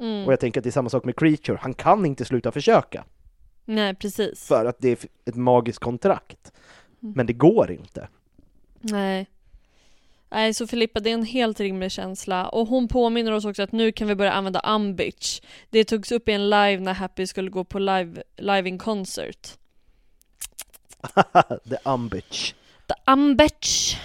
Mm. 0.01 0.27
Och 0.27 0.33
jag 0.33 0.41
tänker 0.41 0.61
att 0.61 0.65
det 0.65 0.69
är 0.69 0.73
samma 0.73 0.89
sak 0.89 1.05
med 1.05 1.17
Creature, 1.17 1.59
han 1.61 1.75
kan 1.75 2.07
inte 2.07 2.25
sluta 2.25 2.53
försöka 2.53 3.05
Nej 3.65 3.95
precis. 3.95 4.47
för 4.47 4.67
att 4.67 4.77
det 4.79 4.89
är 4.89 5.09
ett 5.25 5.35
magiskt 5.37 5.79
kontrakt. 5.79 6.53
Mm. 7.03 7.15
Men 7.17 7.27
det 7.27 7.33
går 7.33 7.71
inte. 7.71 8.09
Nej. 8.81 9.27
Nej, 10.31 10.55
så 10.55 10.67
Filippa, 10.67 11.01
det 11.01 11.11
är 11.11 11.15
en 11.15 11.25
helt 11.25 11.61
rimlig 11.61 11.91
känsla. 11.93 12.49
Och 12.49 12.69
hon 12.69 12.89
påminner 12.89 13.33
oss 13.33 13.45
också 13.45 13.63
att 13.63 13.73
nu 13.73 13.93
kan 13.93 14.09
vi 14.09 14.15
börja 14.15 14.33
använda 14.33 14.61
Umbitch. 14.75 15.41
Det 15.71 15.85
togs 15.85 16.13
upp 16.13 16.29
i 16.29 16.33
en 16.33 16.51
live 16.51 16.79
när 16.79 16.95
Happy 16.95 17.27
skulle 17.27 17.51
gå 17.51 17.65
på 17.65 17.79
live, 17.79 18.23
live 18.37 18.69
in 18.69 18.79
concert. 18.79 19.59
The 21.71 21.77
Umbitch. 21.85 22.53
The 22.89 23.13
Umbitch. 23.13 23.97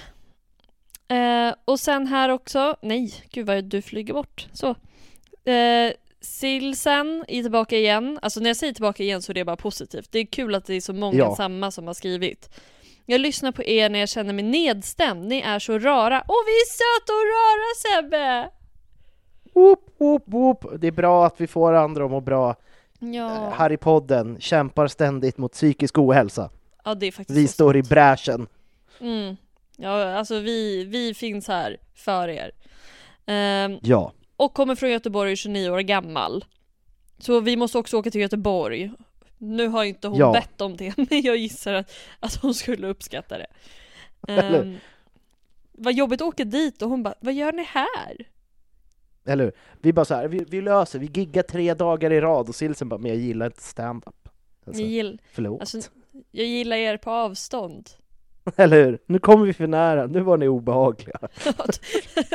Eh, 1.07 1.53
och 1.65 1.79
sen 1.79 2.07
här 2.07 2.29
också, 2.29 2.75
nej, 2.81 3.13
gud 3.31 3.47
vad 3.47 3.63
du 3.63 3.81
flyger 3.81 4.13
bort. 4.13 4.47
Så. 4.53 4.69
Eh, 5.51 5.91
Silsen 6.21 7.25
är 7.27 7.41
tillbaka 7.41 7.77
igen. 7.77 8.19
Alltså 8.21 8.39
när 8.39 8.49
jag 8.49 8.57
säger 8.57 8.73
tillbaka 8.73 9.03
igen 9.03 9.21
så 9.21 9.31
är 9.31 9.33
det 9.33 9.45
bara 9.45 9.55
positivt. 9.55 10.11
Det 10.11 10.19
är 10.19 10.25
kul 10.25 10.55
att 10.55 10.65
det 10.65 10.73
är 10.75 10.81
så 10.81 10.93
många 10.93 11.17
Ja. 11.17 11.35
samma 11.35 11.71
som 11.71 11.87
har 11.87 11.93
skrivit. 11.93 12.49
Jag 13.05 13.21
lyssnar 13.21 13.51
på 13.51 13.63
er 13.63 13.89
när 13.89 13.99
jag 13.99 14.09
känner 14.09 14.33
mig 14.33 14.43
nedstämd. 14.45 15.27
Ni 15.27 15.39
är 15.41 15.59
så 15.59 15.79
rara. 15.79 16.21
Och 16.21 16.43
vi 16.45 16.51
är 16.51 16.67
söta 16.77 17.13
och 17.13 17.27
rara 17.35 18.01
Sebbe! 18.01 18.49
Whoop, 19.53 19.95
whoop, 19.99 20.23
whoop. 20.25 20.65
Det 20.81 20.87
är 20.87 20.91
bra 20.91 21.25
att 21.25 21.41
vi 21.41 21.47
får 21.47 21.73
andra 21.73 22.05
att 22.05 22.11
må 22.11 22.21
bra. 22.21 22.55
Ja, 22.99 23.53
Harry-podden 23.57 24.39
kämpar 24.39 24.87
ständigt 24.87 25.37
mot 25.37 25.51
psykisk 25.53 25.97
ohälsa. 25.97 26.49
Ja 26.87 26.95
det 26.95 27.05
är 27.05 27.11
faktiskt 27.11 27.37
Vi 27.39 27.47
så 27.47 27.53
står 27.53 27.77
i 27.77 27.83
bräschen. 27.83 28.47
Mm. 28.99 29.35
Ja, 29.77 30.13
alltså 30.13 30.39
vi, 30.39 30.85
vi 30.85 31.13
finns 31.13 31.47
här 31.47 31.77
för 31.95 32.27
er. 32.27 32.51
Ehm, 33.25 33.79
Ja. 33.81 34.13
och 34.35 34.53
kommer 34.53 34.75
från 34.75 34.89
Göteborg, 34.91 35.31
är 35.31 35.35
29 35.35 35.69
år 35.69 35.79
gammal. 35.79 36.45
Så 37.19 37.39
vi 37.39 37.55
måste 37.57 37.77
också 37.77 37.97
åka 37.97 38.11
till 38.11 38.21
Göteborg. 38.21 38.91
Nu 39.37 39.67
har 39.67 39.83
inte 39.83 40.07
hon 40.07 40.19
Ja. 40.19 40.31
bett 40.33 40.61
om 40.61 40.77
det, 40.77 40.93
men 41.09 41.21
jag 41.21 41.37
gissar 41.37 41.73
att, 41.73 41.91
att 42.19 42.35
hon 42.35 42.53
skulle 42.53 42.87
uppskatta 42.87 43.37
det. 43.37 43.47
Um, 44.27 44.77
vad 45.71 45.93
jobbigt 45.93 46.21
att 46.21 46.27
åka 46.27 46.43
dit 46.45 46.81
och 46.81 46.89
hon 46.89 47.03
bara, 47.03 47.15
vad 47.19 47.33
gör 47.33 47.51
ni 47.51 47.63
här? 47.63 48.27
Eller 49.25 49.43
hur? 49.43 49.53
Vi 49.81 49.93
bara 49.93 50.05
så 50.05 50.15
här, 50.15 50.27
vi, 50.27 50.45
vi 50.49 50.61
löser, 50.61 50.99
vi 50.99 51.05
giggar 51.13 51.43
tre 51.43 51.73
dagar 51.73 52.13
i 52.13 52.21
rad 52.21 52.49
och 52.49 52.55
Silsen 52.55 52.89
bara, 52.89 52.97
men 52.99 53.11
jag 53.11 53.19
gillar 53.19 53.45
inte 53.45 53.63
stand-up. 53.63 54.29
Alltså, 54.67 54.81
gill, 54.83 55.21
förlåt. 55.31 55.59
alltså, 55.61 55.81
jag 56.31 56.45
gillar 56.45 56.77
er 56.77 56.97
på 56.97 57.11
avstånd. 57.11 57.89
Eller 58.55 58.85
hur? 58.85 58.99
Nu 59.05 59.19
kommer 59.19 59.45
vi 59.45 59.53
för 59.53 59.67
nära, 59.67 60.07
nu 60.07 60.19
var 60.19 60.37
ni 60.37 60.47
obehagliga. 60.47 61.19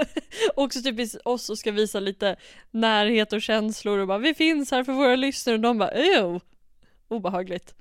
Också 0.54 0.82
typiskt 0.82 1.20
oss 1.24 1.50
och 1.50 1.58
ska 1.58 1.72
visa 1.72 2.00
lite 2.00 2.36
närhet 2.70 3.32
och 3.32 3.42
känslor 3.42 3.98
och 3.98 4.06
bara, 4.06 4.18
vi 4.18 4.34
finns 4.34 4.70
här 4.70 4.84
för 4.84 4.92
våra 4.92 5.16
lyssnare 5.16 5.54
och 5.56 5.62
de 5.62 5.78
bara, 5.78 5.90
ew! 5.90 6.40
Obehagligt. 7.08 7.74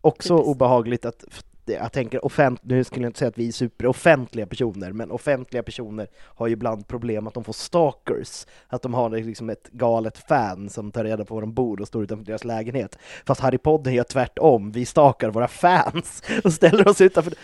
Också 0.00 0.28
Typiskt. 0.36 0.48
obehagligt 0.48 1.04
att, 1.04 1.24
jag 1.72 1.92
tänker 1.92 2.24
offent, 2.24 2.60
nu 2.64 2.84
skulle 2.84 3.04
jag 3.04 3.08
inte 3.08 3.18
säga 3.18 3.28
att 3.28 3.38
vi 3.38 3.48
är 3.48 3.52
superoffentliga 3.52 4.46
personer, 4.46 4.92
men 4.92 5.10
offentliga 5.10 5.62
personer 5.62 6.08
har 6.16 6.46
ju 6.46 6.52
ibland 6.52 6.88
problem 6.88 7.26
att 7.26 7.34
de 7.34 7.44
får 7.44 7.52
stalkers, 7.52 8.46
att 8.66 8.82
de 8.82 8.94
har 8.94 9.10
liksom 9.10 9.50
ett 9.50 9.68
galet 9.70 10.18
fan 10.28 10.70
som 10.70 10.92
tar 10.92 11.04
reda 11.04 11.24
på 11.24 11.34
var 11.34 11.40
de 11.40 11.54
bor 11.54 11.80
och 11.80 11.88
står 11.88 12.04
utanför 12.04 12.24
deras 12.24 12.44
lägenhet. 12.44 12.98
Fast 13.26 13.40
Harry 13.40 13.58
Podden 13.58 13.94
gör 13.94 14.04
tvärtom, 14.04 14.72
vi 14.72 14.86
stalkar 14.86 15.30
våra 15.30 15.48
fans 15.48 16.22
och 16.44 16.52
ställer 16.52 16.88
oss 16.88 17.00
utanför. 17.00 17.34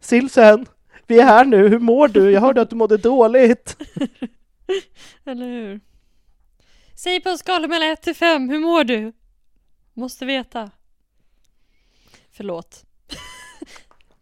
Silsen, 0.00 0.66
vi 1.06 1.20
är 1.20 1.24
här 1.24 1.44
nu, 1.44 1.68
hur 1.68 1.78
mår 1.78 2.08
du? 2.08 2.30
Jag 2.30 2.40
hörde 2.40 2.60
att 2.60 2.70
du 2.70 2.76
mådde 2.76 2.96
dåligt. 2.96 3.76
Eller 5.24 5.46
hur? 5.46 5.80
Säg 6.94 7.20
på 7.20 7.28
en 7.28 7.38
skala 7.38 7.68
mellan 7.68 7.88
1 7.88 8.02
till 8.02 8.14
5, 8.14 8.50
hur 8.50 8.58
mår 8.58 8.84
du? 8.84 9.12
Måste 9.94 10.26
veta. 10.26 10.70
Förlåt. 12.32 12.84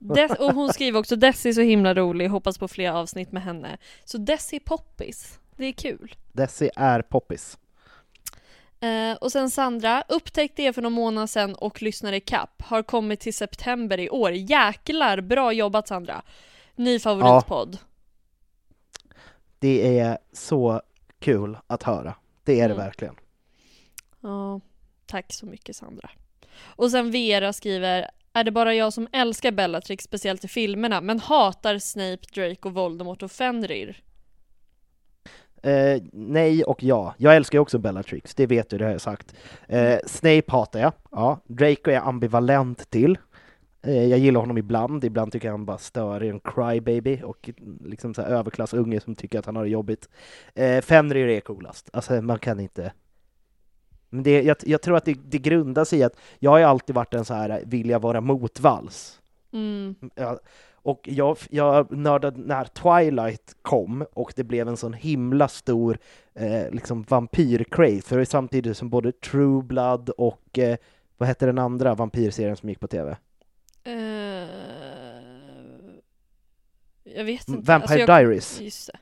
Des, 0.03 0.33
och 0.39 0.53
hon 0.55 0.73
skriver 0.73 0.99
också 1.01 1.17
Desi 1.17 1.49
är 1.49 1.53
så 1.53 1.61
himla 1.61 1.95
rolig, 1.95 2.29
hoppas 2.29 2.59
på 2.59 2.69
fler 2.69 2.91
avsnitt 2.91 3.33
med 3.33 3.43
henne. 3.43 3.79
Så 4.05 4.19
Desi 4.19 4.57
är 4.57 4.61
poppis, 4.61 5.39
det 5.57 5.65
är 5.65 5.73
kul. 5.73 6.15
Desi 6.33 6.71
är 6.77 7.03
poppis. 7.03 7.59
Eh, 8.81 9.13
och 9.21 9.33
sen 9.33 9.51
Sandra, 9.51 10.03
upptäckte 10.09 10.63
det 10.63 10.73
för 10.73 10.83
någon 10.83 10.93
månad 10.93 11.31
sedan 11.31 11.55
och 11.55 11.83
lyssnade 11.83 12.17
i 12.17 12.21
kapp. 12.21 12.63
Har 12.63 12.83
kommit 12.83 13.21
till 13.21 13.35
september 13.35 14.01
i 14.01 14.11
år. 14.11 14.33
Jäklar, 14.33 15.21
bra 15.21 15.53
jobbat 15.53 15.89
Sandra. 15.89 16.23
Ny 16.77 16.99
favoritpodd. 16.99 17.79
Det 19.59 19.99
är 19.99 20.19
så 20.33 20.83
kul 21.19 21.59
att 21.67 21.83
höra. 21.83 22.15
Det 22.45 22.53
är 22.61 22.69
det 22.69 22.75
Mm. 22.75 22.87
verkligen. 22.87 23.15
Ja, 24.21 24.61
tack 25.07 25.33
så 25.33 25.47
mycket 25.47 25.77
Sandra. 25.77 26.11
Och 26.61 26.91
sen 26.91 27.11
Vera 27.11 27.53
skriver 27.53 28.11
är 28.33 28.45
det 28.45 28.51
bara 28.51 28.75
jag 28.75 28.93
som 28.93 29.09
älskar 29.13 29.53
Bellatrix, 29.53 30.05
speciellt 30.05 30.45
i 30.45 30.49
filmerna, 30.49 31.01
men 31.01 31.21
hatar 31.21 31.79
Snape, 31.79 32.27
Drake 32.35 32.69
och 32.69 32.75
Voldemort 32.75 33.23
och 33.23 33.33
Fenrir? 33.33 34.03
Eh, 35.63 36.03
nej 36.13 36.65
och 36.65 36.83
ja. 36.83 37.15
Jag 37.19 37.37
älskar 37.37 37.59
ju 37.59 37.61
också 37.61 37.79
Bellatrix, 37.79 38.35
det 38.35 38.47
vet 38.47 38.71
du, 38.71 38.79
det 38.79 38.85
har 38.85 38.93
jag 38.93 39.01
sagt. 39.01 39.35
Eh, 39.69 39.99
Snape 40.07 40.45
hatar 40.49 40.81
jag. 40.81 40.93
Ja. 41.11 41.41
Draco 41.47 41.91
är 41.91 41.95
jag 41.95 42.07
ambivalent 42.07 42.91
till. 42.91 43.19
Eh, 43.83 44.05
jag 44.05 44.19
gillar 44.19 44.41
honom 44.41 44.59
ibland, 44.59 45.05
ibland 45.05 45.33
tycker 45.33 45.49
jag 45.49 45.53
han 45.53 45.65
bara 45.65 45.79
stör 45.79 46.21
en 46.21 46.41
crybaby 46.41 47.23
och 47.25 47.51
liksom 47.85 48.15
så 48.15 48.23
överklassunge 48.23 49.01
som 49.01 49.15
tycker 49.15 49.39
att 49.39 49.47
han 49.47 49.57
har 49.57 49.65
det 49.65 49.71
jobbigt. 49.71 50.09
Eh, 50.55 50.81
Fenrir 50.81 51.29
är 51.29 51.41
coolast, 51.41 51.91
alltså 51.93 52.23
man 52.23 52.39
kan 52.39 52.61
inte... 52.61 52.93
Men 54.11 54.23
det, 54.23 54.43
jag, 54.43 54.57
jag 54.63 54.83
tror 54.83 54.97
att 54.97 55.05
det, 55.05 55.17
det 55.25 55.39
sig 55.85 55.99
i 55.99 56.03
att 56.03 56.17
jag 56.39 56.51
har 56.51 56.61
alltid 56.61 56.95
varit 56.95 57.15
en 57.15 57.25
så 57.25 57.35
här, 57.35 57.63
vill 57.67 57.91
jag 57.91 58.01
vara 58.03 58.21
motvalls? 58.21 59.21
Mm. 59.53 59.95
Ja, 60.15 60.39
och 60.83 61.01
jag, 61.03 61.37
jag 61.51 61.93
nördade 61.93 62.41
när 62.41 62.65
Twilight 62.65 63.57
kom 63.63 64.07
och 64.13 64.33
det 64.37 64.45
blev 64.45 64.69
en 64.69 64.77
sån 64.77 64.93
himla 64.93 65.49
stor 65.49 65.99
eh, 66.35 66.71
liksom 66.71 67.05
vampyr-craze, 67.05 68.03
för 68.03 68.17
det 68.17 68.23
är 68.23 68.25
samtidigt 68.25 68.77
som 68.77 68.91
både 68.91 69.13
True 69.13 69.63
Blood 69.63 70.09
och 70.11 70.59
eh, 70.59 70.77
vad 71.19 71.27
hette 71.29 71.47
den 71.47 71.59
andra 71.59 71.95
vampyrserien 71.95 72.57
som 72.57 72.69
gick 72.69 72.81
på 72.81 72.87
TV? 72.87 73.17
Eh, 73.85 73.93
jag 77.05 77.25
vet 77.25 77.49
inte. 77.49 77.53
Vampire 77.53 77.75
Alltså, 77.75 77.99
jag- 77.99 78.09
Diaries. 78.09 78.61
Just 78.61 78.87
det. 78.93 78.99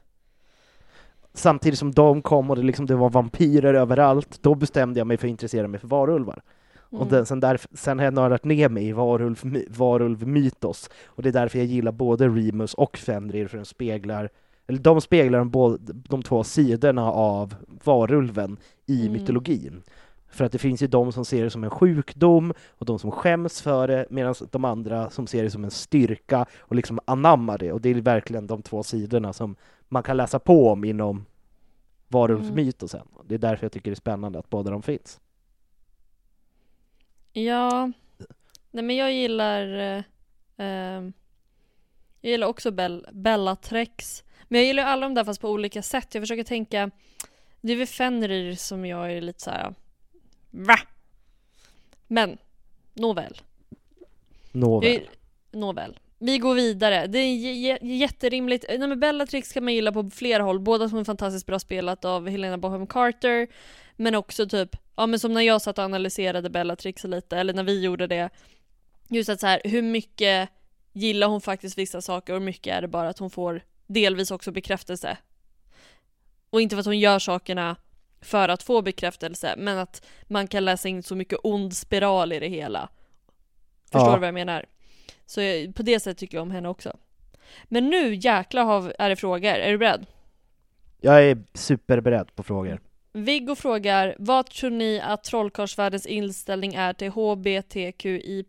Samtidigt 1.39 1.78
som 1.78 1.93
de 1.93 2.22
kom 2.22 2.51
och 2.51 2.57
det, 2.57 2.62
liksom, 2.62 2.86
det 2.86 2.95
var 2.95 3.11
vampyrer 3.11 3.74
överallt, 3.74 4.39
då 4.43 4.55
bestämde 4.55 5.01
jag 5.01 5.07
mig 5.07 5.16
för 5.16 5.26
att 5.26 5.30
intressera 5.30 5.68
mig 5.68 5.80
för 5.80 5.89
varulvar. 5.89 6.43
Och 6.91 7.01
Mm. 7.01 7.09
den, 7.09 7.26
sen, 7.26 7.41
där, 7.41 7.61
sen 7.72 7.99
har 7.99 8.05
jag 8.05 8.14
nördat 8.14 8.45
ner 8.45 8.68
mig 8.68 8.86
i 8.89 8.93
varulv, 8.93 9.45
varulvmytos, 9.70 10.91
och 11.07 11.22
det 11.22 11.28
är 11.28 11.32
därför 11.32 11.59
jag 11.59 11.66
gillar 11.66 11.93
både 11.93 12.28
Remus 12.28 12.74
och 12.74 12.97
Fenrir, 12.99 13.47
för 13.47 13.57
den 13.57 13.66
speglar 13.66 14.28
eller 14.66 14.78
de 14.78 15.01
speglar 15.01 15.39
de, 15.39 15.51
både, 15.51 15.78
de 16.09 16.22
två 16.22 16.45
sidorna 16.45 17.12
av 17.12 17.55
varulven 17.84 18.57
i 18.86 19.01
Mm. 19.01 19.12
mytologin. 19.12 19.82
För 20.30 20.45
att 20.45 20.53
det 20.53 20.59
finns 20.59 20.82
ju 20.82 20.86
de 20.86 21.12
som 21.12 21.24
ser 21.24 21.45
det 21.45 21.51
som 21.51 21.64
en 21.64 21.70
sjukdom 21.70 22.53
och 22.78 22.86
de 22.86 22.99
som 22.99 23.11
skäms 23.11 23.62
för 23.62 23.89
det 23.89 24.07
medan 24.11 24.34
de 24.51 24.64
andra 24.64 25.11
som 25.11 25.26
ser 25.26 25.43
det 25.43 25.51
som 25.51 25.64
en 25.64 25.70
styrka 25.70 26.47
och 26.59 26.76
liksom 26.76 27.01
anammar 27.05 27.59
det. 27.59 27.72
Och 27.72 27.80
det 27.80 27.89
är 27.89 27.95
verkligen 27.95 28.47
de 28.47 28.62
två 28.62 28.82
sidorna 28.82 29.32
som 29.32 29.57
man 29.89 30.03
kan 30.03 30.16
läsa 30.16 30.39
på 30.39 30.68
om 30.70 30.84
inom 30.84 31.26
varulvsmytosen. 32.09 33.09
Det 33.24 33.34
är 33.34 33.39
därför 33.39 33.64
jag 33.64 33.72
tycker 33.72 33.91
det 33.91 33.95
är 33.95 33.97
spännande 33.97 34.39
att 34.39 34.51
båda 34.51 34.70
de 34.70 34.82
finns. 34.82 35.20
Ja, 37.32 37.93
nej 38.70 38.84
men 38.84 38.97
jag 38.97 39.12
gillar 39.12 39.78
eh, 39.78 40.03
ehm, 40.57 41.12
Jag 42.20 42.30
gillar 42.30 42.47
också 42.47 42.70
Bell, 42.70 43.07
Bellatrix 43.12 44.24
Men 44.49 44.61
jag 44.61 44.66
gillar 44.66 44.82
alla 44.84 45.07
de 45.07 45.14
där 45.14 45.24
fast 45.24 45.41
på 45.41 45.51
olika 45.51 45.82
sätt 45.82 46.14
Jag 46.14 46.22
försöker 46.22 46.45
tänka 46.45 46.91
Det 47.61 47.72
är 47.72 47.76
väl 47.76 47.86
Fenrir 47.86 48.55
som 48.55 48.86
jag 48.86 49.12
är 49.12 49.20
lite 49.20 49.41
så 49.43 49.51
här. 49.51 49.74
Va? 50.51 50.76
Men 52.07 52.39
Nåväl 52.95 53.41
Nåväl. 54.53 54.93
Jag- 54.93 55.09
Nåväl. 55.61 55.99
Vi 56.19 56.39
går 56.39 56.55
vidare. 56.55 57.07
Det 57.07 57.19
är 57.19 57.85
jätterimligt. 57.85 58.64
Nej, 58.69 58.79
men 58.79 59.01
Bellatrix 59.01 59.53
kan 59.53 59.64
man 59.64 59.75
gilla 59.75 59.93
på 59.93 60.11
flera 60.11 60.43
håll. 60.43 60.61
Båda 60.61 60.89
som 60.89 60.99
är 60.99 61.05
fantastiskt 61.05 61.47
bra 61.47 61.59
spelat 61.59 62.05
av 62.05 62.29
Helena 62.29 62.59
Bonham 62.59 62.87
Carter. 62.87 63.49
Men 63.97 64.14
också 64.14 64.49
typ, 64.49 64.77
ja 64.97 65.07
men 65.07 65.19
som 65.21 65.35
när 65.35 65.41
jag 65.41 65.62
satt 65.62 65.79
och 65.79 65.85
analyserade 65.85 66.51
Bellatrix 66.51 67.05
lite, 67.05 67.37
eller 67.37 67.55
när 67.55 67.64
vi 67.64 67.81
gjorde 67.81 68.07
det. 68.07 68.31
Just 69.09 69.29
att 69.31 69.41
så 69.41 69.47
här, 69.47 69.61
hur 69.64 69.83
mycket 69.83 70.49
gillar 70.93 71.29
hon 71.29 71.41
faktiskt 71.41 71.79
vissa 71.79 72.01
saker 72.01 72.33
och 72.33 72.39
hur 72.39 72.47
mycket 72.47 72.77
är 72.77 72.83
det 72.83 72.89
bara 72.89 73.09
att 73.09 73.19
hon 73.19 73.31
får 73.31 73.62
delvis 73.87 74.31
också 74.31 74.51
bekräftelse. 74.53 75.16
Och 76.51 76.61
inte 76.61 76.77
för 76.77 76.81
att 76.81 76.87
hon 76.87 76.99
gör 76.99 77.19
sakerna 77.19 77.77
för 78.21 78.49
att 78.49 78.62
få 78.62 78.83
bekräftelse, 78.83 79.55
men 79.59 79.79
att 79.79 80.07
man 80.23 80.49
kan 80.49 80.64
läsa 80.64 80.89
in 80.89 81.03
så 81.03 81.14
mycket 81.16 81.39
ond 81.43 81.77
spiral 81.77 82.33
i 82.33 82.39
det 82.39 82.49
hela. 82.49 82.89
Förstår 83.85 84.09
Ja. 84.09 84.14
du 84.14 84.21
vad 84.21 84.27
jag 84.29 84.35
menar? 84.35 84.64
Så 85.29 85.41
jag, 85.41 85.74
på 85.74 85.83
det 85.83 86.01
sättet 86.01 86.18
tycker 86.18 86.37
jag 86.37 86.43
om 86.43 86.51
henne 86.51 86.68
också. 86.68 86.97
Men 87.64 87.91
nu 87.91 88.14
jäklar 88.14 88.64
har, 88.64 88.95
är 88.99 89.09
det 89.09 89.16
frågor. 89.16 89.49
Är 89.49 89.70
du 89.70 89.79
beredd? 89.79 90.07
Jag 91.01 91.24
är 91.24 91.39
superberedd 91.55 92.35
på 92.35 92.43
frågor. 92.43 92.81
Viggo 93.12 93.55
frågar, 93.55 94.16
vad 94.18 94.47
tror 94.47 94.70
ni 94.70 95.01
att 95.01 95.24
trollkarlsvärldens 95.24 96.07
inställning 96.07 96.74
är 96.74 96.93
till 96.93 97.11
HBTQI+. 97.11 98.45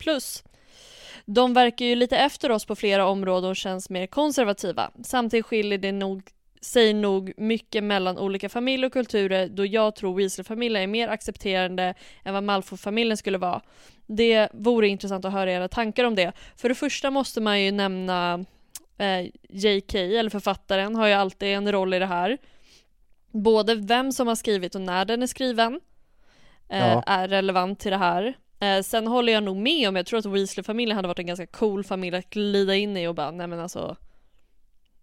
De 1.25 1.53
verkar 1.53 1.85
ju 1.85 1.95
lite 1.95 2.17
efter 2.17 2.51
oss 2.51 2.65
på 2.65 2.75
flera 2.75 3.05
områden 3.07 3.49
och 3.49 3.55
känns 3.55 3.89
mer 3.89 4.07
konservativa. 4.07 4.91
Samtidigt 5.03 5.45
skiljer 5.45 5.77
det 5.77 5.91
nog 5.91 6.23
sig 6.61 6.93
nog 6.93 7.33
mycket 7.37 7.83
mellan 7.83 8.17
olika 8.17 8.49
familjer 8.49 8.85
och 8.87 8.93
kulturer 8.93 9.47
då 9.47 9.65
jag 9.65 9.95
tror 9.95 10.15
Weasley-familjen 10.15 10.83
är 10.83 10.87
mer 10.87 11.07
accepterande 11.07 11.93
än 12.23 12.33
vad 12.33 12.43
Malfoy-familjen 12.43 13.17
skulle 13.17 13.37
vara. 13.37 13.61
Det 14.07 14.49
vore 14.53 14.87
intressant 14.87 15.25
att 15.25 15.31
höra 15.33 15.51
era 15.51 15.67
tankar 15.67 16.03
om 16.03 16.15
det. 16.15 16.31
För 16.55 16.69
det 16.69 16.75
första 16.75 17.11
måste 17.11 17.41
man 17.41 17.61
ju 17.61 17.71
nämna 17.71 18.45
eh, 18.97 19.25
JK, 19.49 19.95
eller 19.95 20.29
författaren, 20.29 20.95
har 20.95 21.07
ju 21.07 21.13
alltid 21.13 21.49
en 21.49 21.71
roll 21.71 21.93
i 21.93 21.99
det 21.99 22.05
här. 22.05 22.37
Både 23.31 23.75
vem 23.75 24.11
som 24.11 24.27
har 24.27 24.35
skrivit 24.35 24.75
och 24.75 24.81
när 24.81 25.05
den 25.05 25.23
är 25.23 25.27
skriven 25.27 25.79
eh, 26.69 26.87
Ja. 26.87 27.03
är 27.07 27.27
relevant 27.27 27.79
till 27.79 27.91
det 27.91 27.97
här. 27.97 28.33
Eh, 28.59 28.81
sen 28.81 29.07
håller 29.07 29.33
jag 29.33 29.43
nog 29.43 29.57
med 29.57 29.89
om, 29.89 29.95
jag 29.95 30.05
tror 30.05 30.19
att 30.19 30.25
Weasley-familjen 30.25 30.95
hade 30.95 31.07
varit 31.07 31.19
en 31.19 31.27
ganska 31.27 31.47
cool 31.47 31.83
familj 31.83 32.17
att 32.17 32.29
glida 32.29 32.75
in 32.75 32.97
i 32.97 33.07
och 33.07 33.15
bara, 33.15 33.31
nej 33.31 33.47
men 33.47 33.59
alltså 33.59 33.95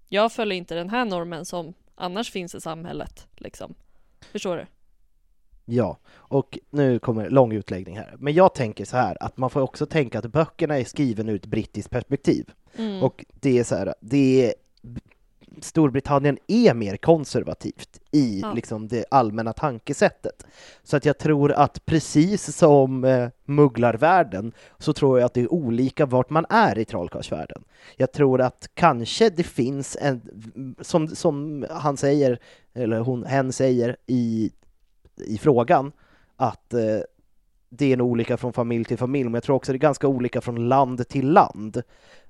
jag 0.08 0.32
följer 0.32 0.58
inte 0.58 0.74
den 0.74 0.90
här 0.90 1.04
normen 1.04 1.44
som 1.44 1.74
annars 1.94 2.30
finns 2.30 2.54
i 2.54 2.60
samhället, 2.60 3.26
liksom. 3.36 3.74
Förstår 4.32 4.56
du? 4.56 4.66
Ja, 5.64 5.98
och 6.08 6.58
nu 6.70 6.98
kommer 6.98 7.30
lång 7.30 7.52
utläggning 7.52 7.96
här. 7.96 8.14
Men 8.18 8.34
jag 8.34 8.54
tänker 8.54 8.84
så 8.84 8.96
här 8.96 9.22
att 9.22 9.36
man 9.36 9.50
får 9.50 9.60
också 9.60 9.86
tänka 9.86 10.18
att 10.18 10.26
böckerna 10.26 10.78
är 10.78 10.84
skrivna 10.84 11.32
ur 11.32 11.36
ett 11.36 11.46
brittiskt 11.46 11.90
perspektiv. 11.90 12.50
Mm. 12.76 13.02
Och 13.02 13.24
det 13.40 13.58
är 13.58 13.64
så 13.64 13.74
här, 13.74 13.94
det 14.00 14.46
är, 14.46 14.54
Storbritannien 15.60 16.38
är 16.46 16.74
mer 16.74 16.96
konservativt 16.96 18.00
i 18.10 18.40
Ja. 18.40 18.52
liksom 18.52 18.88
det 18.88 19.04
allmänna 19.10 19.52
tankesättet. 19.52 20.46
Så 20.82 20.96
att 20.96 21.04
jag 21.04 21.18
tror 21.18 21.52
att 21.52 21.86
precis 21.86 22.56
som 22.56 23.04
eh, 23.04 23.28
mugglarvärlden 23.44 24.52
så 24.78 24.92
tror 24.92 25.18
jag 25.18 25.26
att 25.26 25.34
det 25.34 25.40
är 25.40 25.52
olika 25.52 26.06
vart 26.06 26.30
man 26.30 26.46
är 26.48 26.78
i 26.78 26.84
trollkarlsvärlden. 26.84 27.64
Jag 27.96 28.12
tror 28.12 28.40
att 28.40 28.68
kanske 28.74 29.30
det 29.30 29.42
finns 29.42 29.96
en, 30.00 30.20
som, 30.80 31.08
som 31.08 31.66
han 31.70 31.96
säger, 31.96 32.38
eller 32.74 33.00
hon, 33.00 33.24
hen 33.24 33.52
säger 33.52 33.96
i, 34.06 34.50
i 35.26 35.38
frågan, 35.38 35.92
att 36.36 36.74
eh, 36.74 36.80
det 37.68 37.92
är 37.92 37.96
nog 37.96 38.10
olika 38.10 38.36
från 38.36 38.52
familj 38.52 38.84
till 38.84 38.98
familj, 38.98 39.24
men 39.24 39.34
jag 39.34 39.42
tror 39.42 39.56
också 39.56 39.72
det 39.72 39.76
är 39.76 39.80
ganska 39.80 40.08
olika 40.08 40.40
från 40.40 40.68
land 40.68 41.08
till 41.08 41.30
land. 41.30 41.82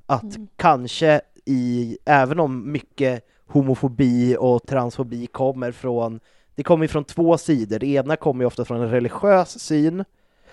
Att 0.06 0.22
Mm. 0.36 0.48
kanske 0.56 1.20
i, 1.46 1.98
även 2.04 2.40
om 2.40 2.72
mycket 2.72 3.26
homofobi 3.46 4.36
och 4.40 4.66
transfobi 4.66 5.26
kommer 5.26 5.72
från, 5.72 6.20
det 6.54 6.62
kommer 6.62 6.86
från 6.86 7.04
två 7.04 7.38
sidor. 7.38 7.78
Det 7.78 7.86
ena 7.86 8.16
kommer 8.16 8.44
ju 8.44 8.46
ofta 8.46 8.64
från 8.64 8.80
en 8.80 8.90
religiös 8.90 9.58
syn, 9.58 10.04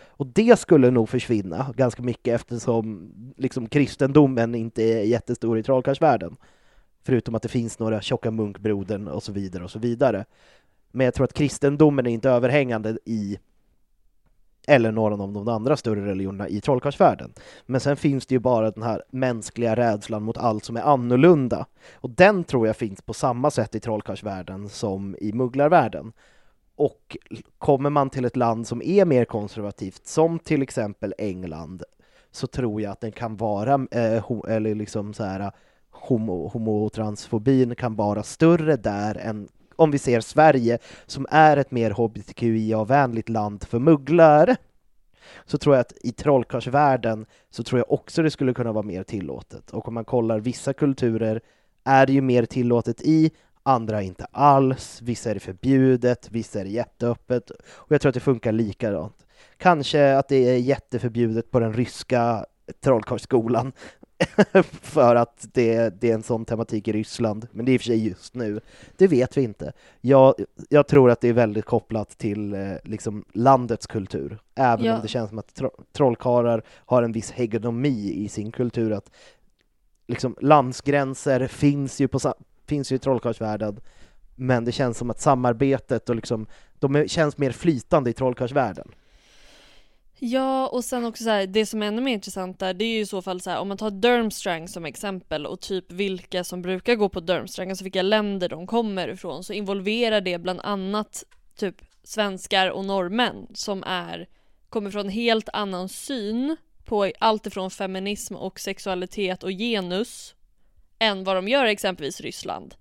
och 0.08 0.28
det 0.28 0.60
skulle 0.60 0.91
nog 0.91 1.10
försvinna 1.10 1.74
ganska 1.76 2.04
mycket 2.04 2.36
eftersom 2.36 3.12
liksom 3.38 3.68
kristendomen 3.68 4.56
inte 4.56 4.84
är 4.84 5.04
jättestor 5.04 5.60
i 5.60 5.64
trollkarlsvärlden. 5.64 6.36
Förutom 7.04 7.36
att 7.36 7.41
det 7.41 7.50
finns 7.50 7.80
några 7.80 8.02
tjocka 8.02 8.32
munkbrodern 8.32 9.08
och 9.08 9.24
så 9.24 9.32
vidare 9.32 9.64
och 9.64 9.72
så 9.72 9.80
vidare. 9.80 10.26
Men 10.91 11.06
jag 11.06 11.14
tror 11.14 11.24
att 11.24 11.34
kristendomen 11.34 12.08
är 12.08 12.12
inte 12.12 12.30
överhängande 12.30 12.98
i 13.06 13.39
eller 14.68 14.91
någon 14.91 15.22
av 15.22 15.34
de 15.34 15.47
andra 15.47 15.78
större 15.78 16.05
religionerna 16.05 16.47
i 16.47 16.61
trollkarlsvärlden. 16.61 17.34
Men 17.66 17.82
sen 17.82 17.97
finns 17.97 18.26
det 18.26 18.36
ju 18.36 18.39
bara 18.39 18.72
den 18.72 18.84
här 18.84 19.03
mänskliga 19.09 19.76
rädslan 19.76 20.24
mot 20.24 20.38
allt 20.38 20.66
som 20.66 20.78
är 20.78 20.82
annorlunda. 20.82 21.66
Och 21.93 22.09
den 22.09 22.43
tror 22.43 22.68
jag 22.68 22.76
finns 22.76 23.01
på 23.01 23.14
samma 23.14 23.51
sätt 23.51 23.76
i 23.76 23.80
trollkarlsvärlden 23.80 24.70
som 24.70 25.16
i 25.20 25.34
mugglarvärlden. 25.34 26.14
Och 26.76 27.18
kommer 27.57 27.89
man 27.89 28.09
till 28.09 28.26
ett 28.26 28.36
land 28.36 28.68
som 28.68 28.82
är 28.82 29.05
mer 29.05 29.26
konservativt, 29.26 30.07
som 30.07 30.39
till 30.39 30.61
exempel 30.61 31.14
England, 31.18 31.84
så 32.32 32.47
tror 32.47 32.82
jag 32.82 32.91
att 32.91 33.01
den 33.01 33.11
kan 33.11 33.38
vara, 33.38 33.74
eh, 33.74 34.24
ho- 34.24 34.49
eller 34.49 34.76
liksom 34.76 35.14
så 35.14 35.24
här, 35.24 35.51
homo, 35.91 36.47
homotransfobin 36.47 37.76
kan 37.76 37.95
vara 37.95 38.24
större 38.24 38.76
där 38.76 39.16
än 39.18 39.47
om 39.76 39.92
vi 39.92 39.98
ser 39.98 40.20
Sverige, 40.20 40.78
som 41.06 41.28
är 41.30 41.58
ett 41.58 41.72
mer 41.72 41.92
hbtqia-vänligt 41.92 43.30
land 43.30 43.64
för 43.64 43.80
mugglare, 43.80 44.56
så 45.46 45.58
tror 45.58 45.76
jag 45.76 45.82
att 45.82 45.94
i 46.02 46.12
trollkarlsvärlden 46.12 47.26
så 47.50 47.64
tror 47.64 47.80
jag 47.80 47.92
också 47.92 48.24
det 48.24 48.32
skulle 48.32 48.54
kunna 48.54 48.72
vara 48.72 48.86
mer 48.86 49.04
tillåtet. 49.04 49.72
Och 49.72 49.88
om 49.88 49.94
man 49.94 50.06
kollar 50.06 50.40
vissa 50.40 50.74
kulturer 50.74 51.42
är 51.84 52.06
det 52.06 52.14
ju 52.14 52.22
mer 52.22 52.46
tillåtet 52.46 53.02
i, 53.02 53.32
andra 53.64 54.02
inte 54.02 54.26
alls, 54.32 55.02
vissa 55.02 55.30
är 55.30 55.34
det 55.34 55.40
förbjudet, 55.40 56.28
vissa 56.32 56.60
är 56.60 56.64
det 56.64 56.70
jätteöppet. 56.70 57.50
Och 57.66 57.92
jag 57.92 58.02
tror 58.02 58.10
att 58.10 58.14
det 58.14 58.20
funkar 58.20 58.52
likadant. 58.52 59.26
Kanske 59.58 60.18
att 60.18 60.28
det 60.28 60.50
är 60.50 60.58
jätteförbjudet 60.58 61.52
på 61.52 61.60
den 61.60 61.74
ryska 61.74 62.46
trollkarlsskolan, 62.84 63.74
för 64.82 65.16
att 65.16 65.47
det, 65.53 66.01
det 66.01 66.09
är 66.09 66.14
en 66.14 66.24
sån 66.24 66.45
tematik 66.45 66.88
i 66.88 66.91
Ryssland, 66.91 67.47
men 67.51 67.66
det 67.66 67.72
är 67.72 67.74
i 67.74 67.78
och 67.78 67.82
för 67.82 67.86
sig 67.86 68.07
just 68.07 68.36
nu. 68.36 68.61
Det 68.97 69.07
vet 69.07 69.38
vi 69.38 69.41
inte. 69.41 69.74
Jag, 70.01 70.36
jag 70.70 70.88
tror 70.88 71.11
att 71.11 71.22
det 71.22 71.28
är 71.28 71.34
väldigt 71.34 71.66
kopplat 71.66 72.09
till 72.18 72.53
eh, 72.53 72.72
liksom 72.84 73.26
landets 73.34 73.88
kultur, 73.88 74.39
även 74.55 74.86
Ja. 74.86 74.95
om 74.95 75.01
det 75.01 75.07
känns 75.07 75.30
som 75.30 75.39
att 75.39 75.53
tro, 75.53 75.72
trollkarlar 75.91 76.64
har 76.70 77.03
en 77.03 77.11
viss 77.11 77.32
hegemomi 77.32 78.14
i 78.14 78.30
sin 78.30 78.51
kultur, 78.51 78.91
att 78.91 79.11
liksom 80.07 80.36
landsgränser 80.41 81.47
finns 81.47 82.01
ju, 82.01 82.07
på, 82.07 82.20
finns 82.68 82.91
ju 82.91 82.95
i 82.95 82.99
trollkarlsvärlden, 82.99 83.80
men 84.36 84.66
det 84.66 84.72
känns 84.72 84.97
som 84.97 85.09
att 85.09 85.22
samarbetet 85.22 86.09
och 86.09 86.16
liksom, 86.16 86.45
de 86.80 86.95
är, 86.95 87.07
känns 87.07 87.38
mer 87.38 87.51
flytande 87.51 88.09
i 88.09 88.14
trollkarlsvärlden. 88.14 88.91
Ja, 90.26 90.68
och 90.68 90.84
sen 90.84 91.06
också 91.06 91.24
så 91.24 91.30
här, 91.30 91.48
det 91.48 91.66
som 91.66 91.84
är 91.84 91.88
ännu 91.88 92.02
mer 92.02 92.14
intressant 92.14 92.60
där, 92.60 92.74
det 92.74 92.86
är 92.86 92.94
ju 92.94 93.00
i 93.00 93.06
så 93.06 93.22
fall 93.22 93.42
så 93.42 93.50
här, 93.50 93.60
om 93.60 93.68
man 93.68 93.78
tar 93.78 93.92
Durmstrang 93.92 94.68
som 94.68 94.86
exempel 94.86 95.46
och 95.46 95.60
typ 95.60 95.92
vilka 95.92 96.44
som 96.44 96.62
brukar 96.62 96.96
gå 96.96 97.10
på 97.10 97.20
Durmstrang, 97.20 97.70
alltså 97.70 97.84
vilka 97.84 98.02
länder 98.02 98.50
de 98.50 98.68
kommer 98.68 99.08
ifrån, 99.08 99.44
så 99.44 99.54
involverar 99.54 100.22
det 100.22 100.38
bland 100.38 100.60
annat 100.62 101.24
typ 101.56 101.76
svenskar 102.04 102.70
och 102.70 102.86
norrmän 102.86 103.48
som 103.54 103.84
är, 103.84 104.28
kommer 104.70 104.92
från 104.92 105.10
helt 105.10 105.50
annan 105.54 105.90
syn 105.90 106.58
på 106.86 107.12
allt 107.20 107.46
ifrån 107.48 107.72
feminism 107.72 108.36
och 108.36 108.60
sexualitet 108.60 109.44
och 109.44 109.52
genus 109.52 110.36
än 111.00 111.24
vad 111.24 111.36
de 111.36 111.48
gör 111.48 111.66
exempelvis 111.66 112.22
Ryssland. 112.22 112.76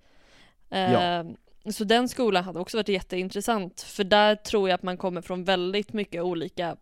Ja. 0.69 1.03
Eh, 1.03 1.25
Så 1.71 1.85
den 1.85 2.09
skolan 2.09 2.45
hade 2.45 2.61
också 2.61 2.77
varit 2.77 2.89
jätteintressant, 2.89 3.81
för 3.81 4.05
där 4.05 4.35
tror 4.37 4.69
jag 4.69 4.75
att 4.75 4.83
man 4.83 4.97
kommer 4.97 5.21
från 5.21 5.45
väldigt 5.45 5.93
mycket 5.93 6.23
olika 6.23 6.77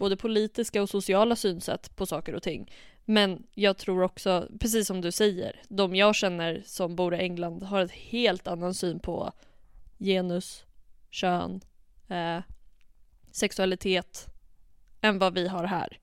både 0.00 0.16
politiska 0.16 0.82
och 0.82 0.88
sociala 0.88 1.36
synsätt 1.36 1.96
på 1.96 2.06
saker 2.06 2.34
och 2.34 2.42
ting. 2.42 2.72
Men 3.04 3.46
jag 3.54 3.76
tror 3.76 4.02
också, 4.02 4.48
precis 4.60 4.86
som 4.86 5.00
du 5.00 5.12
säger, 5.12 5.62
de 5.68 5.94
jag 5.94 6.14
känner 6.14 6.62
som 6.66 6.96
bor 6.96 7.14
i 7.14 7.18
England 7.18 7.62
har 7.62 7.80
ett 7.80 7.90
helt 7.90 8.48
annan 8.48 8.74
syn 8.74 9.00
på 9.00 9.32
genus, 9.98 10.64
kön, 11.10 11.60
eh, 12.08 12.38
sexualitet 13.30 14.26
än 15.00 15.18
vad 15.18 15.34
vi 15.34 15.48
har 15.48 15.64
här. 15.64 15.98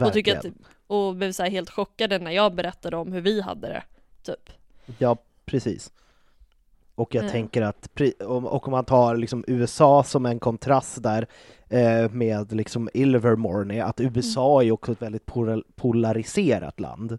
Och, 0.00 0.12
tycker 0.12 0.34
Verkligen. 0.34 0.64
att, 0.64 0.70
och 0.86 1.16
blev 1.16 1.32
så 1.32 1.44
helt 1.44 1.70
chockade 1.70 2.18
när 2.18 2.30
jag 2.30 2.54
berättade 2.54 2.96
om 2.96 3.12
hur 3.12 3.20
vi 3.20 3.40
hade 3.40 3.68
det. 3.68 3.82
Typ. 4.22 4.50
Ja, 4.98 5.16
precis. 5.44 5.92
Och 6.98 7.14
jag 7.14 7.24
Ja. 7.24 7.28
tänker 7.28 7.62
att, 7.62 7.88
och 8.26 8.66
om 8.66 8.70
man 8.70 8.84
tar 8.84 9.16
liksom 9.16 9.44
USA 9.46 10.02
som 10.04 10.26
en 10.26 10.38
kontrast 10.38 11.02
där 11.02 11.26
eh, 11.68 12.10
med 12.10 12.52
liksom 12.52 12.88
Ilvermorny, 12.94 13.80
att 13.80 14.00
USA 14.00 14.60
är 14.60 14.64
ju 14.64 14.72
också 14.72 14.92
ett 14.92 15.02
väldigt 15.02 15.26
polar- 15.26 15.62
polariserat 15.76 16.80
land. 16.80 17.18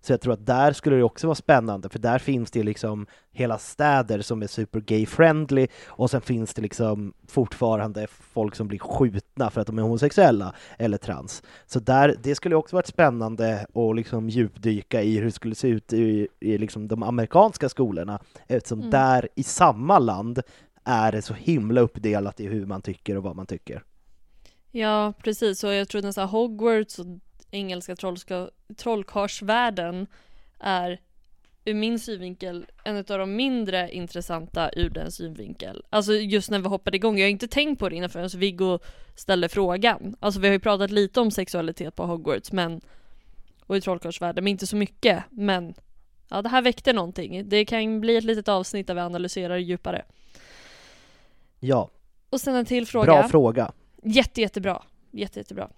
Så 0.00 0.12
jag 0.12 0.20
tror 0.20 0.32
att 0.32 0.46
där 0.46 0.72
skulle 0.72 0.96
det 0.96 1.02
också 1.02 1.26
vara 1.26 1.34
spännande, 1.34 1.88
för 1.88 1.98
där 1.98 2.18
finns 2.18 2.50
det 2.50 2.62
liksom 2.62 3.06
hela 3.32 3.58
städer 3.58 4.20
som 4.20 4.42
är 4.42 4.46
super 4.46 4.80
gay-friendly 4.80 5.68
och 5.86 6.10
sen 6.10 6.20
finns 6.20 6.54
det 6.54 6.62
liksom 6.62 7.12
fortfarande 7.28 8.06
folk 8.10 8.54
som 8.54 8.68
blir 8.68 8.78
skjutna 8.78 9.50
för 9.50 9.60
att 9.60 9.66
de 9.66 9.78
är 9.78 9.82
homosexuella 9.82 10.54
eller 10.78 10.98
trans. 10.98 11.42
Så 11.66 11.80
där, 11.80 12.16
det 12.22 12.34
skulle 12.34 12.56
också 12.56 12.76
varit 12.76 12.86
spännande 12.86 13.66
att 13.74 13.96
liksom 13.96 14.28
djupdyka 14.28 15.02
i 15.02 15.16
hur 15.18 15.24
det 15.24 15.32
skulle 15.32 15.54
se 15.54 15.68
ut 15.68 15.92
i, 15.92 16.28
i 16.40 16.58
liksom 16.58 16.88
de 16.88 17.02
amerikanska 17.02 17.68
skolorna 17.68 18.20
eftersom 18.46 18.78
Mm. 18.80 18.90
där 18.90 19.28
i 19.34 19.42
samma 19.42 19.98
land 19.98 20.42
är 20.84 21.12
det 21.12 21.22
så 21.22 21.34
himla 21.34 21.80
uppdelat 21.80 22.40
i 22.40 22.46
hur 22.46 22.66
man 22.66 22.82
tycker 22.82 23.16
och 23.16 23.22
vad 23.22 23.36
man 23.36 23.46
tycker. 23.46 23.82
Ja, 24.70 25.12
precis. 25.22 25.64
Och 25.64 25.72
jag 25.72 25.88
tror 25.88 26.02
nästan 26.02 26.28
Hogwarts 26.28 26.98
och 26.98 27.06
engelska 27.50 27.96
trollkarlsvärlden 28.76 30.06
är 30.58 31.00
ur 31.64 31.74
min 31.74 31.98
synvinkel 31.98 32.66
en 32.84 32.96
av 32.96 33.04
de 33.04 33.36
mindre 33.36 33.90
intressanta 33.92 34.70
ur 34.72 34.90
den 34.90 35.12
synvinkel. 35.12 35.84
Alltså 35.90 36.12
just 36.12 36.50
när 36.50 36.58
vi 36.58 36.68
hoppade 36.68 36.96
igång, 36.96 37.18
jag 37.18 37.26
har 37.26 37.30
inte 37.30 37.48
tänkt 37.48 37.78
på 37.78 37.88
det 37.88 37.96
innan 37.96 38.10
förrän 38.10 38.28
Viggo 38.28 38.78
ställde 39.14 39.48
frågan. 39.48 40.16
Alltså 40.20 40.40
vi 40.40 40.46
har 40.48 40.52
ju 40.52 40.58
pratat 40.60 40.90
lite 40.90 41.20
om 41.20 41.30
sexualitet 41.30 41.96
på 41.96 42.06
Hogwarts 42.06 42.52
men 42.52 42.80
och 43.66 43.76
i 43.76 43.80
trollkarlsvärlden, 43.80 44.44
men 44.44 44.50
inte 44.50 44.66
så 44.66 44.76
mycket. 44.76 45.24
Men 45.30 45.74
ja, 46.28 46.42
det 46.42 46.48
här 46.48 46.62
väckte 46.62 46.92
någonting. 46.92 47.48
Det 47.48 47.64
kan 47.64 48.00
bli 48.00 48.16
ett 48.16 48.24
litet 48.24 48.48
avsnitt 48.48 48.86
där 48.86 48.94
vi 48.94 49.00
analyserar 49.00 49.56
djupare. 49.56 50.04
Ja, 51.60 51.90
Och 52.30 52.40
sen 52.40 52.54
en 52.54 52.64
till 52.64 52.86
fråga. 52.86 53.06
bra 53.06 53.28
fråga. 53.28 53.72
Jätte, 54.02 54.40
jättebra. 54.40 54.82
Jätte, 55.10 55.38
jättebra. 55.38 55.70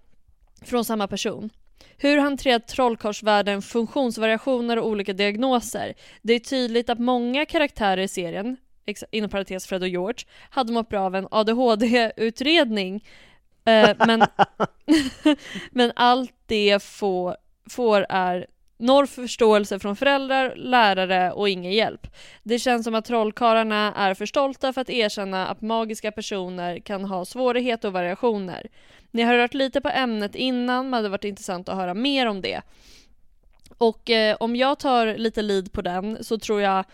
Från 0.63 0.85
samma 0.85 1.09
person. 1.09 1.51
Hur 1.99 2.19
hanterar 2.19 2.59
trollkarlsvärlden 2.59 3.63
funktionsvariationer 3.63 4.79
och 4.79 4.87
olika 4.87 5.13
diagnoser? 5.13 5.95
Det 6.23 6.33
är 6.33 6.39
tydligt 6.39 6.91
att 6.91 6.99
många 6.99 7.47
karaktärer 7.47 8.03
i 8.03 8.09
serien, 8.09 8.57
inom 9.11 9.31
parentes 9.31 9.67
Fred 9.67 9.83
och 9.83 9.89
George, 9.89 10.27
hade 10.51 10.73
mått 10.73 10.89
bra 10.89 11.01
av 11.01 11.15
en 11.15 11.29
ADHD-utredning. 11.31 13.05
Eh, 13.65 13.91
men, 14.07 14.25
men 15.71 15.93
allt 15.97 16.35
det 16.47 16.83
får, 16.83 17.37
får 17.71 18.07
är 18.09 18.47
noll 18.83 19.07
förståelse 19.07 19.79
från 19.79 19.97
föräldrar, 19.97 20.55
lärare 20.57 21.33
och 21.33 21.49
ingen 21.49 21.73
hjälp. 21.73 22.07
Det 22.43 22.59
känns 22.59 22.85
som 22.85 22.95
att 22.95 23.05
trollkarlarna 23.05 23.95
är 23.97 24.15
för 24.15 24.27
stolta 24.27 24.73
för 24.73 24.81
att 24.81 24.91
erkänna 24.91 25.49
att 25.49 25.61
magiska 25.61 26.13
personer 26.13 26.79
kan 26.79 27.05
ha 27.05 27.25
svårigheter 27.25 27.89
och 27.89 27.95
variationer. 27.95 28.67
Ni 29.13 29.23
har 29.23 29.35
rört 29.35 29.55
lite 29.55 29.81
på 29.81 29.89
ämnet 29.89 30.35
innan, 30.35 30.85
men 30.85 30.91
det 30.91 30.97
hade 30.97 31.09
varit 31.09 31.25
intressant 31.25 31.69
att 31.69 31.77
höra 31.77 31.95
mer 31.95 32.27
om 32.27 32.41
det. 32.41 32.63
Och 33.79 34.11
eh, 34.11 34.37
om 34.41 34.57
jag 34.57 34.79
tar 34.79 35.19
lite 35.19 35.43
lead 35.43 35.73
på 35.73 35.83
den 35.83 36.25
så 36.25 36.39
tror 36.39 36.61
jag 36.61 36.85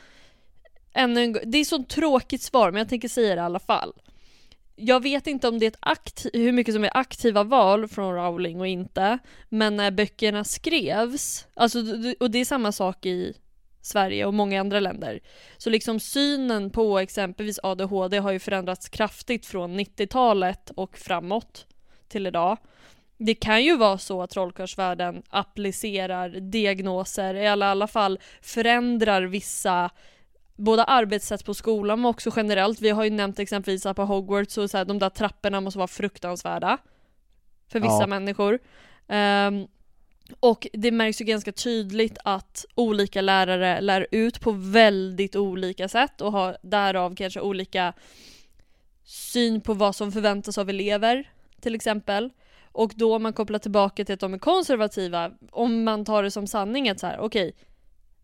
ännu 0.93 1.21
en 1.21 1.33
gång, 1.33 1.43
det 1.47 1.59
är 1.59 1.65
så 1.65 1.85
tråkigt 1.85 2.43
svar 2.43 2.71
men 2.71 2.79
jag 2.79 2.89
tänker 2.89 3.09
säga 3.09 3.35
det 3.35 3.41
i 3.41 3.45
alla 3.45 3.59
fall. 3.59 3.93
Jag 4.77 5.03
vet 5.03 5.27
inte 5.27 5.49
om 5.49 5.59
det 5.59 5.67
är 5.67 5.93
ett 5.93 6.27
hur 6.33 6.53
mycket 6.53 6.75
som 6.75 6.85
är 6.85 6.97
aktiva 6.97 7.45
val 7.45 7.89
från 7.89 8.15
Rowling 8.15 8.61
och 8.61 8.67
inte, 8.67 9.19
men 9.49 9.77
när 9.77 9.91
böckerna 9.91 10.45
skrevs, 10.45 11.47
alltså, 11.55 11.79
och 12.21 12.31
det 12.31 12.39
är 12.39 12.45
samma 12.45 12.73
sak 12.73 13.07
i 13.07 13.35
Sverige 13.83 14.27
och 14.27 14.35
många 14.35 14.61
andra 14.61 14.81
länder, 14.81 15.21
så 15.57 15.71
liksom 15.71 16.01
synen 16.01 16.71
på 16.71 16.99
exempelvis 16.99 17.59
ADHD 17.63 18.19
har 18.19 18.33
ju 18.33 18.39
förändrats 18.39 18.89
kraftigt 18.89 19.47
från 19.47 19.81
90-talet 19.81 20.71
och 20.71 20.99
framåt 20.99 21.67
till 22.09 22.27
idag. 22.27 22.59
Det 23.19 23.35
kan 23.35 23.65
ju 23.65 23.77
vara 23.77 23.99
så 23.99 24.23
att 24.23 24.31
trollkarlsvärlden 24.31 25.23
applicerar 25.29 26.29
diagnoser, 26.29 27.35
i 27.35 27.47
alla, 27.47 27.87
fall 27.87 28.19
förändrar 28.43 29.23
vissa 29.23 29.91
både 30.57 30.85
arbetssätt 30.85 31.45
på 31.45 31.55
skolan 31.55 32.01
men 32.01 32.11
också 32.11 32.31
generellt. 32.37 32.81
Vi 32.81 32.91
har 32.91 33.05
ju 33.05 33.11
nämnt 33.11 33.39
exempelvis 33.39 33.87
att 33.87 33.97
på 33.97 34.05
Hogwarts 34.05 34.55
så, 34.55 34.69
så 34.69 34.79
här, 34.79 34.85
de 34.85 34.99
där 34.99 35.11
trapporna 35.11 35.61
måste 35.61 35.79
vara 35.79 35.89
fruktansvärda 35.89 36.79
för 37.69 37.81
vissa 37.81 38.01
Ja. 38.01 38.07
människor. 38.07 38.59
Ehm, 39.09 39.67
och 40.41 40.67
det 40.73 40.91
märks 40.91 41.21
ju 41.21 41.25
ganska 41.25 41.53
tydligt 41.53 42.19
att 42.25 42.65
olika 42.75 43.21
lärare 43.21 43.81
lär 43.81 44.07
ut 44.11 44.41
på 44.41 44.51
väldigt 44.53 45.37
olika 45.37 45.89
sätt 45.89 46.21
och 46.21 46.33
har 46.33 46.57
därav 46.63 47.15
kanske 47.15 47.41
olika 47.41 47.93
syn 49.05 49.61
på 49.61 49.75
vad 49.75 49.97
som 49.97 50.13
förväntas 50.13 50.59
av 50.59 50.71
elever 50.71 51.29
till 51.61 51.75
exempel. 51.75 52.31
Och 52.73 52.93
då 52.97 53.17
om 53.17 53.23
man 53.23 53.33
kopplar 53.33 53.59
tillbaka 53.59 54.05
till 54.05 54.15
att 54.15 54.21
de 54.21 54.35
är 54.35 54.39
konservativa, 54.39 55.33
om 55.51 55.85
man 55.85 56.05
tar 56.05 56.23
det 56.23 56.31
som 56.31 56.47
sanning 56.47 56.89
att 56.89 57.01
så 57.01 57.07
här, 57.07 57.19
okej, 57.19 57.55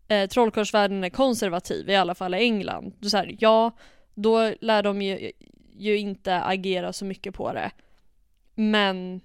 eh, 0.07 0.29
trollkarlsvärlden 0.29 1.03
är 1.03 1.09
konservativ, 1.09 1.89
i 1.89 1.95
alla 1.95 2.15
fall 2.15 2.35
i 2.35 2.37
England. 2.37 2.93
Då 2.99 3.09
så 3.09 3.17
här, 3.17 3.35
ja, 3.39 3.77
då 4.13 4.53
lär 4.61 4.83
de 4.83 5.01
ju, 5.01 5.31
ju 5.77 5.97
inte 5.97 6.41
agera 6.41 6.93
så 6.93 7.05
mycket 7.05 7.33
på 7.33 7.53
det. 7.53 7.71
Men 8.55 9.21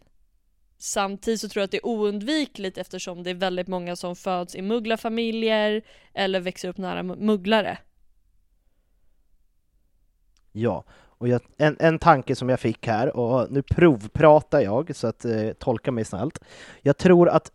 samtidigt 0.79 1.41
så 1.41 1.49
tror 1.49 1.61
jag 1.61 1.65
att 1.65 1.71
det 1.71 1.77
är 1.77 1.87
oundvikligt 1.87 2.79
eftersom 2.79 3.23
det 3.23 3.31
är 3.31 3.35
väldigt 3.35 3.69
många 3.69 3.97
som 3.97 4.17
föds 4.17 4.55
i 4.55 4.63
mugglarfamiljer 4.63 5.83
eller 6.15 6.41
växer 6.41 6.69
upp 6.69 6.79
nära 6.79 7.03
mugglare. 7.03 7.79
Ja, 10.53 10.85
och 11.21 11.29
jag, 11.29 11.41
en, 11.57 11.77
en 11.81 11.99
tanke 11.99 12.37
som 12.37 12.49
jag 12.49 12.61
fick 12.61 12.87
här, 12.87 13.17
och 13.17 13.53
nu 13.53 13.63
provpratar 13.63 14.61
jag, 14.61 14.97
så 14.97 15.07
att 15.07 15.25
eh, 15.25 15.53
tolka 15.53 15.93
mig 15.93 16.05
snällt. 16.05 16.39
Jag 16.83 16.97
tror 16.97 17.29
att 17.29 17.53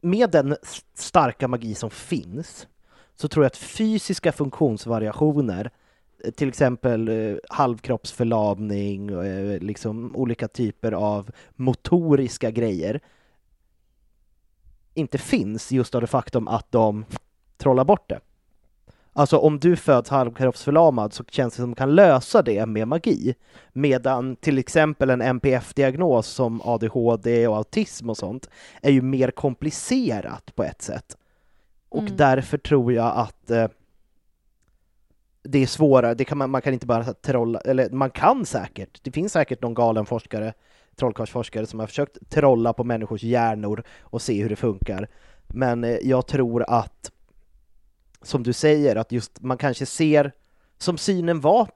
med 0.00 0.30
den 0.30 0.56
starka 0.94 1.48
magi 1.48 1.74
som 1.74 1.90
finns, 1.90 2.66
så 3.14 3.28
tror 3.28 3.44
jag 3.44 3.50
att 3.50 3.56
fysiska 3.56 4.32
funktionsvariationer, 4.32 5.70
eh, 6.24 6.30
till 6.30 6.48
exempel 6.48 7.08
eh, 7.08 7.36
halvkroppsförlamning, 7.48 9.08
eh, 9.08 9.58
liksom 9.60 10.16
olika 10.16 10.48
typer 10.48 10.92
av 10.92 11.30
motoriska 11.54 12.50
grejer, 12.50 13.00
inte 14.94 15.18
finns 15.18 15.72
just 15.72 15.94
av 15.94 16.00
det 16.00 16.06
faktum 16.06 16.48
att 16.48 16.72
de 16.72 17.04
trollar 17.56 17.84
bort 17.84 18.08
det. 18.08 18.20
Alltså 19.18 19.38
om 19.38 19.58
du 19.60 19.76
föds 19.76 20.10
halvkroppsförlamad 20.10 21.12
så 21.12 21.24
känns 21.24 21.54
det 21.54 21.56
som 21.56 21.64
att 21.72 21.78
man 21.78 21.86
kan 21.86 21.94
lösa 21.94 22.42
det 22.42 22.66
med 22.66 22.88
magi. 22.88 23.34
Medan 23.72 24.36
till 24.36 24.58
exempel 24.58 25.10
en 25.10 25.22
NPF-diagnos 25.22 26.26
som 26.26 26.60
ADHD 26.64 27.46
och 27.48 27.56
autism 27.56 28.10
och 28.10 28.16
sånt 28.16 28.50
är 28.82 28.90
ju 28.90 29.02
mer 29.02 29.30
komplicerat 29.30 30.54
på 30.54 30.64
ett 30.64 30.82
sätt. 30.82 31.16
Och 31.88 32.02
Mm. 32.02 32.16
därför 32.16 32.58
tror 32.58 32.92
jag 32.92 33.12
att 33.16 33.50
eh, 33.50 33.66
det 35.42 35.58
är 35.62 35.66
svårare, 35.66 36.14
det 36.14 36.24
kan 36.24 36.38
man, 36.38 36.50
man 36.50 36.62
kan 36.62 36.72
inte 36.74 36.86
bara 36.86 37.04
trolla, 37.04 37.60
eller 37.60 37.90
man 37.90 38.10
kan 38.10 38.46
säkert, 38.46 39.00
det 39.02 39.10
finns 39.10 39.32
säkert 39.32 39.62
någon 39.62 39.74
galen 39.74 40.06
forskare, 40.06 40.52
trollkarlsforskare 40.96 41.66
som 41.66 41.80
har 41.80 41.86
försökt 41.86 42.30
trolla 42.30 42.72
på 42.72 42.84
människors 42.84 43.22
hjärnor 43.22 43.82
och 44.00 44.22
se 44.22 44.42
hur 44.42 44.48
det 44.48 44.56
funkar. 44.56 45.08
Men 45.46 45.84
eh, 45.84 45.96
jag 46.02 46.26
tror 46.26 46.64
att, 46.68 47.12
som 48.22 48.42
du 48.42 48.52
säger, 48.52 48.96
att 48.96 49.12
just 49.12 49.42
man 49.42 49.58
kanske 49.58 49.86
ser, 49.86 50.32
som 50.78 50.98
synen 50.98 51.40
var 51.40 51.68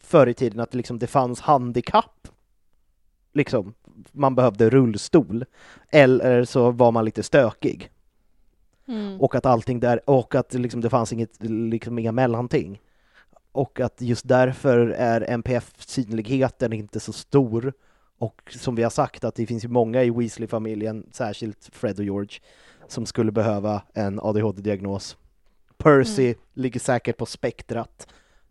förr 0.00 0.26
i 0.26 0.34
tiden, 0.34 0.60
att 0.60 0.74
liksom 0.74 0.98
det 0.98 1.06
fanns 1.06 1.40
handikapp. 1.40 2.28
Liksom, 3.32 3.74
man 4.12 4.34
behövde 4.34 4.70
rullstol. 4.70 5.44
Eller 5.92 6.44
så 6.44 6.70
var 6.70 6.92
man 6.92 7.04
lite 7.04 7.22
stökig. 7.22 7.90
Mm. 8.88 9.20
Och 9.20 9.34
att 9.34 9.46
allting 9.46 9.80
där, 9.80 10.10
och 10.10 10.34
att 10.34 10.54
liksom 10.54 10.80
det 10.80 10.90
fanns 10.90 11.12
inget, 11.12 11.42
liksom 11.42 11.98
inga 11.98 12.12
mellanting. 12.12 12.80
Och 13.52 13.80
att 13.80 14.00
just 14.00 14.28
därför 14.28 14.78
är 14.88 15.20
NPF-synligheten 15.20 16.72
inte 16.72 17.00
så 17.00 17.12
stor. 17.12 17.72
Och 18.18 18.56
som 18.60 18.74
vi 18.74 18.82
har 18.82 18.90
sagt, 18.90 19.24
att 19.24 19.34
det 19.34 19.46
finns 19.46 19.64
ju 19.64 19.68
många 19.68 20.02
i 20.02 20.10
Weasley-familjen, 20.10 21.06
särskilt 21.12 21.70
Fred 21.72 21.98
och 21.98 22.04
George, 22.04 22.40
som 22.88 23.06
skulle 23.06 23.32
behöva 23.32 23.82
en 23.94 24.20
ADHD-diagnos. 24.20 25.16
Percy 25.82 26.24
Mm. 26.26 26.38
ligger 26.54 26.80
säkert 26.80 27.16
på 27.16 27.26
spektrat, 27.26 28.08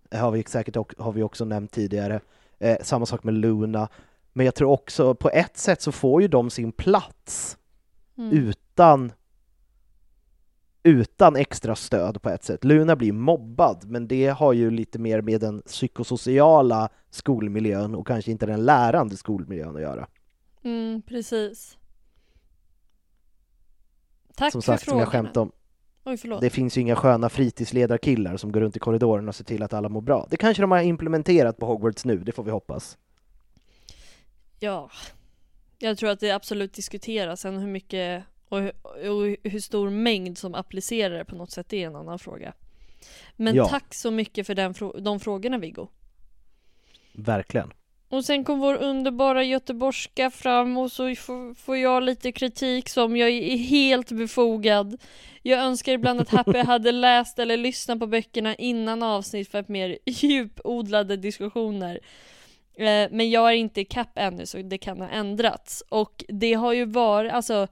Det 0.10 0.18
har 0.18 0.32
vi 0.32 0.44
säkert 0.44 0.76
har 0.98 1.12
vi 1.12 1.24
också 1.24 1.46
nämnt 1.46 1.72
tidigare. 1.72 2.20
Eh, 2.60 2.78
samma 2.82 3.06
sak 3.06 3.24
med 3.24 3.34
Luna. 3.34 3.90
Men 4.34 4.46
jag 4.46 4.56
tror 4.56 4.72
också, 4.72 5.16
på 5.16 5.30
ett 5.30 5.58
sätt 5.58 5.82
så 5.82 5.92
får 5.92 6.22
ju 6.22 6.28
de 6.28 6.50
sin 6.50 6.72
plats 6.72 7.58
Mm. 8.18 8.32
utan 8.38 9.12
utan 10.84 11.36
extra 11.36 11.76
stöd 11.76 12.22
på 12.22 12.30
ett 12.30 12.44
sätt. 12.44 12.64
Luna 12.64 12.96
blir 12.96 13.12
mobbad, 13.14 13.86
men 13.90 14.08
det 14.08 14.28
har 14.28 14.54
ju 14.54 14.72
lite 14.72 15.00
mer 15.00 15.22
med 15.22 15.42
den 15.42 15.62
psykosociala 15.62 16.90
skolmiljön 17.10 17.96
och 17.96 18.08
kanske 18.08 18.32
inte 18.32 18.46
den 18.46 18.66
lärande 18.66 19.18
skolmiljön 19.18 19.76
att 19.76 19.82
göra. 19.82 20.08
Mm, 20.64 21.02
precis. 21.02 21.78
Tack 24.36 24.52
som 24.52 24.62
för 24.62 24.72
sagt, 24.74 24.90
som 24.90 24.98
jag 25.00 25.08
frågan. 25.12 25.26
skämtade 25.26 25.40
om, 25.40 25.52
Oj, 26.10 26.38
det 26.42 26.50
finns 26.50 26.78
ju 26.78 26.82
inga 26.82 26.96
sköna 26.96 27.30
fritidsledarkillar 27.30 28.38
som 28.38 28.52
går 28.52 28.62
runt 28.62 28.76
i 28.76 28.80
korridoren 28.80 29.28
och 29.28 29.36
ser 29.36 29.44
till 29.44 29.64
att 29.64 29.74
alla 29.74 29.90
mår 29.90 30.02
bra. 30.02 30.28
Det 30.30 30.38
kanske 30.38 30.64
de 30.64 30.72
har 30.72 30.82
implementerat 30.82 31.58
på 31.58 31.66
Hogwarts 31.66 32.06
nu, 32.06 32.18
det 32.18 32.32
får 32.32 32.44
vi 32.44 32.52
hoppas. 32.52 32.98
Ja. 34.60 34.90
Jag 35.80 35.98
tror 35.98 36.10
att 36.10 36.20
det 36.20 36.32
absolut 36.32 36.74
diskuteras. 36.74 37.42
Sen 37.42 37.58
hur 37.58 37.68
mycket 37.68 38.24
och, 38.50 38.60
hu- 38.60 39.10
och 39.10 39.38
hur 39.52 39.60
stor 39.60 39.90
mängd 39.90 40.38
som 40.38 40.56
applicerar 40.56 41.18
det 41.18 41.26
på 41.26 41.36
något 41.36 41.52
sätt, 41.52 41.70
det 41.70 41.84
är 41.84 41.88
en 41.88 41.96
annan 41.96 42.20
fråga. 42.20 42.54
Men 43.36 43.56
Ja. 43.56 43.66
tack 43.68 43.94
så 43.94 44.12
mycket 44.12 44.48
för 44.48 44.56
den 44.56 44.74
de 45.04 45.20
frågorna 45.20 45.58
Viggo. 45.58 45.88
Verkligen. 47.14 47.72
Och 48.10 48.26
sen 48.26 48.44
kom 48.44 48.60
vår 48.60 48.76
underbara 48.76 49.44
göteborgska 49.44 50.30
fram 50.30 50.78
och 50.78 50.92
så 50.92 51.16
får, 51.56 51.78
jag 51.78 52.04
lite 52.04 52.32
kritik 52.32 52.90
som 52.90 53.18
jag 53.18 53.30
är 53.30 53.58
helt 53.58 54.12
befogad. 54.12 55.02
Jag 55.44 55.60
önskar 55.60 55.94
ibland 55.94 56.22
att 56.22 56.30
Happy 56.30 56.58
hade 56.66 56.92
läst 56.92 57.40
eller 57.40 57.58
lyssnat 57.58 58.00
på 58.00 58.08
böckerna 58.08 58.56
innan 58.56 59.04
avsnitt 59.04 59.52
för 59.52 59.60
att 59.60 59.68
mer 59.68 59.98
djupodlade 60.06 61.18
diskussioner. 61.18 62.00
Eh, 62.76 63.08
Men 63.12 63.30
jag 63.30 63.50
är 63.50 63.56
inte 63.56 63.82
i 63.82 63.86
kapp 63.86 64.12
ännu 64.16 64.46
så 64.46 64.58
det 64.58 64.78
kan 64.78 65.02
ha 65.02 65.10
ändrats. 65.10 65.84
Och 65.90 66.24
det 66.28 66.54
har 66.54 66.74
ju 66.74 66.86
varit, 66.86 67.32
alltså 67.32 67.68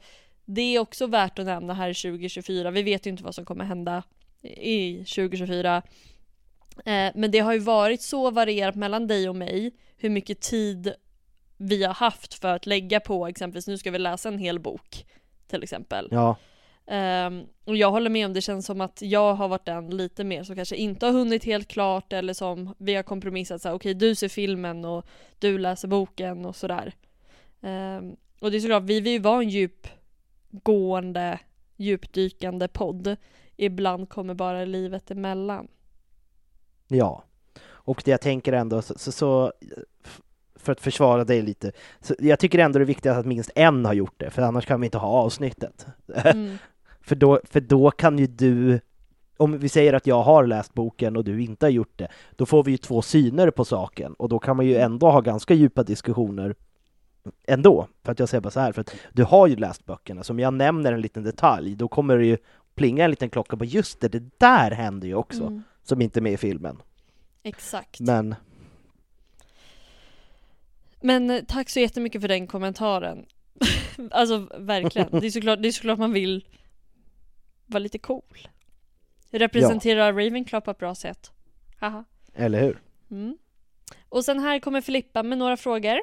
det 0.45 0.75
är 0.75 0.79
också 0.79 1.07
värt 1.07 1.39
att 1.39 1.45
nämna 1.45 1.73
här 1.73 1.93
2024. 1.93 2.71
Vi 2.71 2.83
vet 2.83 3.05
ju 3.05 3.09
inte 3.09 3.23
vad 3.23 3.35
som 3.35 3.45
kommer 3.45 3.65
hända 3.65 4.03
i 4.61 4.97
2024. 4.97 5.81
Eh, 6.85 7.11
Men 7.15 7.31
det 7.31 7.39
har 7.39 7.53
ju 7.53 7.59
varit 7.59 8.01
så 8.01 8.31
varierat 8.31 8.75
mellan 8.75 9.07
dig 9.07 9.29
och 9.29 9.35
mig 9.35 9.71
hur 9.97 10.09
mycket 10.09 10.41
tid 10.41 10.93
vi 11.57 11.83
har 11.83 11.93
haft 11.93 12.33
för 12.33 12.55
att 12.55 12.65
lägga 12.65 12.99
på 12.99 13.27
exempelvis, 13.27 13.67
nu 13.67 13.77
ska 13.77 13.91
vi 13.91 13.99
läsa 13.99 14.29
en 14.29 14.37
hel 14.37 14.59
bok 14.59 15.05
till 15.47 15.63
exempel. 15.63 16.07
Ja, 16.11 16.35
Ehm, 16.87 17.45
och 17.65 17.77
jag 17.77 17.91
håller 17.91 18.09
med 18.09 18.25
om 18.25 18.33
det 18.33 18.41
känns 18.41 18.65
som 18.65 18.81
att 18.81 19.01
jag 19.01 19.33
har 19.33 19.47
varit 19.47 19.65
den 19.65 19.97
lite 19.97 20.23
mer 20.23 20.43
som 20.43 20.55
kanske 20.55 20.75
inte 20.75 21.05
har 21.05 21.13
hunnit 21.13 21.43
helt 21.43 21.67
klart 21.67 22.13
eller 22.13 22.33
som 22.33 22.75
vi 22.77 22.95
har 22.95 23.03
kompromissat 23.03 23.61
så 23.61 23.67
här, 23.67 23.75
okej 23.75 23.93
du 23.93 24.15
ser 24.15 24.29
filmen 24.29 24.85
och 24.85 25.05
du 25.39 25.57
läser 25.57 25.87
boken 25.87 26.45
och 26.45 26.55
sådär. 26.55 26.93
Ehm, 27.61 28.15
och 28.39 28.51
det 28.51 28.57
är 28.57 28.61
såklart, 28.61 28.83
vi 28.83 29.01
vill 29.01 29.13
ju 29.13 29.19
vara 29.19 29.41
en 29.41 29.49
djupgående, 29.49 31.39
djupdykande 31.77 32.67
podd. 32.67 33.15
Ibland 33.57 34.09
kommer 34.09 34.33
bara 34.33 34.65
livet 34.65 35.11
emellan. 35.11 35.67
Ja. 36.87 37.23
Och 37.65 38.01
det 38.05 38.11
jag 38.11 38.21
tänker 38.21 38.53
ändå, 38.53 38.81
så, 38.81 38.93
så, 38.97 39.11
så 39.11 39.53
för 40.55 40.71
att 40.71 40.81
försvara 40.81 41.23
dig 41.23 41.41
lite, 41.41 41.71
så 42.01 42.15
jag 42.19 42.39
tycker 42.39 42.59
ändå 42.59 42.79
det 42.79 42.83
är 42.83 42.87
viktigt 42.87 43.11
att 43.11 43.25
minst 43.25 43.51
en 43.55 43.85
har 43.85 43.93
gjort 43.93 44.13
det, 44.17 44.29
för 44.29 44.41
annars 44.41 44.65
kan 44.65 44.81
vi 44.81 44.87
inte 44.87 44.97
ha 44.97 45.07
avsnittet. 45.07 45.87
Mm. 46.15 46.57
För 47.01 47.15
då, 47.15 47.39
för 47.43 47.59
då 47.59 47.91
kan 47.91 48.19
ju 48.19 48.27
du, 48.27 48.79
om 49.37 49.57
vi 49.57 49.69
säger 49.69 49.93
att 49.93 50.07
jag 50.07 50.21
har 50.21 50.45
läst 50.45 50.73
boken 50.73 51.17
och 51.17 51.23
du 51.23 51.43
inte 51.43 51.65
har 51.65 51.71
gjort 51.71 51.97
det, 51.97 52.07
då 52.35 52.45
får 52.45 52.63
vi 52.63 52.71
ju 52.71 52.77
två 52.77 53.01
syner 53.01 53.51
på 53.51 53.65
saken 53.65 54.13
och 54.13 54.29
då 54.29 54.39
kan 54.39 54.57
man 54.57 54.65
ju 54.65 54.75
ändå 54.75 55.11
ha 55.11 55.21
ganska 55.21 55.53
djupa 55.53 55.83
diskussioner 55.83 56.55
ändå. 57.47 57.87
För 58.03 58.11
att 58.11 58.19
jag 58.19 58.29
säger 58.29 58.41
bara 58.41 58.49
så 58.49 58.59
här, 58.59 58.71
för 58.71 58.81
att 58.81 58.95
du 59.13 59.23
har 59.23 59.47
ju 59.47 59.55
läst 59.55 59.85
böckerna, 59.85 60.23
så 60.23 60.33
om 60.33 60.39
jag 60.39 60.53
nämner 60.53 60.93
en 60.93 61.01
liten 61.01 61.23
detalj, 61.23 61.75
då 61.75 61.87
kommer 61.87 62.17
det 62.17 62.25
ju 62.25 62.37
plinga 62.75 63.03
en 63.03 63.09
liten 63.09 63.29
klocka 63.29 63.57
på 63.57 63.65
just 63.65 64.01
det, 64.01 64.07
det 64.07 64.39
där 64.39 64.71
händer 64.71 65.07
ju 65.07 65.15
också, 65.15 65.43
Mm. 65.43 65.63
Som 65.87 66.01
inte 66.01 66.19
är 66.19 66.21
med 66.21 66.33
i 66.33 66.37
filmen. 66.37 66.81
Exakt. 67.43 67.99
Men 67.99 68.35
Men 71.01 71.29
eh, 71.29 71.43
tack 71.47 71.69
så 71.69 71.79
jättemycket 71.79 72.21
för 72.21 72.27
den 72.27 72.47
kommentaren. 72.47 73.25
alltså 74.11 74.37
verkligen. 74.57 75.09
Det 75.11 75.27
är, 75.27 75.31
såklart, 75.31 75.61
det 75.61 75.67
är 75.67 75.71
såklart 75.71 75.99
man 75.99 76.13
vill 76.13 76.47
vara 77.65 77.79
lite 77.79 77.97
cool. 77.99 78.47
Representera 79.31 80.11
Ravenclaw 80.11 80.65
på 80.65 80.71
ett 80.71 80.77
bra 80.77 80.95
sätt. 80.95 81.31
Haha. 81.79 82.03
eller 82.33 82.61
hur? 82.61 82.81
Mm. 83.11 83.37
Och 84.09 84.25
sen 84.25 84.39
här 84.39 84.59
kommer 84.59 84.81
Filippa 84.81 85.23
med 85.23 85.37
några 85.37 85.57
frågor. 85.57 85.99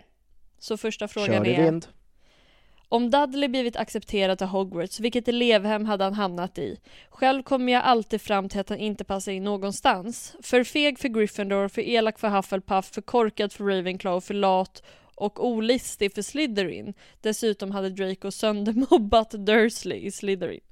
Så 0.59 0.77
första 0.77 1.09
frågan 1.09 1.45
Kör 1.45 1.51
i 1.51 1.55
är 1.55 1.65
vind. 1.65 1.89
Om 2.95 3.11
Dudley 3.11 3.49
blivit 3.49 3.77
accepterad 3.77 4.39
till 4.39 4.47
Hogwarts, 4.47 5.01
vilket 5.01 5.29
elevhem 5.29 5.85
hade 5.85 6.05
han 6.05 6.15
hamnat 6.15 6.59
i? 6.59 6.81
Själv 7.11 7.43
kommer 7.43 7.73
jag 7.73 7.83
alltid 7.83 8.21
fram 8.21 8.49
till 8.49 8.61
att 8.61 8.69
han 8.69 8.79
inte 8.79 9.05
passar 9.05 9.33
in 9.33 9.45
någonstans. 9.45 10.37
För 10.43 10.65
feg 10.65 10.99
för 10.99 11.09
Gryffindor, 11.09 11.69
för 11.69 11.83
elak 11.83 12.19
för 12.19 12.29
Hufflepuff, 12.29 12.85
för 12.85 13.03
korkad 13.03 13.53
för 13.53 13.65
Ravenclaw, 13.65 14.27
för 14.27 14.35
lat 14.35 14.83
och 15.15 15.47
olistig 15.47 16.15
för 16.15 16.23
Slytherin. 16.23 16.95
Dessutom 17.21 17.71
hade 17.71 17.91
Draco 17.91 18.31
söndermobbat 18.31 19.31
Dursley 19.31 19.99
i 19.99 20.11
Slytherin. 20.11 20.65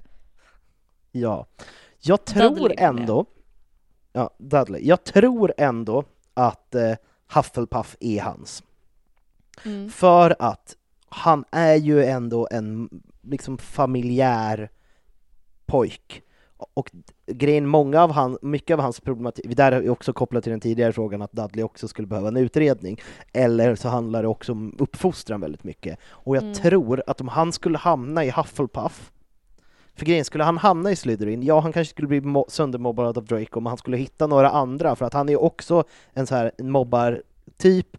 Ja. 1.12 1.46
Jag 2.00 2.24
tror 2.24 2.50
Dudley 2.50 2.76
ändå, 2.78 3.26
ja, 4.12 4.30
Dudley, 4.38 4.86
jag 4.86 5.04
tror 5.04 5.54
ändå 5.56 6.04
att 6.34 6.74
eh, 6.74 6.94
Hufflepuff 7.34 7.96
är 8.00 8.20
hans. 8.20 8.62
Mm. 9.64 9.90
För 9.90 10.36
att 10.38 10.76
han 11.14 11.44
är 11.50 11.74
ju 11.74 12.04
ändå 12.04 12.48
en 12.50 12.88
liksom 13.22 13.58
familjär 13.58 14.70
pojk. 15.66 16.22
Och 16.74 16.90
grejen, 17.26 17.66
många 17.66 18.02
av 18.02 18.10
han, 18.12 18.38
mycket 18.42 18.74
av 18.74 18.80
hans 18.80 19.00
problematik, 19.00 19.56
där 19.56 19.72
är 19.72 19.88
också 19.90 20.12
kopplat 20.12 20.42
till 20.44 20.50
den 20.50 20.60
tidigare 20.60 20.92
frågan 20.92 21.22
att 21.22 21.32
Dudley 21.32 21.64
också 21.64 21.88
skulle 21.88 22.06
behöva 22.08 22.28
en 22.28 22.36
utredning. 22.36 23.00
Eller 23.32 23.74
så 23.74 23.88
handlar 23.88 24.22
det 24.22 24.28
också 24.28 24.52
om 24.52 24.76
uppfostran 24.78 25.40
väldigt 25.40 25.64
mycket. 25.64 25.98
Och 26.04 26.36
jag 26.36 26.42
Mm. 26.42 26.54
tror 26.54 27.02
att 27.06 27.20
om 27.20 27.28
han 27.28 27.52
skulle 27.52 27.78
hamna 27.78 28.24
i 28.24 28.30
Hufflepuff, 28.30 29.12
för 29.94 30.06
grejen, 30.06 30.24
skulle 30.24 30.44
han 30.44 30.58
hamna 30.58 30.90
i 30.90 30.96
Slytherin, 30.96 31.42
ja 31.42 31.60
han 31.60 31.72
kanske 31.72 31.90
skulle 31.90 32.08
bli 32.08 32.20
mo- 32.20 32.48
söndermobbad 32.48 33.18
av 33.18 33.24
Draco, 33.24 33.60
men 33.60 33.66
han 33.70 33.78
skulle 33.78 33.96
hitta 33.96 34.26
några 34.26 34.50
andra, 34.50 34.96
för 34.96 35.04
att 35.06 35.12
han 35.14 35.28
är 35.28 35.42
också 35.42 35.84
en 36.12 36.26
så 36.26 36.34
här 36.34 36.52
mobbartyp, 36.58 37.96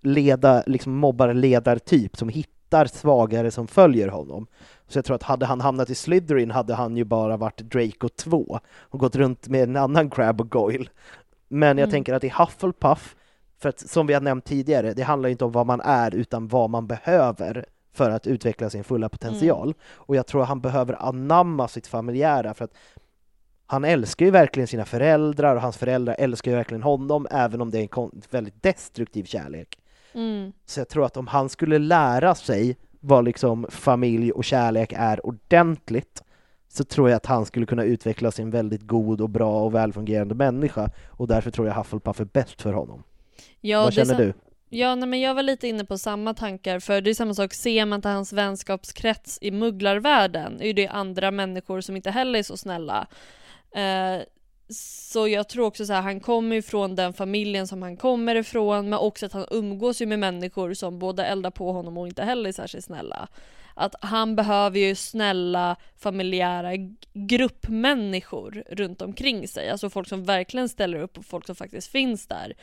leda, 0.00 0.62
liksom 0.66 0.96
mobbarledartyp 0.96 2.16
som 2.16 2.28
hittar 2.28 2.55
svagare 2.92 3.50
som 3.50 3.66
följer 3.66 4.08
honom. 4.08 4.46
Så 4.88 4.98
jag 4.98 5.04
tror 5.04 5.14
att 5.14 5.22
hade 5.22 5.46
han 5.46 5.60
hamnat 5.60 5.90
i 5.90 5.94
Slytherin 5.94 6.50
hade 6.50 6.74
han 6.74 6.96
ju 6.96 7.04
bara 7.04 7.36
varit 7.36 7.58
Draco 7.58 8.08
2 8.08 8.60
och 8.80 8.98
gått 8.98 9.16
runt 9.16 9.48
med 9.48 9.62
en 9.62 9.76
annan 9.76 10.10
Crab 10.10 10.40
och 10.40 10.50
Goyle. 10.50 10.88
Men 11.48 11.78
jag 11.78 11.84
Mm. 11.84 11.90
tänker 11.90 12.14
att 12.14 12.24
i 12.24 12.32
Hufflepuff, 12.38 13.16
för 13.58 13.68
att 13.68 13.80
som 13.80 14.06
vi 14.06 14.14
har 14.14 14.20
nämnt 14.20 14.44
tidigare, 14.44 14.92
det 14.92 15.02
handlar 15.02 15.28
inte 15.28 15.44
om 15.44 15.52
vad 15.52 15.66
man 15.66 15.80
är 15.80 16.14
utan 16.14 16.48
vad 16.48 16.70
man 16.70 16.86
behöver 16.86 17.66
för 17.92 18.10
att 18.10 18.26
utveckla 18.26 18.70
sin 18.70 18.84
fulla 18.84 19.08
potential. 19.08 19.74
Och 19.94 20.16
jag 20.16 20.26
tror 20.26 20.42
att 20.42 20.48
han 20.48 20.60
behöver 20.60 21.02
anamma 21.08 21.68
sitt 21.68 21.86
familjära 21.86 22.54
för 22.54 22.64
att 22.64 22.74
han 23.66 23.84
älskar 23.84 24.26
ju 24.26 24.32
verkligen 24.32 24.66
sina 24.66 24.84
föräldrar 24.84 25.56
och 25.56 25.62
hans 25.62 25.76
föräldrar 25.76 26.16
älskar 26.18 26.50
ju 26.50 26.56
verkligen 26.56 26.82
honom 26.82 27.26
även 27.30 27.60
om 27.60 27.70
det 27.70 27.78
är 27.78 27.98
en 28.02 28.22
väldigt 28.30 28.62
destruktiv 28.62 29.24
kärlek. 29.24 29.78
Mm. 30.16 30.52
Så 30.66 30.80
jag 30.80 30.88
tror 30.88 31.06
att 31.06 31.16
om 31.16 31.26
han 31.26 31.48
skulle 31.48 31.78
lära 31.78 32.34
sig 32.34 32.76
vad 33.00 33.24
liksom 33.24 33.66
familj 33.70 34.32
och 34.32 34.44
kärlek 34.44 34.92
är 34.96 35.26
ordentligt 35.26 36.22
så 36.68 36.84
tror 36.84 37.08
jag 37.08 37.16
att 37.16 37.26
han 37.26 37.46
skulle 37.46 37.66
kunna 37.66 37.84
utvecklas 37.84 38.34
till 38.34 38.44
en 38.44 38.50
väldigt 38.50 38.82
god 38.82 39.20
och 39.20 39.30
bra 39.30 39.62
och 39.62 39.74
välfungerande 39.74 40.34
människa 40.34 40.90
och 41.08 41.28
därför 41.28 41.50
tror 41.50 41.66
jag 41.66 41.74
Hufflepuff 41.74 42.20
är 42.20 42.24
bäst 42.24 42.62
för 42.62 42.72
honom. 42.72 43.02
Ja, 43.60 43.82
vad 43.82 43.92
känner 43.92 44.14
du? 44.14 44.34
Ja, 44.68 44.94
nej, 44.94 45.08
men 45.08 45.20
jag 45.20 45.34
var 45.34 45.42
lite 45.42 45.68
inne 45.68 45.84
på 45.84 45.98
samma 45.98 46.34
tankar, 46.34 46.80
för 46.80 47.00
det 47.00 47.10
är 47.10 47.14
samma 47.14 47.34
sak, 47.34 47.54
ser 47.54 47.86
man 47.86 48.02
till 48.02 48.10
hans 48.10 48.32
vänskapskrets 48.32 49.38
i 49.40 49.50
mugglarvärlden, 49.50 50.60
är 50.60 50.66
ju 50.66 50.72
det 50.72 50.88
andra 50.88 51.30
människor 51.30 51.80
som 51.80 51.96
inte 51.96 52.10
heller 52.10 52.38
är 52.38 52.42
så 52.42 52.56
snälla. 52.56 53.06
Eh, 53.74 54.22
så 54.68 55.28
jag 55.28 55.48
tror 55.48 55.66
också 55.66 55.86
så 55.86 55.92
här, 55.92 56.02
han 56.02 56.20
kommer 56.20 56.56
ifrån 56.56 56.94
den 56.94 57.12
familjen 57.12 57.66
som 57.66 57.82
han 57.82 57.96
kommer 57.96 58.34
ifrån, 58.34 58.88
men 58.88 58.98
också 58.98 59.26
att 59.26 59.32
han 59.32 59.46
umgås 59.50 60.02
ju 60.02 60.06
med 60.06 60.18
människor 60.18 60.74
som 60.74 60.98
både 60.98 61.24
eldar 61.24 61.50
på 61.50 61.72
honom 61.72 61.98
och 61.98 62.06
inte 62.06 62.22
heller 62.22 62.48
är 62.48 62.52
särskilt 62.52 62.84
snälla. 62.84 63.28
Att 63.74 63.94
han 64.00 64.36
behöver 64.36 64.78
ju 64.78 64.94
snälla, 64.94 65.76
familjära 65.96 66.70
gruppmänniskor 67.12 68.64
runt 68.70 69.02
omkring 69.02 69.48
sig, 69.48 69.70
alltså 69.70 69.90
folk 69.90 70.08
som 70.08 70.24
verkligen 70.24 70.68
ställer 70.68 70.98
upp 70.98 71.18
och 71.18 71.26
folk 71.26 71.46
som 71.46 71.56
faktiskt 71.56 71.88
finns 71.88 72.26
där. 72.26 72.54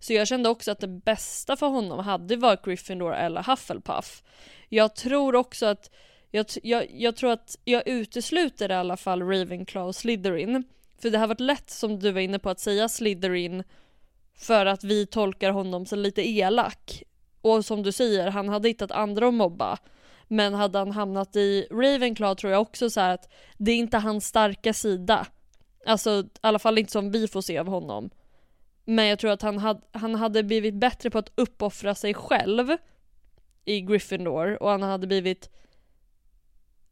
Så 0.00 0.12
jag 0.12 0.28
kände 0.28 0.48
också 0.48 0.70
att 0.70 0.80
det 0.80 0.88
bästa 0.88 1.56
för 1.56 1.66
honom 1.66 1.98
hade 1.98 2.36
varit 2.36 2.64
Gryffindor 2.64 3.14
eller 3.14 3.42
Hufflepuff. 3.42 4.22
Jag 4.68 4.94
tror 4.94 5.34
också 5.34 5.66
att 5.66 5.90
jag, 6.30 6.46
jag, 6.62 6.86
jag 6.90 7.16
tror 7.16 7.32
att 7.32 7.58
jag 7.64 7.88
utesluter 7.88 8.70
i 8.70 8.74
alla 8.74 8.96
fall 8.96 9.22
Ravenclaw 9.22 9.88
och 9.88 9.96
Slytherin. 9.96 10.64
För 10.98 11.10
det 11.10 11.18
har 11.18 11.26
varit 11.26 11.40
lätt, 11.40 11.70
som 11.70 11.98
du 11.98 12.12
var 12.12 12.20
inne 12.20 12.38
på, 12.38 12.50
att 12.50 12.60
säga 12.60 12.88
Slytherin 12.88 13.64
för 14.34 14.66
att 14.66 14.84
vi 14.84 15.06
tolkar 15.06 15.50
honom 15.50 15.86
som 15.86 15.98
lite 15.98 16.28
elak. 16.28 17.02
Och 17.40 17.64
som 17.64 17.82
du 17.82 17.92
säger, 17.92 18.28
han 18.30 18.48
hade 18.48 18.68
hittat 18.68 18.90
andra 18.90 19.28
att 19.28 19.34
mobba. 19.34 19.78
Men 20.28 20.54
hade 20.54 20.78
han 20.78 20.90
hamnat 20.90 21.36
i 21.36 21.66
Ravenclaw 21.70 22.40
tror 22.40 22.52
jag 22.52 22.62
också 22.62 22.90
så 22.90 23.00
här 23.00 23.14
att 23.14 23.32
det 23.58 23.72
är 23.72 23.76
inte 23.76 23.98
hans 23.98 24.26
starka 24.26 24.72
sida. 24.72 25.26
Alltså 25.86 26.10
i 26.10 26.28
alla 26.40 26.58
fall 26.58 26.78
inte 26.78 26.92
som 26.92 27.10
vi 27.10 27.28
får 27.28 27.40
se 27.40 27.58
av 27.58 27.66
honom. 27.66 28.10
Men 28.84 29.06
jag 29.06 29.18
tror 29.18 29.30
att 29.30 29.42
han, 29.42 29.58
had, 29.58 29.82
han 29.92 30.14
hade 30.14 30.42
blivit 30.42 30.74
bättre 30.74 31.10
på 31.10 31.18
att 31.18 31.32
uppoffra 31.34 31.94
sig 31.94 32.14
själv 32.14 32.76
i 33.64 33.80
Gryffindor 33.80 34.62
och 34.62 34.70
han 34.70 34.82
hade 34.82 35.06
blivit 35.06 35.50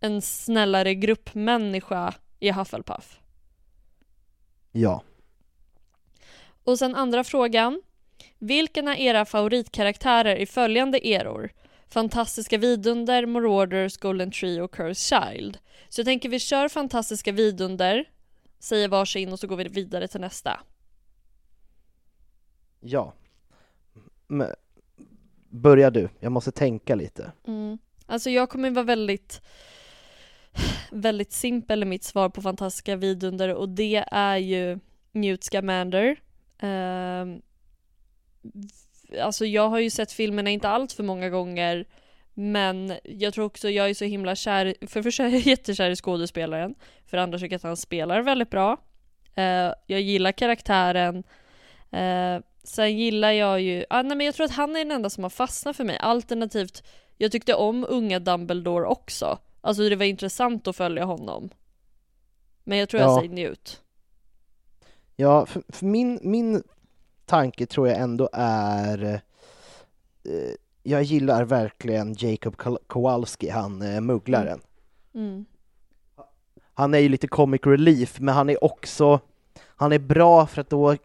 en 0.00 0.22
snällare 0.22 0.94
gruppmänniska 0.94 2.14
i 2.40 2.50
Hufflepuff. 2.50 3.22
Ja. 4.73 5.03
Och 6.64 6.79
sen 6.79 6.95
andra 6.95 7.25
frågan. 7.25 7.83
Vilken 8.39 8.89
är 8.89 8.97
era 8.97 9.25
favoritkaraktärer 9.25 10.37
i 10.37 10.47
följande 10.47 11.09
eror? 11.09 11.53
Fantastiska 11.89 12.59
vidunder, 12.59 13.27
Marauders, 13.27 13.97
Golden 13.97 14.31
Tree 14.31 14.62
och 14.62 14.75
Cursed 14.75 14.97
Child. 14.97 15.59
Så 15.89 16.01
jag 16.01 16.07
tänker 16.07 16.29
vi 16.29 16.39
kör 16.39 16.68
Fantastiska 16.68 17.33
vidunder, 17.33 18.05
säger 18.59 18.89
varsin 18.89 19.33
och 19.33 19.39
så 19.39 19.47
går 19.47 19.57
vi 19.57 19.64
vidare 19.64 20.09
till 20.09 20.20
nästa. 20.20 20.61
Ja. 22.81 23.14
Men, 24.27 24.55
börja 25.49 25.91
du, 25.91 26.09
jag 26.20 26.33
måste 26.33 26.53
tänka 26.53 26.95
lite. 26.95 27.33
Mm. 27.47 27.79
Alltså 28.07 28.31
jag 28.31 28.51
kommer 28.51 28.70
vara 28.70 28.85
väldigt 28.85 29.43
väldigt 30.90 31.32
simpel 31.32 31.82
i 31.82 31.86
mitt 31.86 32.05
svar 32.05 32.28
på 32.28 32.42
fantastiska 32.42 32.96
vidunder 32.96 33.55
och 33.55 33.68
det 33.68 34.05
är 34.11 34.36
ju 34.36 34.78
Newt 35.12 35.44
Scamander. 35.44 36.16
Uh, 36.62 37.38
alltså 39.22 39.46
jag 39.46 39.68
har 39.68 39.78
ju 39.78 39.90
sett 39.90 40.12
filmerna 40.12 40.50
inte 40.50 40.68
allt 40.68 40.92
för 40.92 41.03
många 41.03 41.30
gånger 41.30 41.86
men 42.34 42.94
jag 43.05 43.34
tror 43.34 43.44
också 43.44 43.70
jag 43.70 43.90
är 43.90 43.94
så 43.94 44.05
himla 44.05 44.34
kär, 44.34 44.74
för 44.86 45.00
det 45.00 45.03
första 45.03 45.24
är 45.24 45.30
jag 45.30 45.40
jättekär 45.46 45.90
i 45.90 45.96
skådespelaren, 45.96 46.74
för 47.07 47.16
det 47.16 47.22
andra 47.22 47.38
tycker 47.38 47.53
jag 47.53 47.59
att 47.59 47.62
han 47.62 47.76
spelar 47.76 48.22
väldigt 48.22 48.50
bra. 48.50 48.72
Uh, 49.38 49.74
jag 49.86 50.00
gillar 50.00 50.32
karaktären. 50.32 51.16
Uh, 51.92 52.42
sen 52.64 52.98
gillar 52.98 53.32
jag 53.32 53.61
ju, 53.61 53.84
ah, 53.90 54.03
nej 54.03 54.16
men 54.16 54.26
jag 54.26 54.34
tror 54.34 54.44
att 54.44 54.53
han 54.53 54.76
är 54.76 54.78
den 54.78 54.90
enda 54.90 55.11
som 55.11 55.22
har 55.22 55.30
fastnat 55.30 55.76
för 55.76 55.84
mig. 55.84 55.96
Alternativt, 56.00 56.82
jag 57.16 57.32
tyckte 57.32 57.55
om 57.55 57.86
unga 57.88 58.18
Dumbledore 58.18 58.86
också. 58.86 59.38
Alltså 59.64 59.88
det 59.88 59.96
var 59.96 60.04
intressant 60.04 60.68
att 60.68 60.76
följa 60.76 61.04
honom. 61.04 61.50
Men 62.64 62.78
jag 62.78 62.88
tror 62.88 63.02
jag 63.02 63.10
Ja. 63.10 63.16
säger 63.18 63.34
Newt. 63.34 63.82
Ja, 65.16 65.46
för, 65.46 65.62
för 65.68 65.86
min, 65.86 66.20
min 66.22 66.62
tanke 67.24 67.66
tror 67.66 67.88
jag 67.88 67.98
ändå 67.98 68.28
är 68.32 69.02
eh, 70.24 70.54
jag 70.82 71.02
gillar 71.02 71.44
verkligen 71.44 72.14
Jacob 72.18 72.56
Kowalski, 72.86 73.48
han 73.48 73.82
eh, 73.82 74.00
mugglaren. 74.00 74.60
Mm. 75.14 75.44
Han 76.74 76.94
är 76.94 76.98
ju 76.98 77.08
lite 77.08 77.28
comic 77.28 77.60
relief, 77.64 78.20
men 78.20 78.34
han 78.34 78.50
är 78.50 78.64
också, 78.64 79.20
han 79.60 79.92
är 79.92 79.98
bra 79.98 80.46
för 80.46 80.60
att 80.60 80.70
då, 80.70 80.92
eh, 80.92 80.98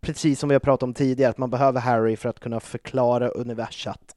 precis 0.00 0.40
som 0.40 0.48
vi 0.48 0.54
har 0.54 0.60
pratat 0.60 0.82
om 0.82 0.94
tidigare, 0.94 1.30
att 1.30 1.38
man 1.38 1.50
behöver 1.50 1.80
Harry 1.80 2.16
för 2.16 2.28
att 2.28 2.40
kunna 2.40 2.60
förklara 2.60 3.28
universat. 3.28 4.16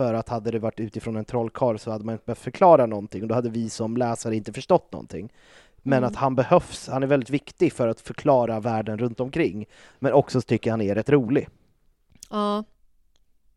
För 0.00 0.14
att 0.14 0.28
hade 0.28 0.50
det 0.50 0.58
varit 0.58 0.80
utifrån 0.80 1.16
en 1.16 1.24
trollkarl 1.24 1.76
så 1.78 1.90
hade 1.90 2.04
man 2.04 2.12
inte 2.12 2.24
behövt 2.24 2.38
förklara 2.38 2.86
någonting 2.86 3.22
och 3.22 3.28
då 3.28 3.34
hade 3.34 3.50
vi 3.50 3.70
som 3.70 3.96
läsare 3.96 4.36
inte 4.36 4.52
förstått 4.52 4.92
någonting. 4.92 5.32
Men 5.82 5.98
Mm. 5.98 6.08
att 6.08 6.16
han 6.16 6.34
behövs, 6.34 6.88
han 6.88 7.02
är 7.02 7.06
väldigt 7.06 7.30
viktig 7.30 7.72
för 7.72 7.88
att 7.88 8.00
förklara 8.00 8.60
världen 8.60 8.98
runt 8.98 9.20
omkring. 9.20 9.66
Men 9.98 10.12
också 10.12 10.40
så 10.40 10.46
tycker 10.46 10.70
jag 10.70 10.72
han 10.72 10.80
är 10.80 10.94
rätt 10.94 11.08
rolig. 11.10 11.48
Ja. 12.30 12.64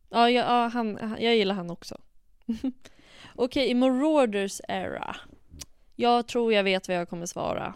Ja, 0.10 0.30
ja, 0.30 0.30
ja 0.30 0.68
han, 0.74 1.00
jag 1.20 1.36
gillar 1.36 1.56
han 1.56 1.70
också. 1.70 1.98
Okej, 3.36 3.70
i 3.70 3.74
Marauders 3.74 4.62
era. 4.68 5.16
Jag 5.96 6.28
tror 6.28 6.54
jag 6.54 6.64
vet 6.64 6.88
vad 6.88 6.98
jag 6.98 7.10
kommer 7.10 7.26
svara. 7.26 7.74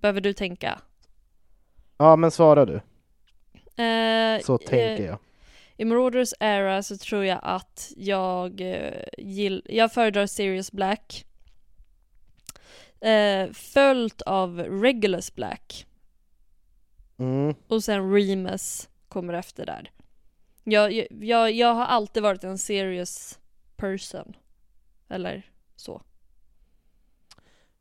Behöver 0.00 0.20
du 0.20 0.32
tänka? 0.32 0.80
Ja, 1.98 2.16
men 2.16 2.30
svara 2.30 2.64
du, 2.64 2.74
Eh, 3.82 4.40
så 4.42 4.54
eh, 4.54 4.58
tänker 4.58 5.06
jag. 5.06 5.18
I 5.80 5.84
Marauders 5.84 6.32
era 6.40 6.82
så 6.82 6.96
tror 6.96 7.24
jag 7.24 7.38
att 7.42 7.92
jag 7.96 8.60
eh, 8.60 9.02
gill, 9.18 9.62
jag 9.68 9.92
föredrar 9.92 10.26
Sirius 10.26 10.72
Black. 10.72 11.24
Eh, 13.00 13.50
följt 13.52 14.22
av 14.22 14.58
Regulus 14.60 15.34
Black. 15.34 15.86
Mm. 17.18 17.54
Och 17.68 17.84
sen 17.84 18.12
Remus 18.14 18.88
kommer 19.08 19.34
efter 19.34 19.66
där. 19.66 19.90
Jag, 20.64 20.92
jag- 21.22 21.52
jag, 21.52 21.74
har 21.74 21.84
alltid 21.84 22.22
varit 22.22 22.44
en 22.44 22.58
serious 22.58 23.38
person. 23.76 24.36
Eller 25.08 25.42
så. 25.76 26.02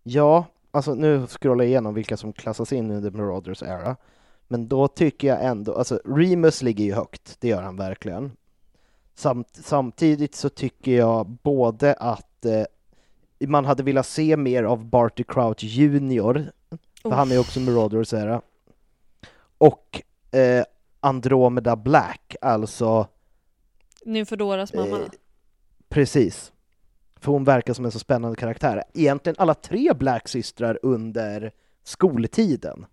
Ja, 0.03 0.45
alltså 0.71 0.93
nu 0.95 1.27
scrollar 1.27 1.63
jag 1.63 1.69
igenom 1.69 1.93
vilka 1.93 2.17
som 2.17 2.33
klassas 2.33 2.73
in 2.73 2.91
i 2.91 3.01
The 3.01 3.17
Marauders 3.17 3.63
Era. 3.63 3.95
Men 4.47 4.67
då 4.67 4.87
tycker 4.87 5.27
jag 5.27 5.45
ändå, 5.45 5.75
alltså 5.75 5.99
Remus 6.05 6.61
ligger 6.61 6.85
ju 6.85 6.93
högt, 6.93 7.37
det 7.39 7.47
gör 7.47 7.61
han 7.61 7.75
verkligen. 7.75 8.31
Samt, 9.15 9.47
samtidigt 9.63 10.35
så 10.35 10.49
tycker 10.49 10.91
jag 10.91 11.27
både 11.27 11.93
att 11.93 12.45
eh, 12.45 12.63
man 13.47 13.65
hade 13.65 13.83
velat 13.83 14.07
se 14.07 14.37
mer 14.37 14.63
av 14.63 14.85
Barty 14.85 15.23
Crouch 15.23 15.63
Junior, 15.63 16.51
för 17.01 17.11
han 17.11 17.29
är 17.29 17.33
ju 17.33 17.39
också 17.39 17.59
Marauders 17.59 18.13
Era. 18.13 18.41
Och 19.57 20.01
eh, 20.31 20.63
Andromeda 20.99 21.75
Black, 21.75 22.35
alltså 22.41 23.07
Nymfodoras 24.05 24.73
mamma. 24.73 24.97
Eh, 24.97 25.05
Precis. 25.89 26.51
För 27.19 27.31
hon 27.31 27.43
verkar 27.43 27.73
som 27.73 27.85
en 27.85 27.91
så 27.91 27.99
spännande 27.99 28.35
karaktär. 28.35 28.83
Egentligen 28.93 29.35
alla 29.39 29.53
tre 29.53 29.93
Black-systrar 29.93 30.79
under 30.83 31.51
skoltiden. 31.83 32.85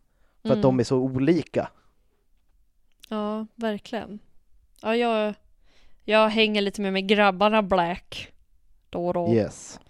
För 0.45 0.49
att 0.51 0.57
Mm. 0.57 0.63
de 0.63 0.81
är 0.81 0.85
så 0.85 0.97
olika. 0.99 1.71
Ja, 3.09 3.47
verkligen. 3.55 4.19
Ja, 4.83 4.97
jag, 4.97 5.35
jag 6.05 6.29
hänger 6.29 6.61
lite 6.61 6.81
med 6.83 6.93
med 6.93 7.09
grabbarna 7.09 7.63
Black. 7.63 8.33
Då 8.91 9.07
och 9.07 9.15
då. 9.15 9.35
Yes. 9.35 9.81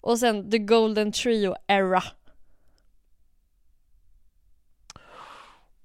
Och 0.00 0.18
sen 0.18 0.50
The 0.50 0.58
Golden 0.58 1.12
Trio 1.12 1.54
Era. 1.66 2.02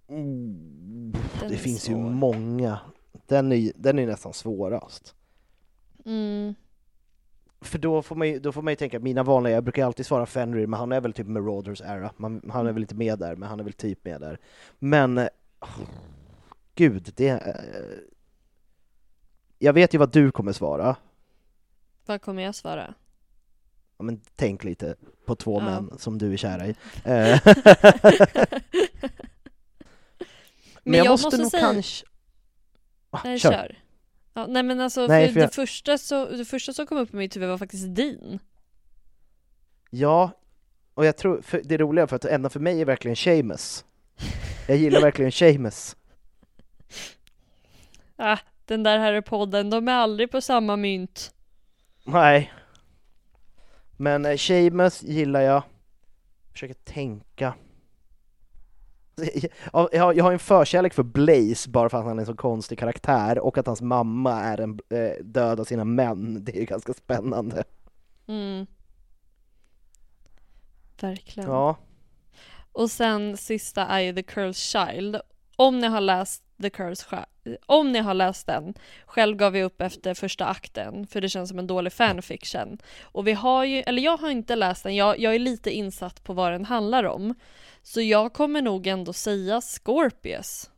Den 0.07 1.11
det 1.49 1.57
finns 1.57 1.89
ju 1.89 1.93
svår. 1.93 2.09
många. 2.09 2.79
Den 3.27 3.51
är, 3.51 3.71
den 3.75 3.99
är 3.99 4.07
nästan 4.07 4.33
svårast. 4.33 5.15
Mm. 6.05 6.55
För 7.61 7.79
då 7.79 8.01
får, 8.01 8.15
man 8.15 8.27
ju, 8.27 8.39
då 8.39 8.51
får 8.51 8.61
man 8.61 8.71
ju 8.71 8.75
tänka, 8.75 8.99
mina 8.99 9.23
vanliga, 9.23 9.53
jag 9.53 9.63
brukar 9.63 9.85
alltid 9.85 10.05
svara 10.05 10.25
Fenrir, 10.25 10.67
men 10.67 10.79
han 10.79 10.91
är 10.91 11.01
väl 11.01 11.13
typ 11.13 11.27
Marauders 11.27 11.81
Era. 11.81 12.11
Man, 12.17 12.49
han 12.53 12.67
är 12.67 12.71
väl 12.71 12.83
inte 12.83 12.95
med 12.95 13.19
där, 13.19 13.35
men 13.35 13.49
han 13.49 13.59
är 13.59 13.63
väl 13.63 13.73
typ 13.73 14.05
med 14.05 14.21
där. 14.21 14.39
Men, 14.79 15.17
eh, 15.17 15.27
gud, 16.75 17.13
det... 17.15 17.27
eh, 17.29 17.99
jag 19.59 19.73
vet 19.73 19.93
ju 19.93 19.97
vad 19.97 20.11
du 20.11 20.31
kommer 20.31 20.51
svara. 20.53 20.95
Vad 22.05 22.21
kommer 22.21 22.43
jag 22.43 22.55
svara? 22.55 22.93
ja, 23.97 24.03
men 24.03 24.21
tänk 24.35 24.63
lite 24.63 24.95
på 25.25 25.35
två 25.35 25.59
Ja. 25.59 25.65
män 25.65 25.91
som 25.97 26.17
du 26.17 26.33
är 26.33 26.37
kära 26.37 26.67
i. 26.67 26.75
Eh, 27.03 27.39
men, 30.83 30.93
jag, 30.99 31.07
måste, 31.09 31.37
nog 31.37 31.51
säga- 31.51 31.61
kanske... 31.61 32.05
Ah, 33.09 33.19
Nej, 33.23 33.39
kör. 33.39 33.51
kör. 33.51 33.77
Ja, 34.33 34.47
nej 34.47 34.63
men 34.63 34.79
alltså, 34.81 35.07
Nej, 35.07 35.27
för 35.27 35.33
för 35.33 35.39
jag- 35.39 35.49
det, 35.49 35.53
första 35.53 35.97
så, 35.97 36.25
det 36.29 36.45
första 36.45 36.73
som 36.73 36.85
kom 36.85 36.97
upp 36.97 37.13
i 37.13 37.17
mitt 37.17 37.35
huvud 37.35 37.49
var 37.49 37.57
faktiskt 37.57 37.95
din. 37.95 38.39
Ja, 39.89 40.31
och 40.93 41.05
jag 41.05 41.17
tror, 41.17 41.41
för 41.41 41.61
det 41.65 41.77
roliga 41.77 42.07
för 42.07 42.15
att 42.15 42.25
ända 42.25 42.49
för 42.49 42.59
mig 42.59 42.81
är 42.81 42.85
verkligen 42.85 43.15
Seamus. 43.15 43.85
Jag 44.67 44.77
gillar 44.77 45.01
verkligen 45.01 45.31
Seamus. 45.31 45.95
Ah, 48.21 48.37
den 48.65 48.83
där 48.83 48.99
här 48.99 49.21
podden, 49.21 49.69
de 49.69 49.87
är 49.87 49.93
aldrig 49.93 50.31
på 50.31 50.41
samma 50.41 50.75
mynt. 50.75 51.33
Nej. 52.03 52.53
Men 53.97 54.25
eh, 54.25 54.37
Seamus 54.37 55.03
gillar 55.03 55.41
jag. 55.41 55.63
Försöker 56.51 56.73
tänka. 56.73 57.53
Ja, 59.73 59.89
Jag 59.91 60.23
har, 60.23 60.31
en 60.31 60.39
förkärlek 60.39 60.93
för 60.93 61.03
Blaze 61.03 61.69
bara 61.69 61.89
för 61.89 61.97
att 61.97 62.05
han 62.05 62.17
är 62.17 62.21
en 62.21 62.25
så 62.25 62.35
konstig 62.35 62.79
karaktär 62.79 63.39
och 63.39 63.57
att 63.57 63.67
hans 63.67 63.81
mamma 63.81 64.41
är 64.41 64.59
en 64.61 64.79
eh, 64.89 65.23
död 65.23 65.59
av 65.59 65.63
sina 65.63 65.85
män. 65.85 66.43
Det 66.45 66.61
är 66.61 66.65
ganska 66.65 66.93
spännande. 66.93 67.63
Mm. 68.27 68.65
Verkligen. 71.01 71.49
Ja. 71.49 71.77
Och 72.71 72.91
sen 72.91 73.37
sista 73.37 73.85
är 73.85 73.99
ju 73.99 74.13
The 74.13 74.23
Cursed 74.23 74.55
Child. 74.55 75.21
Om 75.55 75.79
ni 75.79 75.87
har 75.87 76.01
läst 76.01 76.43
The 76.61 76.69
Child, 76.69 77.28
om 77.65 77.91
ni 77.91 77.99
har 77.99 78.13
läst 78.13 78.47
den, 78.47 78.73
själv 79.05 79.37
gav 79.37 79.51
vi 79.51 79.63
upp 79.63 79.81
efter 79.81 80.13
första 80.13 80.45
akten 80.45 81.07
för 81.07 81.21
det 81.21 81.29
känns 81.29 81.49
som 81.49 81.59
en 81.59 81.67
dålig 81.67 81.93
fanfiction. 81.93 82.77
Och 83.01 83.27
vi 83.27 83.33
har 83.33 83.63
ju, 83.63 83.77
eller 83.77 84.01
jag 84.01 84.17
har 84.17 84.29
inte 84.29 84.55
läst 84.55 84.83
den, 84.83 84.95
jag, 84.95 85.19
jag 85.19 85.35
är 85.35 85.39
lite 85.39 85.71
insatt 85.71 86.23
på 86.23 86.33
vad 86.33 86.51
den 86.51 86.65
handlar 86.65 87.03
om. 87.03 87.35
Så 87.81 88.01
jag 88.01 88.33
kommer 88.33 88.61
nog 88.61 88.87
ändå 88.87 89.13
säga 89.13 89.61
Scorpius. 89.61 90.69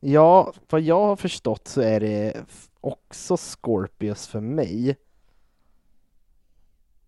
Ja, 0.00 0.52
vad 0.68 0.80
jag 0.80 1.00
har 1.00 1.16
förstått 1.16 1.68
så 1.68 1.80
är 1.80 2.00
det 2.00 2.34
också 2.80 3.36
Scorpius 3.36 4.26
för 4.28 4.40
mig. 4.40 4.96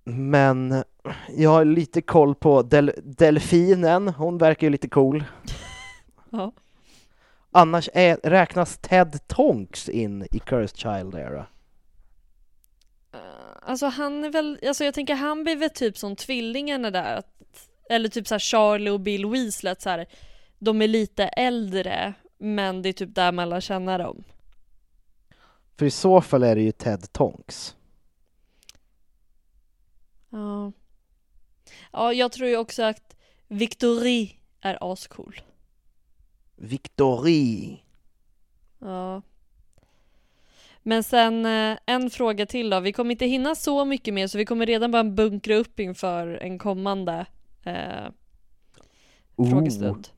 Men 0.05 0.85
jag 1.37 1.51
har 1.51 1.65
lite 1.65 2.03
koll 2.03 2.35
på 2.35 2.63
del 2.63 2.93
Delfinen, 3.05 4.09
hon 4.09 4.39
verkar 4.39 4.67
ju 4.67 4.71
lite 4.71 4.89
cool. 4.89 5.25
Ja. 6.31 6.53
Annars 7.55 7.89
är, 7.95 8.17
räknas 8.23 8.79
Ted 8.79 9.27
Tonks 9.27 9.89
in 9.89 10.27
i 10.31 10.39
Cursed 10.39 10.77
Child 10.77 11.15
Era? 11.15 11.47
Eh, 13.13 13.21
Alltså 13.63 13.87
han 13.87 14.25
är 14.25 14.31
väl, 14.31 14.59
alltså 14.67 14.85
jag 14.85 14.95
tänker 14.95 15.15
han 15.15 15.45
blir 15.45 15.57
väl 15.57 15.71
typ 15.71 15.99
som 15.99 16.17
tvillingarna 16.17 16.91
där, 16.91 17.17
att, 17.17 17.69
eller 17.91 18.09
typ 18.09 18.27
så 18.29 18.35
här 18.35 18.39
Charlie 18.39 18.91
och 18.91 19.01
Bill 19.01 19.27
Weasley, 19.27 19.73
att 19.73 19.83
så 19.83 19.91
här, 19.91 20.07
de 20.59 20.83
är 20.83 20.89
lite 20.89 21.25
äldre, 21.25 22.15
men 22.39 22.83
det 22.83 22.89
är 22.89 22.93
typ 22.93 23.15
där 23.15 23.33
man 23.33 23.49
lär 23.49 23.61
känna 23.61 23.99
dem. 23.99 24.25
För 25.79 25.87
i 25.87 25.91
så 25.91 26.21
fall 26.21 26.43
är 26.43 26.55
det 26.55 26.63
ju 26.63 26.73
Ted 26.73 27.13
Tonks. 27.13 27.77
Ja. 30.31 30.73
Ja, 31.93 32.13
jag 32.13 32.33
tror 32.33 32.49
ju 32.49 32.57
också 32.57 32.83
att 32.83 33.17
Victorie 33.49 34.31
är 34.61 34.93
ascool. 34.93 35.41
Victorie. 36.63 37.79
Ja. 38.79 39.23
Men 40.83 41.05
sen 41.05 41.47
eh, 41.47 41.79
en 41.87 42.11
fråga 42.11 42.47
till 42.47 42.71
då. 42.71 42.81
Vi 42.81 42.93
kommer 42.93 43.11
inte 43.11 43.27
hinna 43.27 43.55
så 43.55 43.85
mycket 43.85 44.15
mer 44.15 44.27
så 44.27 44.39
vi 44.39 44.45
kommer 44.45 44.67
redan 44.67 44.91
bara 44.91 45.05
bunkra 45.05 45.55
upp 45.55 45.81
inför 45.81 46.27
en 46.43 46.59
kommande 46.59 47.27
eh, 47.65 48.11
frågestund. 49.51 50.09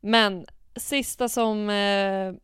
Men 0.00 0.46
sista 0.76 1.28
som 1.28 1.70
eh, 1.70 2.34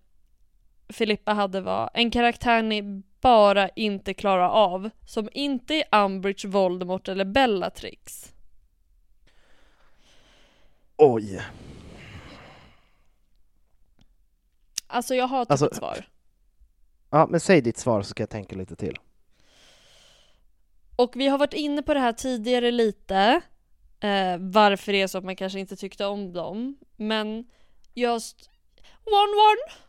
Filippa 0.88 1.32
hade 1.32 1.60
var 1.60 1.90
en 1.94 2.10
karaktär 2.10 2.62
ni 2.62 3.02
bara 3.20 3.68
inte 3.68 4.14
klarar 4.14 4.48
av 4.48 4.90
som 5.06 5.28
inte 5.32 5.74
är 5.74 6.04
Umbridge, 6.04 6.48
Voldemort 6.48 7.08
eller 7.08 7.24
Bellatrix. 7.24 8.32
Oj. 10.96 11.40
Alltså 14.92 15.14
jag 15.14 15.26
har 15.26 15.44
typ 15.44 15.50
Alltså- 15.50 15.66
ett 15.70 15.76
svar. 15.76 16.08
Ja, 17.10 17.26
men 17.30 17.40
säg 17.40 17.60
ditt 17.60 17.78
svar 17.78 18.02
så 18.02 18.08
ska 18.08 18.22
jag 18.22 18.30
tänka 18.30 18.56
lite 18.56 18.76
till. 18.76 18.98
Och 20.96 21.12
vi 21.16 21.28
har 21.28 21.38
varit 21.38 21.54
inne 21.54 21.82
på 21.82 21.94
det 21.94 22.00
här 22.00 22.12
tidigare 22.12 22.70
lite. 22.70 23.40
Eh, 24.00 24.36
varför 24.38 24.92
det 24.92 25.02
är 25.02 25.06
så 25.06 25.18
att 25.18 25.24
man 25.24 25.36
kanske 25.36 25.60
inte 25.60 25.76
tyckte 25.76 26.06
om 26.06 26.32
dem. 26.32 26.76
Men 26.96 27.44
just 27.94 28.50
One 29.04 29.32
One! 29.32 29.82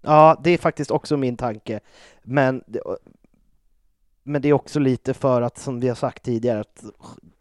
Ja, 0.00 0.40
det 0.44 0.50
är 0.50 0.58
faktiskt 0.58 0.90
också 0.90 1.16
min 1.16 1.36
tanke. 1.36 1.80
Men 2.22 2.64
det, 2.66 2.80
men 4.22 4.42
det 4.42 4.48
är 4.48 4.52
också 4.52 4.78
lite 4.78 5.14
för 5.14 5.42
att, 5.42 5.58
som 5.58 5.80
vi 5.80 5.88
har 5.88 5.94
sagt 5.94 6.22
tidigare, 6.22 6.60
att 6.60 6.84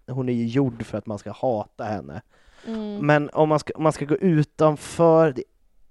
hon 0.08 0.30
är 0.30 0.34
ju 0.34 0.48
gjord 0.48 0.86
för 0.86 0.98
att 0.98 1.06
man 1.06 1.20
ska 1.20 1.32
hata 1.32 1.84
henne. 1.84 2.22
Mm. 2.68 3.06
Men 3.06 3.30
om 3.30 3.50
man 3.50 3.60
ska, 3.60 3.74
om 3.76 3.84
man 3.84 3.94
ska 3.94 4.06
gå 4.06 4.16
utanför, 4.16 5.32
det, 5.32 5.44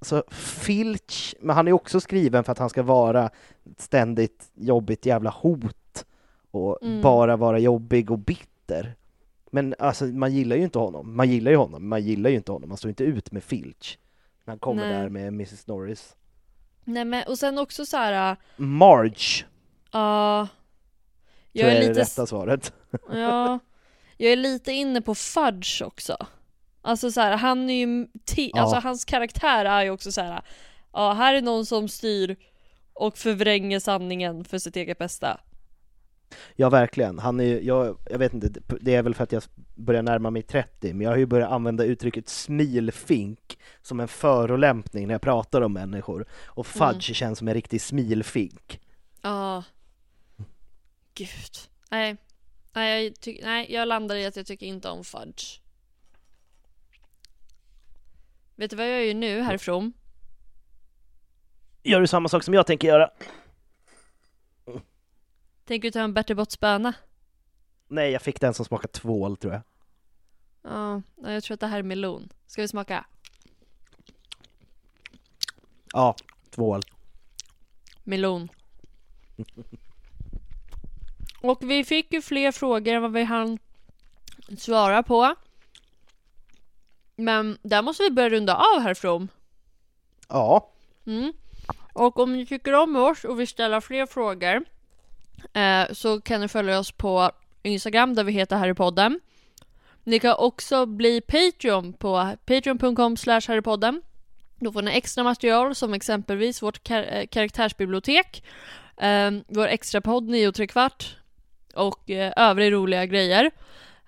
så 0.03 0.23
Filch, 0.31 1.35
men 1.41 1.57
han 1.57 1.69
är 1.69 1.73
också 1.73 2.01
skriven 2.01 2.45
för 2.45 2.53
att 2.53 2.59
han 2.59 2.71
ska 2.71 2.83
vara 2.83 3.31
ständigt 3.79 4.51
jobbigt 4.55 5.07
jävla 5.07 5.31
hot 5.31 6.05
och 6.51 6.83
Mm. 6.83 7.03
bara 7.03 7.37
vara 7.37 7.59
jobbig 7.59 8.11
och 8.11 8.19
bitter. 8.19 8.95
Men 9.51 9.75
alltså, 9.79 10.05
man 10.05 10.33
gillar 10.35 10.57
ju 10.57 10.63
inte 10.63 10.79
honom. 10.79 11.17
Man 11.17 11.31
gillar 11.31 11.51
ju 11.51 11.57
honom, 11.57 11.89
man 11.89 12.03
gillar 12.03 12.31
ju 12.31 12.37
inte 12.37 12.53
honom. 12.53 12.69
Man 12.69 12.79
står 12.79 12.89
inte 12.89 13.05
ut 13.05 13.33
med 13.33 13.45
Filch 13.45 13.99
när 14.45 14.53
han 14.53 14.59
kommer 14.59 14.89
Nej. 14.89 14.93
där 14.93 15.09
med 15.09 15.29
Mrs 15.29 15.67
Norris. 15.67 16.17
Nej 16.85 17.05
men 17.05 17.25
och 17.29 17.39
sen 17.39 17.59
också 17.59 17.87
så 17.87 17.97
här. 17.97 18.37
Marge, 18.57 19.45
ja 19.93 20.49
tror 21.53 21.67
jag 21.67 21.73
är 21.73 21.77
är 21.77 21.81
det 21.81 21.89
lite, 21.89 22.01
rätta 22.01 22.27
svaret. 22.27 22.73
ja, 23.13 23.59
jag 24.17 24.33
är 24.33 24.37
lite 24.37 24.73
inne 24.73 25.03
på 25.03 25.15
Fudge 25.15 25.83
också. 25.83 26.17
Alltså 26.83 27.11
så 27.11 27.21
här, 27.21 27.37
han 27.37 27.71
är 27.71 27.75
ju, 27.87 28.07
Ja. 28.37 28.61
alltså 28.61 28.77
hans 28.77 29.05
karaktär 29.05 29.65
är 29.65 29.83
ju 29.85 29.91
också 29.91 30.13
så 30.13 30.21
här. 30.21 30.43
ja 30.93 31.13
här 31.13 31.35
är 31.35 31.43
någon 31.43 31.67
som 31.67 31.89
styr 31.89 32.37
och 32.93 33.19
förvränger 33.19 33.81
sanningen 33.81 34.45
för 34.45 34.59
sitt 34.59 34.77
eget 34.77 34.99
bästa. 34.99 35.41
Ja, 36.57 36.71
verkligen. 36.71 37.19
Han 37.19 37.41
är 37.41 37.61
jag, 37.61 37.99
jag 38.11 38.19
vet 38.19 38.35
inte, 38.35 38.61
det 38.81 38.95
är 38.95 39.03
väl 39.03 39.15
för 39.15 39.25
att 39.25 39.33
jag 39.33 39.43
börjar 39.75 40.03
närma 40.03 40.31
mig 40.31 40.43
30, 40.43 40.93
men 40.95 41.01
jag 41.01 41.11
har 41.11 41.17
ju 41.17 41.27
börjat 41.27 41.51
använda 41.51 41.85
uttrycket 41.85 42.29
smilfink 42.29 43.59
som 43.83 44.01
en 44.01 44.09
förolämpning 44.09 45.07
när 45.07 45.15
jag 45.15 45.21
pratar 45.23 45.61
om 45.61 45.73
människor. 45.73 46.27
Och 46.47 46.67
fudge 46.67 47.15
känns 47.15 47.39
som 47.39 47.49
en 47.49 47.55
riktig 47.55 47.81
smilfink. 47.81 48.81
Ja. 49.23 49.65
Gud. 51.15 51.29
Nej. 51.91 52.17
Nej 52.73 53.15
jag, 53.25 53.39
nej, 53.43 53.73
jag 53.73 53.89
landar 53.89 54.17
i 54.17 54.27
att 54.27 54.37
jag 54.37 54.47
tycker 54.47 54.67
inte 54.67 54.89
om 54.89 55.05
fudge. 55.05 55.61
Vet 58.57 58.71
du 58.71 58.77
vad 58.77 58.91
jag 58.91 59.07
gör 59.07 59.15
nu 59.15 59.43
härifrån? 59.43 59.93
Gör 61.83 62.01
du 62.01 62.07
samma 62.07 62.29
sak 62.29 62.43
som 62.43 62.55
jag 62.55 62.67
tänker 62.67 62.89
göra? 62.89 63.11
Tänker 65.65 65.89
du 65.89 65.93
ta 65.93 66.01
en 66.01 66.15
Bertil 66.15 66.37
böna? 66.61 66.95
Nej, 67.89 68.11
jag 68.11 68.23
fick 68.23 68.41
den 68.41 68.55
som 68.55 68.65
smakar 68.65 68.89
tvål 68.89 69.37
tror 69.37 69.53
jag. 69.53 69.63
Ja, 70.63 71.03
jag 71.33 71.43
tror 71.43 71.55
att 71.55 71.61
det 71.61 71.67
här 71.67 71.79
är 71.79 71.83
melon. 71.83 72.29
Ska 72.47 72.63
vi 72.63 72.69
smaka? 72.69 73.05
Ja, 75.93 76.17
tvål. 76.51 76.81
Melon. 78.05 78.49
Och 81.43 81.71
vi 81.71 81.85
fick 81.85 82.13
ju 82.13 82.23
fler 82.23 82.53
frågor 82.53 82.93
än 82.93 83.03
vad 83.03 83.13
vi 83.13 83.25
hann 83.25 83.59
svara 84.59 85.03
på. 85.03 85.35
Men 87.25 87.59
där 87.63 87.83
måste 87.83 88.03
vi 88.03 88.11
börja 88.11 88.29
runda 88.29 88.55
av 88.55 88.81
härifrån. 88.83 89.29
Ja, 90.29 90.69
Mm. 91.07 91.33
Och 91.93 92.19
om 92.21 92.33
ni 92.33 92.47
tycker 92.47 92.73
om 92.73 92.97
oss 92.97 93.25
och 93.25 93.41
vill 93.41 93.49
ställa 93.49 93.81
fler 93.81 94.07
frågor 94.07 94.65
eh, 95.53 95.93
så 95.93 96.21
kan 96.21 96.41
ni 96.41 96.49
följa 96.49 96.79
oss 96.79 96.93
på 96.93 97.31
Instagram 97.63 98.15
där 98.15 98.25
vi 98.25 98.33
heter 98.33 98.57
Harrypodden. 98.57 99.21
Ni 100.05 100.19
kan 100.19 100.35
också 100.39 100.87
bli 100.87 101.21
Patreon 101.21 101.93
på 101.93 102.37
patreon.com 102.45 103.17
harrypodden. 103.49 104.03
Då 104.57 104.73
får 104.73 104.83
ni 104.83 104.91
extra 104.91 105.25
material 105.25 105.75
som 105.75 105.95
exempelvis 105.95 106.63
vårt 106.63 106.83
kar- 106.85 107.13
eh, 107.13 107.27
karaktärsbibliotek, 107.27 108.45
eh, 108.97 109.31
vår 109.49 109.67
extra 109.67 110.01
podd 110.01 110.25
9 110.29 110.49
och 110.49 110.69
kvart 110.71 111.17
och 111.75 112.11
eh, 112.11 112.33
övriga 112.37 112.71
roliga 112.71 113.07
grejer. 113.07 113.51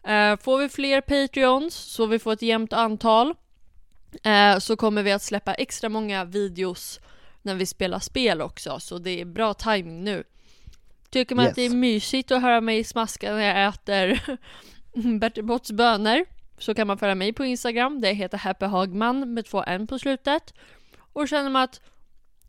Eh, 0.05 0.36
får 0.36 0.59
vi 0.59 0.68
fler 0.68 1.00
Patreons 1.00 1.74
så 1.74 2.07
vi 2.07 2.18
får 2.18 2.32
ett 2.32 2.42
jämnt 2.42 2.72
antal 2.72 3.34
eh, 4.22 4.59
så 4.59 4.76
kommer 4.76 5.02
vi 5.02 5.12
att 5.12 5.22
släppa 5.22 5.55
extra 5.55 5.88
många 5.88 6.24
videos 6.24 7.00
när 7.42 7.55
vi 7.55 7.66
spelar 7.66 7.98
spel 7.98 8.40
också, 8.42 8.80
så 8.80 8.98
det 8.98 9.20
är 9.20 9.24
bra 9.24 9.55
timing 9.55 10.05
nu. 10.05 10.24
Tycker 11.11 11.34
man 11.34 11.44
Yes. 11.44 11.50
att 11.50 11.57
det 11.57 11.62
är 11.62 11.70
mysigt 11.70 12.30
att 12.30 12.42
höra 12.42 12.61
mig 12.61 12.84
smaska 12.84 13.32
när 13.34 13.42
jag 13.42 13.68
äter 13.68 14.20
Bertil 15.18 15.44
Botts 15.44 15.72
bönor 15.72 16.24
så 16.59 16.74
kan 16.74 16.86
man 16.86 16.98
följa 16.98 17.14
mig 17.14 17.32
på 17.32 17.44
Instagram. 17.44 18.00
Det 18.00 18.12
heter 18.12 18.38
Happy 18.38 18.66
Hagman 18.66 19.34
med 19.34 19.44
två 19.44 19.64
n 19.66 19.86
på 19.86 19.98
slutet. 19.98 20.55
Och 21.12 21.28
känner 21.28 21.50
man 21.50 21.62
att 21.62 21.80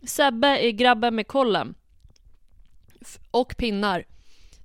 Sebbe 0.07 0.47
är 0.47 0.71
grabben 0.71 1.15
med 1.15 1.27
kollen 1.27 1.75
och 3.31 3.57
pinnar 3.57 4.05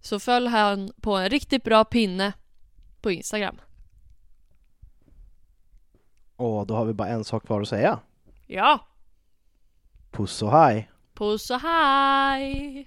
så 0.00 0.20
följ 0.20 0.48
han 0.48 0.92
på 1.00 1.16
en 1.16 1.28
riktigt 1.28 1.64
bra 1.64 1.84
pinne 1.84 2.32
på 3.02 3.10
Instagram. 3.10 3.60
Och 6.36 6.66
då 6.66 6.74
har 6.74 6.84
vi 6.84 6.92
bara 6.92 7.08
en 7.08 7.24
sak 7.24 7.46
kvar 7.46 7.60
att 7.60 7.68
säga. 7.68 7.98
Ja, 8.46 8.86
Puss 10.10 10.42
och 10.42 10.50
hej! 10.50 10.90
puss 11.14 11.50
och 11.50 11.60
hej! 11.60 12.86